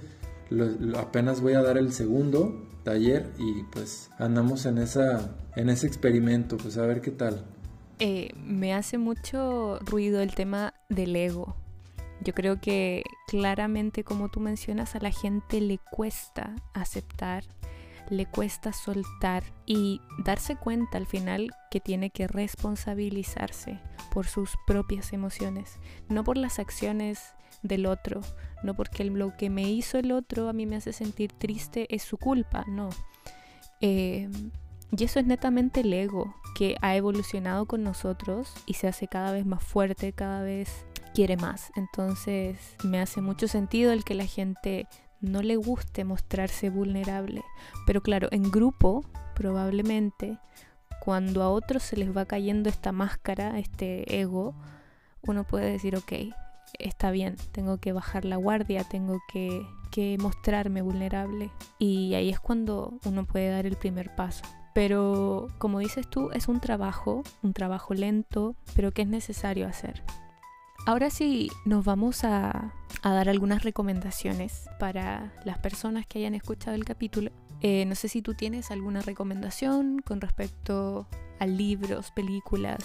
apenas 0.97 1.41
voy 1.41 1.53
a 1.53 1.61
dar 1.61 1.77
el 1.77 1.91
segundo 1.91 2.67
taller 2.83 3.31
y 3.37 3.63
pues 3.71 4.09
andamos 4.17 4.65
en, 4.65 4.79
esa, 4.79 5.35
en 5.55 5.69
ese 5.69 5.87
experimento, 5.87 6.57
pues 6.57 6.77
a 6.77 6.85
ver 6.85 7.01
qué 7.01 7.11
tal. 7.11 7.45
Eh, 7.99 8.31
me 8.43 8.73
hace 8.73 8.97
mucho 8.97 9.79
ruido 9.81 10.21
el 10.21 10.33
tema 10.33 10.73
del 10.89 11.15
ego. 11.15 11.55
Yo 12.23 12.33
creo 12.33 12.59
que 12.59 13.03
claramente, 13.27 14.03
como 14.03 14.29
tú 14.29 14.39
mencionas, 14.39 14.95
a 14.95 14.99
la 14.99 15.11
gente 15.11 15.59
le 15.59 15.79
cuesta 15.91 16.55
aceptar, 16.73 17.43
le 18.11 18.25
cuesta 18.25 18.73
soltar 18.73 19.43
y 19.65 20.01
darse 20.23 20.57
cuenta 20.57 20.97
al 20.97 21.07
final 21.07 21.49
que 21.71 21.79
tiene 21.79 22.09
que 22.09 22.27
responsabilizarse 22.27 23.79
por 24.13 24.27
sus 24.27 24.57
propias 24.67 25.13
emociones, 25.13 25.79
no 26.09 26.23
por 26.23 26.37
las 26.37 26.59
acciones 26.59 27.33
del 27.63 27.85
otro, 27.85 28.19
no 28.63 28.75
porque 28.75 29.05
lo 29.05 29.35
que 29.37 29.49
me 29.49 29.63
hizo 29.63 29.97
el 29.97 30.11
otro 30.11 30.49
a 30.49 30.53
mí 30.53 30.65
me 30.65 30.75
hace 30.75 30.91
sentir 30.91 31.31
triste 31.31 31.87
es 31.93 32.03
su 32.03 32.17
culpa, 32.17 32.65
no. 32.67 32.89
Eh, 33.79 34.29
y 34.91 35.03
eso 35.05 35.19
es 35.19 35.25
netamente 35.25 35.79
el 35.79 35.93
ego, 35.93 36.35
que 36.53 36.75
ha 36.81 36.97
evolucionado 36.97 37.65
con 37.65 37.81
nosotros 37.81 38.53
y 38.65 38.73
se 38.73 38.89
hace 38.89 39.07
cada 39.07 39.31
vez 39.31 39.45
más 39.45 39.63
fuerte, 39.63 40.11
cada 40.11 40.41
vez 40.41 40.85
quiere 41.13 41.37
más. 41.37 41.71
Entonces 41.77 42.75
me 42.83 42.99
hace 42.99 43.21
mucho 43.21 43.47
sentido 43.47 43.93
el 43.93 44.03
que 44.03 44.15
la 44.15 44.25
gente 44.25 44.87
no 45.21 45.41
le 45.41 45.55
guste 45.55 46.03
mostrarse 46.03 46.69
vulnerable. 46.69 47.41
Pero 47.85 48.01
claro, 48.01 48.27
en 48.31 48.51
grupo 48.51 49.03
probablemente 49.35 50.37
cuando 51.01 51.41
a 51.41 51.49
otros 51.49 51.81
se 51.81 51.97
les 51.97 52.15
va 52.15 52.25
cayendo 52.25 52.69
esta 52.69 52.91
máscara, 52.91 53.57
este 53.57 54.19
ego, 54.19 54.53
uno 55.23 55.43
puede 55.43 55.71
decir, 55.71 55.95
ok, 55.95 56.13
está 56.77 57.09
bien, 57.09 57.37
tengo 57.51 57.79
que 57.79 57.91
bajar 57.91 58.23
la 58.23 58.35
guardia, 58.35 58.83
tengo 58.83 59.19
que, 59.33 59.65
que 59.89 60.17
mostrarme 60.19 60.83
vulnerable. 60.83 61.49
Y 61.79 62.13
ahí 62.13 62.29
es 62.29 62.39
cuando 62.39 62.99
uno 63.03 63.25
puede 63.25 63.49
dar 63.49 63.65
el 63.65 63.77
primer 63.77 64.15
paso. 64.15 64.43
Pero 64.75 65.47
como 65.57 65.79
dices 65.79 66.07
tú, 66.07 66.29
es 66.33 66.47
un 66.47 66.59
trabajo, 66.59 67.23
un 67.41 67.53
trabajo 67.53 67.95
lento, 67.95 68.55
pero 68.75 68.91
que 68.91 69.01
es 69.01 69.07
necesario 69.07 69.67
hacer. 69.67 70.03
Ahora 70.85 71.11
sí, 71.11 71.51
nos 71.63 71.85
vamos 71.85 72.23
a, 72.23 72.73
dar 73.03 73.29
algunas 73.29 73.63
recomendaciones 73.63 74.65
para 74.79 75.33
las 75.45 75.59
personas 75.59 76.07
que 76.07 76.19
hayan 76.19 76.33
escuchado 76.33 76.75
el 76.75 76.85
capítulo. 76.85 77.31
Eh, 77.61 77.85
no 77.85 77.93
sé 77.93 78.07
si 78.07 78.21
tú 78.21 78.33
tienes 78.33 78.71
alguna 78.71 79.01
recomendación 79.01 80.01
con 80.03 80.21
respecto 80.21 81.07
a 81.39 81.45
libros, 81.45 82.11
películas. 82.11 82.79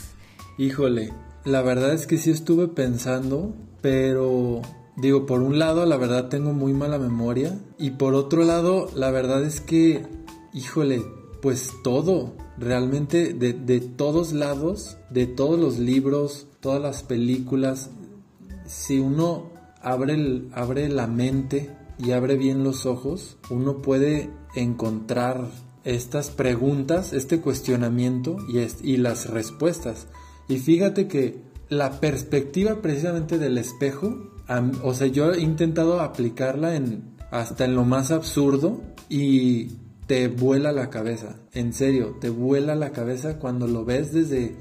Híjole, 0.59 1.13
la 1.45 1.63
verdad 1.63 1.95
es 1.95 2.07
que 2.07 2.19
sí 2.19 2.31
estuve 2.31 2.69
pensando, 2.69 3.55
pero 3.81 4.61
digo, 4.97 5.25
por 5.25 5.41
un 5.41 5.59
lado, 5.59 5.87
la 5.87 5.97
verdad 5.97 6.29
tengo 6.29 6.53
muy 6.53 6.75
mala 6.75 6.99
memoria 6.99 7.59
y 7.79 7.93
por 7.93 8.15
otro 8.15 8.45
lado, 8.45 8.91
la 8.95 9.11
verdad 9.11 9.43
es 9.43 9.63
que, 9.63 10.07
híjole, 10.53 11.03
pues 11.41 11.73
todo, 11.83 12.35
realmente 12.59 13.33
de, 13.33 13.53
de, 13.53 13.81
todos 13.81 14.33
lados, 14.33 14.99
de 15.11 15.27
todos 15.27 15.59
los 15.59 15.79
libros, 15.79 16.47
todas 16.67 16.83
las 16.83 17.05
películas, 17.05 17.91
si 18.67 18.99
uno 18.99 19.53
abre, 19.83 20.43
abre 20.53 20.89
la 20.89 21.07
mente 21.07 21.71
y 21.97 22.11
abre 22.11 22.37
bien 22.37 22.65
los 22.65 22.87
ojos, 22.87 23.37
uno 23.51 23.83
puede 23.83 24.31
encontrar 24.57 25.47
estas 25.85 26.31
preguntas, 26.31 27.13
este 27.13 27.41
cuestionamiento 27.41 28.39
y, 28.49 28.67
y 28.83 28.97
las 28.97 29.31
respuestas. 29.31 30.09
Y 30.49 30.57
fíjate 30.59 31.07
que 31.07 31.41
la 31.69 32.01
perspectiva 32.01 32.83
precisamente 32.83 33.39
del 33.39 33.59
espejo, 33.59 34.33
o 34.83 34.93
sea, 34.93 35.07
yo 35.07 35.35
he 35.35 35.41
intentado 35.41 36.01
aplicarla 36.01 36.75
en 36.75 37.15
hasta 37.31 37.65
en 37.65 37.77
lo 37.77 37.85
más 37.85 38.11
absurdo 38.11 38.81
y 39.09 39.69
te 40.09 40.27
vuela 40.27 40.73
la 40.73 40.91
cabeza, 40.91 41.37
en 41.53 41.73
serio, 41.73 42.17
te 42.21 42.29
vuela 42.29 42.75
la 42.75 42.91
cabeza 42.91 43.39
cuando 43.39 43.69
lo 43.69 43.85
ves 43.85 44.13
desde, 44.13 44.57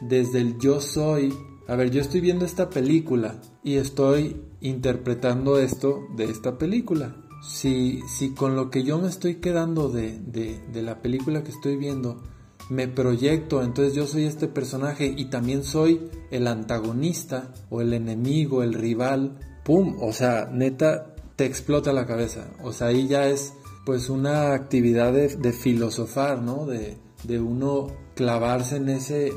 desde 0.00 0.40
el 0.40 0.58
yo 0.58 0.80
soy. 0.80 1.34
A 1.66 1.76
ver, 1.76 1.90
yo 1.90 2.00
estoy 2.00 2.20
viendo 2.20 2.44
esta 2.44 2.70
película 2.70 3.40
y 3.62 3.74
estoy 3.74 4.40
interpretando 4.60 5.58
esto 5.58 6.06
de 6.16 6.24
esta 6.24 6.58
película. 6.58 7.14
Si, 7.42 8.00
si 8.08 8.30
con 8.34 8.56
lo 8.56 8.70
que 8.70 8.82
yo 8.82 8.98
me 8.98 9.08
estoy 9.08 9.36
quedando 9.36 9.88
de, 9.88 10.18
de, 10.18 10.58
de 10.72 10.82
la 10.82 11.00
película 11.02 11.44
que 11.44 11.50
estoy 11.50 11.76
viendo 11.76 12.22
me 12.68 12.86
proyecto, 12.88 13.62
entonces 13.62 13.94
yo 13.94 14.06
soy 14.06 14.24
este 14.24 14.48
personaje 14.48 15.12
y 15.16 15.26
también 15.26 15.64
soy 15.64 16.10
el 16.30 16.46
antagonista 16.46 17.52
o 17.70 17.80
el 17.80 17.94
enemigo, 17.94 18.62
el 18.62 18.74
rival, 18.74 19.38
¡pum! 19.64 19.96
O 20.00 20.12
sea, 20.12 20.50
neta, 20.52 21.14
te 21.36 21.46
explota 21.46 21.92
la 21.92 22.06
cabeza. 22.06 22.50
O 22.62 22.72
sea, 22.72 22.88
ahí 22.88 23.08
ya 23.08 23.28
es 23.28 23.54
pues 23.86 24.10
una 24.10 24.52
actividad 24.52 25.12
de, 25.14 25.52
filosofar, 25.52 26.42
¿no? 26.42 26.66
De, 26.66 26.98
de, 27.24 27.40
uno 27.40 27.86
clavarse 28.14 28.76
en 28.76 28.90
ese, 28.90 29.32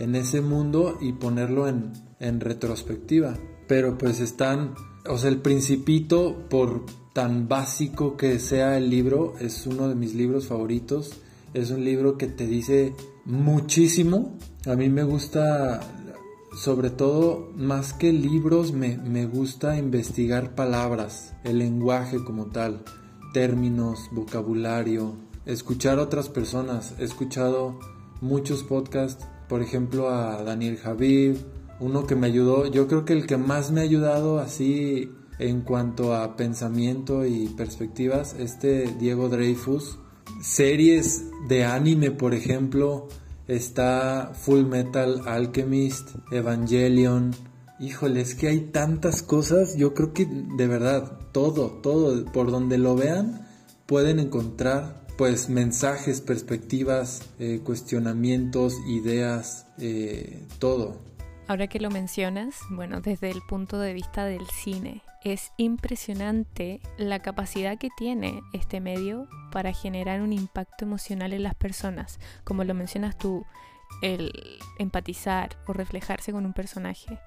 en 0.00 0.16
ese 0.16 0.40
mundo 0.40 0.98
y 1.00 1.12
ponerlo 1.12 1.68
en, 1.68 1.92
en 2.18 2.40
retrospectiva. 2.40 3.36
Pero 3.68 3.96
pues 3.96 4.20
están, 4.20 4.74
o 5.08 5.16
sea, 5.16 5.30
el 5.30 5.38
principito, 5.38 6.48
por 6.50 6.84
tan 7.12 7.46
básico 7.46 8.16
que 8.16 8.40
sea 8.40 8.76
el 8.76 8.90
libro, 8.90 9.34
es 9.38 9.66
uno 9.66 9.88
de 9.88 9.94
mis 9.94 10.14
libros 10.14 10.48
favoritos. 10.48 11.12
Es 11.54 11.70
un 11.70 11.84
libro 11.84 12.18
que 12.18 12.26
te 12.26 12.46
dice 12.46 12.94
muchísimo. 13.24 14.36
A 14.66 14.74
mí 14.74 14.88
me 14.88 15.04
gusta, 15.04 15.80
sobre 16.56 16.90
todo, 16.90 17.52
más 17.56 17.92
que 17.92 18.12
libros, 18.12 18.72
me, 18.72 18.96
me 18.98 19.26
gusta 19.26 19.76
investigar 19.76 20.54
palabras, 20.56 21.34
el 21.44 21.58
lenguaje 21.58 22.24
como 22.24 22.46
tal 22.46 22.82
términos, 23.32 24.08
vocabulario, 24.10 25.14
escuchar 25.46 25.98
a 25.98 26.02
otras 26.02 26.28
personas. 26.28 26.94
He 26.98 27.04
escuchado 27.04 27.78
muchos 28.20 28.62
podcasts, 28.62 29.26
por 29.50 29.62
ejemplo 29.62 30.08
a 30.10 30.44
Daniel 30.44 30.76
Javid, 30.76 31.34
uno 31.80 32.06
que 32.06 32.14
me 32.14 32.28
ayudó, 32.28 32.66
yo 32.68 32.86
creo 32.86 33.04
que 33.04 33.14
el 33.14 33.26
que 33.26 33.36
más 33.36 33.72
me 33.72 33.80
ha 33.80 33.82
ayudado 33.82 34.38
así 34.38 35.10
en 35.40 35.62
cuanto 35.62 36.14
a 36.14 36.36
pensamiento 36.36 37.26
y 37.26 37.48
perspectivas, 37.48 38.36
este 38.38 38.94
Diego 39.00 39.28
Dreyfus. 39.28 39.98
Series 40.40 41.24
de 41.48 41.64
anime, 41.64 42.12
por 42.12 42.32
ejemplo, 42.32 43.08
está 43.48 44.30
Full 44.34 44.66
Metal 44.66 45.22
Alchemist, 45.26 46.10
Evangelion, 46.30 47.34
Híjole, 47.80 48.20
es 48.20 48.34
que 48.34 48.48
hay 48.48 48.60
tantas 48.60 49.22
cosas, 49.22 49.74
yo 49.74 49.94
creo 49.94 50.12
que 50.12 50.26
de 50.26 50.66
verdad, 50.66 51.18
todo, 51.32 51.80
todo, 51.82 52.26
por 52.26 52.50
donde 52.50 52.76
lo 52.76 52.94
vean, 52.94 53.48
pueden 53.86 54.20
encontrar 54.20 55.06
pues 55.20 55.50
mensajes, 55.50 56.22
perspectivas, 56.22 57.28
eh, 57.38 57.60
cuestionamientos, 57.62 58.74
ideas, 58.88 59.66
eh, 59.78 60.46
todo. 60.58 60.96
Ahora 61.46 61.66
que 61.66 61.78
lo 61.78 61.90
mencionas, 61.90 62.54
bueno, 62.70 63.02
desde 63.02 63.30
el 63.30 63.42
punto 63.42 63.78
de 63.78 63.92
vista 63.92 64.24
del 64.24 64.46
cine, 64.46 65.02
es 65.22 65.52
impresionante 65.58 66.80
la 66.96 67.18
capacidad 67.18 67.76
que 67.76 67.90
tiene 67.98 68.40
este 68.54 68.80
medio 68.80 69.28
para 69.52 69.74
generar 69.74 70.22
un 70.22 70.32
impacto 70.32 70.86
emocional 70.86 71.34
en 71.34 71.42
las 71.42 71.54
personas. 71.54 72.18
Como 72.42 72.64
lo 72.64 72.72
mencionas 72.72 73.18
tú, 73.18 73.44
el 74.00 74.32
empatizar 74.78 75.58
o 75.66 75.74
reflejarse 75.74 76.32
con 76.32 76.46
un 76.46 76.54
personaje, 76.54 77.18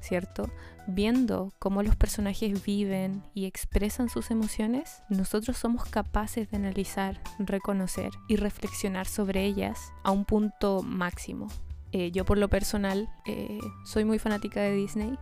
¿cierto? 0.00 0.50
Viendo 0.86 1.52
cómo 1.58 1.82
los 1.82 1.96
personajes 1.96 2.64
viven 2.64 3.22
y 3.34 3.46
expresan 3.46 4.08
sus 4.08 4.30
emociones, 4.30 5.02
nosotros 5.08 5.56
somos 5.56 5.84
capaces 5.84 6.50
de 6.50 6.56
analizar, 6.56 7.20
reconocer 7.38 8.10
y 8.28 8.36
reflexionar 8.36 9.06
sobre 9.06 9.44
ellas 9.44 9.92
a 10.02 10.10
un 10.10 10.24
punto 10.24 10.82
máximo. 10.82 11.48
Eh, 11.92 12.10
yo 12.12 12.24
por 12.24 12.38
lo 12.38 12.48
personal 12.48 13.08
eh, 13.26 13.58
soy 13.84 14.04
muy 14.04 14.18
fanática 14.18 14.60
de 14.60 14.74
Disney 14.74 15.18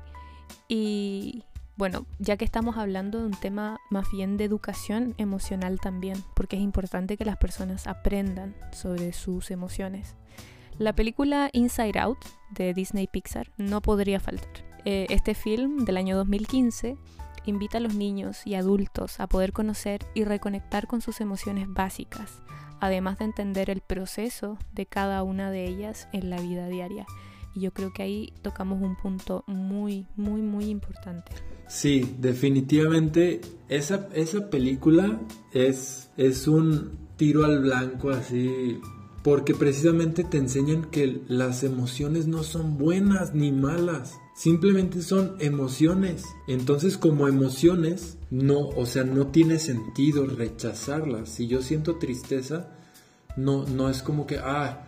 y 0.69 1.45
bueno, 1.77 2.07
ya 2.19 2.37
que 2.37 2.45
estamos 2.45 2.77
hablando 2.77 3.21
de 3.21 3.27
un 3.27 3.39
tema 3.39 3.79
más 3.89 4.11
bien 4.11 4.37
de 4.37 4.45
educación 4.45 5.15
emocional 5.17 5.79
también, 5.79 6.17
porque 6.35 6.57
es 6.57 6.63
importante 6.63 7.17
que 7.17 7.25
las 7.25 7.37
personas 7.37 7.87
aprendan 7.87 8.57
sobre 8.73 9.13
sus 9.13 9.53
emociones. 9.53 10.17
La 10.77 10.93
película 10.93 11.51
Inside 11.53 11.99
Out 12.01 12.19
de 12.51 12.75
Disney 12.75 13.07
Pixar 13.07 13.53
no 13.59 13.81
podría 13.81 14.19
faltar. 14.19 14.68
Eh, 14.91 15.05
este 15.11 15.35
film 15.35 15.85
del 15.85 15.99
año 15.99 16.17
2015 16.17 16.97
invita 17.45 17.77
a 17.77 17.81
los 17.83 17.95
niños 17.95 18.47
y 18.47 18.55
adultos 18.55 19.21
a 19.21 19.27
poder 19.27 19.53
conocer 19.53 20.01
y 20.15 20.25
reconectar 20.25 20.87
con 20.87 21.03
sus 21.03 21.21
emociones 21.21 21.69
básicas, 21.71 22.41
además 22.81 23.19
de 23.19 23.27
entender 23.27 23.69
el 23.69 23.83
proceso 23.83 24.57
de 24.73 24.87
cada 24.87 25.23
una 25.25 25.51
de 25.51 25.67
ellas 25.67 26.09
en 26.15 26.31
la 26.31 26.41
vida 26.41 26.69
diaria. 26.69 27.05
Y 27.55 27.61
yo 27.61 27.75
creo 27.75 27.93
que 27.93 28.03
ahí 28.03 28.33
tocamos 28.41 28.81
un 28.81 28.97
punto 28.97 29.45
muy, 29.47 30.07
muy, 30.17 30.41
muy 30.41 30.71
importante. 30.71 31.33
Sí, 31.67 32.15
definitivamente 32.19 33.43
esa, 33.69 34.09
esa 34.15 34.49
película 34.49 35.21
es, 35.53 36.09
es 36.17 36.49
un 36.49 36.97
tiro 37.19 37.45
al 37.45 37.61
blanco 37.61 38.09
así 38.09 38.81
porque 39.23 39.53
precisamente 39.53 40.25
te 40.25 40.39
enseñan 40.39 40.87
que 40.87 41.21
las 41.29 41.63
emociones 41.63 42.27
no 42.27 42.43
son 42.43 42.79
buenas 42.79 43.35
ni 43.35 43.53
malas, 43.53 44.15
simplemente 44.39 45.03
son 45.03 45.37
emociones. 45.41 46.25
Entonces 46.47 46.97
como 46.97 47.27
emociones, 47.27 48.17
no, 48.31 48.69
o 48.69 48.87
sea, 48.87 49.05
no 49.05 49.29
tiene 49.29 49.59
sentido 49.59 50.27
rechazarlas. 50.27 51.29
Si 51.31 51.49
yo 51.49 51.63
siento 51.63 51.97
tristeza, 51.97 52.71
no, 53.37 53.67
no 53.67 53.91
es 53.91 54.03
como 54.03 54.27
que, 54.27 54.39
ah, 54.39 54.85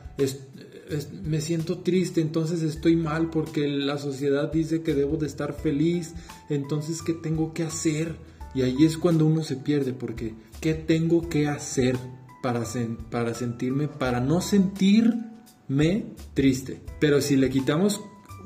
me 1.23 1.41
siento 1.41 1.79
triste, 1.79 2.21
entonces 2.21 2.63
estoy 2.63 2.97
mal 2.97 3.31
porque 3.31 3.69
la 3.69 3.99
sociedad 3.99 4.53
dice 4.53 4.83
que 4.83 4.95
debo 4.95 5.17
de 5.17 5.27
estar 5.27 5.55
feliz, 5.55 6.15
entonces 6.49 7.01
¿qué 7.03 7.15
tengo 7.15 7.55
que 7.55 7.63
hacer? 7.63 8.17
Y 8.55 8.63
ahí 8.63 8.85
es 8.85 8.99
cuando 8.99 9.27
uno 9.27 9.45
se 9.45 9.57
pierde, 9.57 9.93
porque 9.93 10.35
¿qué 10.61 10.75
tengo 10.75 11.29
que 11.29 11.49
hacer? 11.49 11.97
para, 12.41 12.65
para 13.11 13.35
sentirme, 13.35 13.89
para 13.89 14.21
no 14.21 14.41
sentirme 14.41 16.07
triste. 16.35 16.81
Pero 16.99 17.21
si 17.21 17.37
le 17.37 17.51
quitamos, 17.51 18.01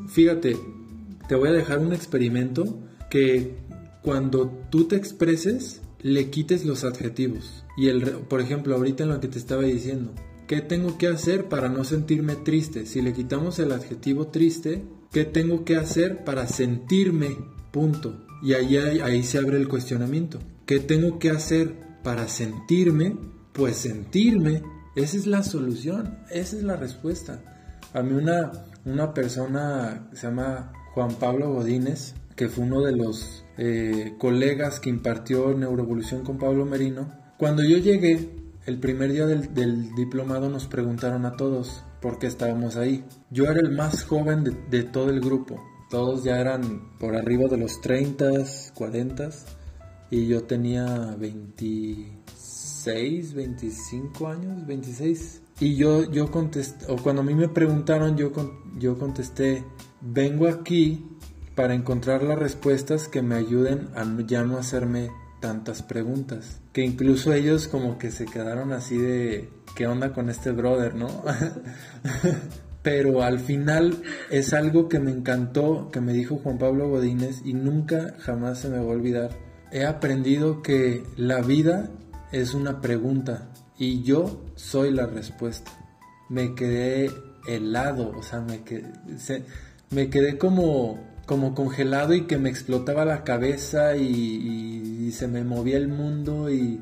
fíjate, 0.08 0.56
te 1.28 1.34
voy 1.34 1.48
a 1.48 1.52
dejar 1.52 1.78
un 1.78 1.92
experimento 1.92 2.80
que 3.10 3.56
cuando 4.02 4.48
tú 4.70 4.84
te 4.84 4.96
expreses, 4.96 5.80
le 6.00 6.30
quites 6.30 6.64
los 6.64 6.84
adjetivos. 6.84 7.64
Y 7.76 7.88
el, 7.88 8.02
por 8.02 8.40
ejemplo, 8.40 8.74
ahorita 8.74 9.04
en 9.04 9.10
lo 9.10 9.20
que 9.20 9.28
te 9.28 9.38
estaba 9.38 9.62
diciendo, 9.62 10.12
¿qué 10.46 10.60
tengo 10.60 10.98
que 10.98 11.08
hacer 11.08 11.48
para 11.48 11.68
no 11.68 11.84
sentirme 11.84 12.36
triste? 12.36 12.86
Si 12.86 13.00
le 13.00 13.12
quitamos 13.12 13.58
el 13.58 13.72
adjetivo 13.72 14.26
triste, 14.28 14.84
¿qué 15.12 15.24
tengo 15.24 15.64
que 15.64 15.76
hacer 15.76 16.24
para 16.24 16.46
sentirme? 16.46 17.36
Punto. 17.72 18.26
Y 18.42 18.52
ahí, 18.52 18.76
ahí 18.76 19.22
se 19.22 19.38
abre 19.38 19.56
el 19.56 19.68
cuestionamiento. 19.68 20.38
¿Qué 20.66 20.80
tengo 20.80 21.18
que 21.18 21.30
hacer 21.30 21.74
para 22.02 22.28
sentirme 22.28 23.16
pues 23.54 23.76
sentirme, 23.76 24.62
esa 24.96 25.16
es 25.16 25.26
la 25.26 25.42
solución, 25.42 26.18
esa 26.30 26.56
es 26.56 26.62
la 26.64 26.76
respuesta. 26.76 27.40
A 27.94 28.02
mí 28.02 28.12
una, 28.12 28.50
una 28.84 29.14
persona 29.14 30.08
se 30.12 30.26
llama 30.26 30.72
Juan 30.94 31.14
Pablo 31.14 31.52
Godínez, 31.52 32.14
que 32.36 32.48
fue 32.48 32.64
uno 32.64 32.80
de 32.80 32.92
los 32.92 33.44
eh, 33.58 34.14
colegas 34.18 34.80
que 34.80 34.90
impartió 34.90 35.52
neuroevolución 35.54 36.24
con 36.24 36.38
Pablo 36.38 36.64
Merino, 36.64 37.12
cuando 37.36 37.62
yo 37.62 37.78
llegué, 37.78 38.30
el 38.66 38.78
primer 38.78 39.12
día 39.12 39.26
del, 39.26 39.94
diplomado 39.94 40.48
nos 40.48 40.66
preguntaron 40.66 41.26
a 41.26 41.36
todos 41.36 41.84
por 42.00 42.18
qué 42.18 42.26
estábamos 42.28 42.76
ahí. 42.76 43.04
Yo 43.30 43.44
era 43.44 43.60
el 43.60 43.72
más 43.72 44.04
joven 44.04 44.44
de, 44.70 44.82
todo 44.84 45.10
el 45.10 45.20
grupo. 45.20 45.62
Todos 45.90 46.24
ya 46.24 46.40
eran 46.40 46.96
por 46.98 47.16
arriba 47.16 47.48
de 47.48 47.58
los 47.58 47.80
30, 47.80 48.44
40 48.74 49.30
y 50.10 50.26
yo 50.28 50.44
tenía 50.44 51.14
20, 51.18 52.24
26, 52.84 53.34
25 53.34 54.28
años, 54.28 54.66
26. 54.66 55.40
Y 55.60 55.76
yo, 55.76 56.10
yo 56.10 56.30
contesté, 56.30 56.86
o 56.88 56.96
cuando 56.96 57.22
a 57.22 57.24
mí 57.24 57.34
me 57.34 57.48
preguntaron, 57.48 58.16
yo, 58.16 58.32
yo 58.76 58.98
contesté, 58.98 59.64
vengo 60.00 60.48
aquí 60.48 61.06
para 61.54 61.74
encontrar 61.74 62.22
las 62.24 62.38
respuestas 62.38 63.08
que 63.08 63.22
me 63.22 63.36
ayuden 63.36 63.88
a 63.94 64.04
ya 64.26 64.42
no 64.42 64.58
hacerme 64.58 65.10
tantas 65.40 65.82
preguntas. 65.82 66.60
Que 66.72 66.84
incluso 66.84 67.32
ellos 67.32 67.68
como 67.68 67.98
que 67.98 68.10
se 68.10 68.24
quedaron 68.24 68.72
así 68.72 68.98
de, 68.98 69.48
¿qué 69.76 69.86
onda 69.86 70.12
con 70.12 70.28
este 70.28 70.50
brother, 70.50 70.96
no? 70.96 71.22
Pero 72.82 73.22
al 73.22 73.38
final 73.38 74.02
es 74.30 74.52
algo 74.52 74.88
que 74.88 74.98
me 74.98 75.12
encantó, 75.12 75.90
que 75.90 76.00
me 76.00 76.12
dijo 76.12 76.36
Juan 76.36 76.58
Pablo 76.58 76.88
Godínez 76.88 77.42
y 77.44 77.54
nunca 77.54 78.14
jamás 78.18 78.58
se 78.58 78.68
me 78.68 78.78
va 78.78 78.84
a 78.84 78.96
olvidar. 78.96 79.30
He 79.70 79.86
aprendido 79.86 80.62
que 80.62 81.04
la 81.16 81.40
vida 81.40 81.90
es 82.32 82.54
una 82.54 82.80
pregunta 82.80 83.53
y 83.78 84.02
yo 84.02 84.40
soy 84.54 84.90
la 84.90 85.06
respuesta. 85.06 85.72
Me 86.28 86.54
quedé 86.54 87.10
helado, 87.46 88.12
o 88.16 88.22
sea, 88.22 88.40
me 88.40 88.62
quedé, 88.62 88.92
me 89.90 90.10
quedé 90.10 90.38
como, 90.38 90.98
como 91.26 91.54
congelado 91.54 92.14
y 92.14 92.22
que 92.22 92.38
me 92.38 92.50
explotaba 92.50 93.04
la 93.04 93.24
cabeza 93.24 93.96
y, 93.96 95.10
se 95.12 95.28
me 95.28 95.44
movía 95.44 95.76
el 95.76 95.86
mundo 95.86 96.50
y 96.50 96.80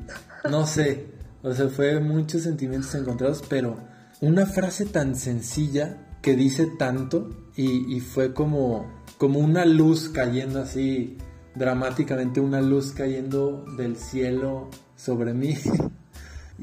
no 0.49 0.65
sé, 0.65 1.05
o 1.43 1.53
sea, 1.53 1.67
fue 1.69 1.99
muchos 1.99 2.41
sentimientos 2.41 2.95
encontrados, 2.95 3.43
pero 3.47 3.77
una 4.21 4.47
frase 4.47 4.85
tan 4.85 5.15
sencilla 5.15 5.97
que 6.23 6.35
dice 6.35 6.65
tanto 6.79 7.29
y, 7.55 7.95
y 7.95 7.99
fue 7.99 8.33
como, 8.33 8.91
como 9.19 9.39
una 9.39 9.65
luz 9.65 10.09
cayendo 10.09 10.61
así 10.61 11.17
dramáticamente, 11.53 12.39
una 12.39 12.61
luz 12.61 12.93
cayendo 12.93 13.65
del 13.77 13.97
cielo 13.97 14.69
sobre 14.95 15.33
mí. 15.33 15.55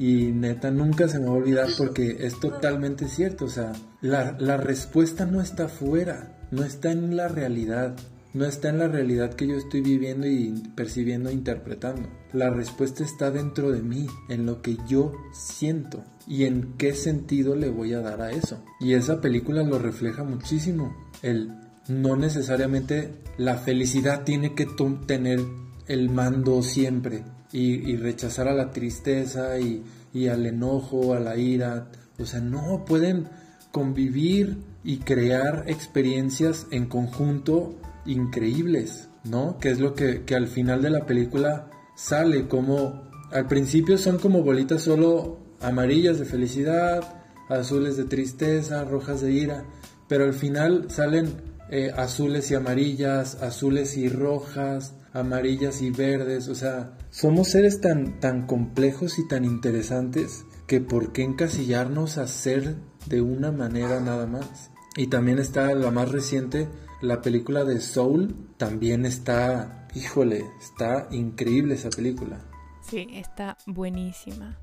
Y 0.01 0.32
neta, 0.32 0.70
nunca 0.70 1.09
se 1.09 1.18
me 1.18 1.26
va 1.26 1.32
a 1.32 1.34
olvidar 1.34 1.68
porque 1.76 2.16
es 2.20 2.40
totalmente 2.40 3.07
cierto. 3.07 3.44
O 3.44 3.48
sea, 3.51 3.72
la, 4.01 4.34
la, 4.40 4.57
respuesta 4.57 5.26
no 5.26 5.42
está 5.42 5.68
fuera, 5.68 6.38
no 6.51 6.64
está 6.64 6.90
en 6.90 7.18
la 7.18 7.28
realidad, 7.28 7.94
no 8.32 8.46
está 8.46 8.70
en 8.70 8.78
la 8.78 8.88
realidad 8.88 9.34
que 9.34 9.46
yo 9.46 9.59
estoy 9.59 9.82
viviendo 9.82 10.26
y 10.26 10.55
percibiendo 10.74 11.28
e 11.28 11.34
interpretando. 11.34 12.09
La 12.32 12.48
respuesta 12.48 13.05
está 13.05 13.30
dentro 13.30 13.72
de 13.72 13.82
mí, 13.82 14.07
en 14.30 14.46
lo 14.46 14.62
que 14.62 14.78
yo 14.88 15.12
siento 15.34 16.03
y 16.26 16.44
en 16.44 16.78
qué 16.78 16.94
sentido 16.94 17.55
le 17.55 17.68
voy 17.68 17.92
a 17.92 18.01
dar 18.01 18.22
a 18.22 18.30
eso. 18.30 18.64
Y 18.80 18.94
esa 18.94 19.20
película 19.20 19.64
lo 19.64 19.78
refleja 19.78 20.24
muchísimo. 20.24 20.96
El 21.20 21.53
no 21.88 22.16
necesariamente 22.16 23.12
la 23.36 23.59
felicidad 23.59 24.24
tiene 24.24 24.55
que 24.55 24.66
tener 25.07 25.40
el 25.88 26.09
mando 26.09 26.62
siempre 26.62 27.22
y, 27.53 27.96
rechazar 27.96 28.48
a 28.48 28.55
la 28.55 28.70
tristeza 28.70 29.59
y, 29.59 30.28
al 30.28 30.46
enojo, 30.46 31.14
a 31.14 31.20
la 31.20 31.36
ira. 31.36 31.88
O 32.18 32.26
sea, 32.26 32.40
no, 32.40 32.84
pueden 32.84 33.28
convivir 33.72 34.59
y 34.84 34.98
crear 34.98 35.64
experiencias 35.66 36.66
en 36.70 36.86
conjunto 36.86 37.74
increíbles, 38.07 39.09
¿no? 39.24 39.59
Que 39.59 39.70
es 39.70 39.80
lo 39.80 39.94
que, 39.94 40.24
que 40.24 40.34
al 40.34 40.48
final 40.48 40.82
de 40.82 40.90
la 40.90 41.07
película 41.07 41.70
sale 41.94 42.48
como... 42.48 43.09
Al 43.30 43.46
principio 43.46 43.96
son 43.96 44.18
como 44.18 44.42
bolitas 44.42 44.82
solo 44.82 45.38
amarillas 45.61 46.18
de 46.18 46.24
felicidad, 46.24 47.20
azules 47.48 47.96
de 47.96 48.05
tristeza, 48.05 48.84
rojas 48.84 49.20
de 49.20 49.32
ira, 49.32 49.64
pero 50.09 50.24
al 50.24 50.34
final 50.34 50.86
salen 50.90 51.32
eh, 51.70 51.92
azules 51.96 52.51
y 52.51 52.55
amarillas, 52.55 53.36
azules 53.42 53.96
y 53.96 54.09
rojas, 54.09 54.94
amarillas 55.12 55.82
y 55.82 55.90
verdes, 55.90 56.48
o 56.48 56.54
sea, 56.54 56.96
somos 57.11 57.48
seres 57.48 57.80
tan, 57.80 58.20
tan 58.20 58.46
complejos 58.46 59.18
y 59.18 59.26
tan 59.26 59.44
interesantes 59.44 60.44
que 60.66 60.80
por 60.80 61.12
qué 61.12 61.22
encasillarnos 61.22 62.18
a 62.18 62.26
ser 62.26 62.76
de 63.06 63.20
una 63.20 63.50
manera 63.50 64.00
nada 64.00 64.26
más. 64.26 64.70
Y 64.96 65.08
también 65.08 65.38
está 65.38 65.74
la 65.74 65.90
más 65.90 66.11
reciente, 66.11 66.68
la 67.00 67.22
película 67.22 67.64
de 67.64 67.80
Soul, 67.80 68.34
también 68.56 69.06
está, 69.06 69.88
híjole, 69.94 70.44
está 70.61 71.08
increíble 71.11 71.74
esa 71.74 71.90
película. 71.90 72.40
Sí, 72.82 73.08
está 73.12 73.56
buenísima. 73.66 74.58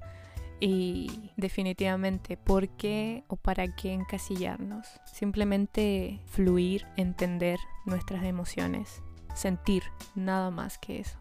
Y 0.59 1.31
definitivamente, 1.37 2.35
¿por 2.35 2.67
qué 2.69 3.23
o 3.27 3.35
para 3.35 3.75
qué 3.75 3.93
encasillarnos? 3.93 4.87
Simplemente 5.05 6.21
fluir, 6.25 6.85
entender 6.97 7.59
nuestras 7.85 8.23
emociones, 8.23 9.03
sentir, 9.37 9.83
nada 10.15 10.51
más 10.51 10.77
que 10.77 10.99
eso. 10.99 11.17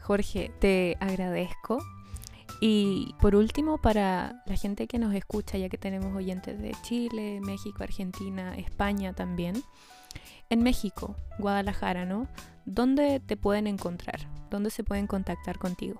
Jorge, 0.00 0.52
te 0.58 0.96
agradezco. 1.00 1.78
Y 2.60 3.14
por 3.20 3.34
último, 3.34 3.78
para 3.78 4.42
la 4.46 4.56
gente 4.56 4.86
que 4.86 4.98
nos 4.98 5.14
escucha, 5.14 5.58
ya 5.58 5.68
que 5.68 5.78
tenemos 5.78 6.14
oyentes 6.14 6.60
de 6.60 6.76
Chile, 6.82 7.40
México, 7.40 7.82
Argentina, 7.82 8.54
España 8.56 9.14
también, 9.14 9.62
en 10.50 10.62
México, 10.62 11.16
Guadalajara, 11.38 12.04
¿no? 12.04 12.28
¿Dónde 12.64 13.20
te 13.20 13.36
pueden 13.36 13.66
encontrar? 13.66 14.28
¿Dónde 14.50 14.70
se 14.70 14.84
pueden 14.84 15.06
contactar 15.06 15.58
contigo? 15.58 15.98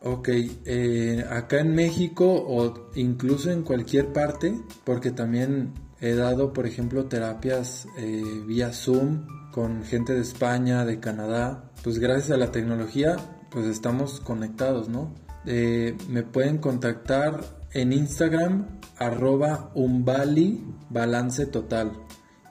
Ok, 0.00 0.28
eh, 0.64 1.24
acá 1.30 1.60
en 1.60 1.74
México 1.74 2.24
o 2.26 2.90
incluso 2.96 3.52
en 3.52 3.62
cualquier 3.62 4.12
parte, 4.12 4.58
porque 4.82 5.12
también 5.12 5.72
he 6.02 6.14
dado, 6.14 6.52
por 6.52 6.66
ejemplo, 6.66 7.06
terapias 7.06 7.86
eh, 7.96 8.42
vía 8.44 8.72
Zoom 8.72 9.26
con 9.52 9.84
gente 9.84 10.12
de 10.12 10.20
España, 10.20 10.84
de 10.84 10.98
Canadá, 10.98 11.70
pues 11.84 12.00
gracias 12.00 12.32
a 12.32 12.36
la 12.36 12.50
tecnología, 12.50 13.16
pues 13.50 13.66
estamos 13.66 14.18
conectados, 14.20 14.88
¿no? 14.88 15.14
Eh, 15.46 15.96
me 16.08 16.24
pueden 16.24 16.58
contactar 16.58 17.40
en 17.72 17.92
Instagram, 17.92 18.80
arroba 18.98 19.70
umbali 19.74 20.64
total. 21.52 21.92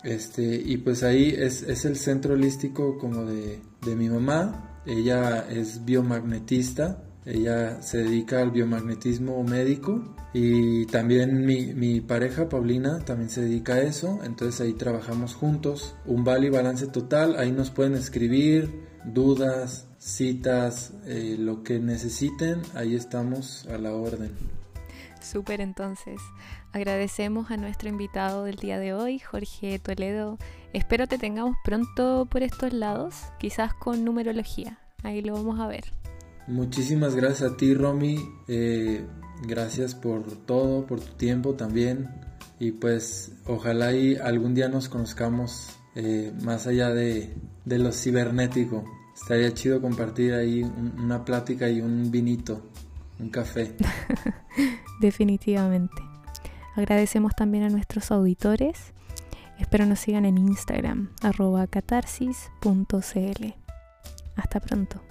Este, 0.03 0.55
y 0.55 0.77
pues 0.77 1.03
ahí 1.03 1.35
es, 1.37 1.63
el 1.85 1.97
centro 1.97 2.33
holístico 2.33 2.97
como 2.97 3.25
de 3.25 3.61
mi 3.95 4.09
mamá. 4.09 4.81
Ella 4.85 5.45
es 5.49 5.83
biomagnetista 5.85 7.03
ella 7.25 7.81
se 7.83 7.99
dedica 7.99 8.41
al 8.41 8.49
biomagnetismo 8.49 9.43
médico 9.43 10.01
y 10.33 10.87
también 10.87 11.45
mi, 11.45 11.67
mi, 11.73 12.01
pareja 12.01 12.49
Paulina 12.49 12.99
también 13.05 13.29
se 13.29 13.41
dedica 13.41 13.75
a 13.75 13.81
eso. 13.81 14.19
Entonces 14.23 14.59
ahí 14.61 14.73
trabajamos 14.73 15.35
juntos. 15.35 15.95
Un 16.05 16.21
y 16.21 16.49
balance 16.49 16.87
total. 16.87 17.35
Ahí 17.37 17.51
nos 17.51 17.69
pueden 17.69 17.93
escribir 17.93 18.87
dudas, 19.05 19.87
citas, 19.99 20.93
eh, 21.05 21.35
lo 21.37 21.63
que 21.63 21.79
necesiten. 21.79 22.61
Ahí 22.73 22.95
estamos 22.95 23.67
a 23.67 23.77
la 23.77 23.93
orden. 23.93 24.31
Súper 25.21 25.61
entonces. 25.61 26.19
Agradecemos 26.71 27.51
a 27.51 27.57
nuestro 27.57 27.89
invitado 27.89 28.45
del 28.45 28.55
día 28.55 28.79
de 28.79 28.93
hoy, 28.93 29.19
Jorge 29.19 29.77
Toledo. 29.77 30.39
Espero 30.73 31.05
te 31.05 31.19
tengamos 31.19 31.55
pronto 31.63 32.25
por 32.25 32.41
estos 32.41 32.73
lados, 32.73 33.15
quizás 33.37 33.73
con 33.75 34.03
numerología. 34.03 34.79
Ahí 35.03 35.21
lo 35.21 35.33
vamos 35.33 35.59
a 35.59 35.67
ver. 35.67 36.00
Muchísimas 36.47 37.15
gracias 37.15 37.51
a 37.51 37.57
ti, 37.57 37.73
Romy. 37.73 38.17
Eh, 38.47 39.05
gracias 39.47 39.95
por 39.95 40.23
todo, 40.45 40.85
por 40.85 40.99
tu 40.99 41.13
tiempo 41.13 41.53
también. 41.53 42.09
Y 42.59 42.73
pues 42.73 43.33
ojalá 43.45 43.93
y 43.93 44.15
algún 44.15 44.53
día 44.53 44.67
nos 44.67 44.89
conozcamos 44.89 45.69
eh, 45.95 46.31
más 46.43 46.67
allá 46.67 46.89
de, 46.89 47.33
de, 47.65 47.79
lo 47.79 47.91
cibernético. 47.91 48.83
Estaría 49.15 49.53
chido 49.53 49.81
compartir 49.81 50.33
ahí 50.33 50.63
una 50.63 51.25
plática 51.25 51.69
y 51.69 51.81
un 51.81 52.11
vinito, 52.11 52.69
un 53.19 53.29
café. 53.29 53.75
Definitivamente. 55.01 56.01
Agradecemos 56.75 57.33
también 57.35 57.63
a 57.63 57.69
nuestros 57.69 58.11
auditores. 58.11 58.93
Espero 59.59 59.85
nos 59.85 59.99
sigan 59.99 60.25
en 60.25 60.37
Instagram, 60.37 61.09
arroba 61.21 61.67
catarsis.cl. 61.67 63.45
Hasta 64.35 64.59
pronto. 64.59 65.10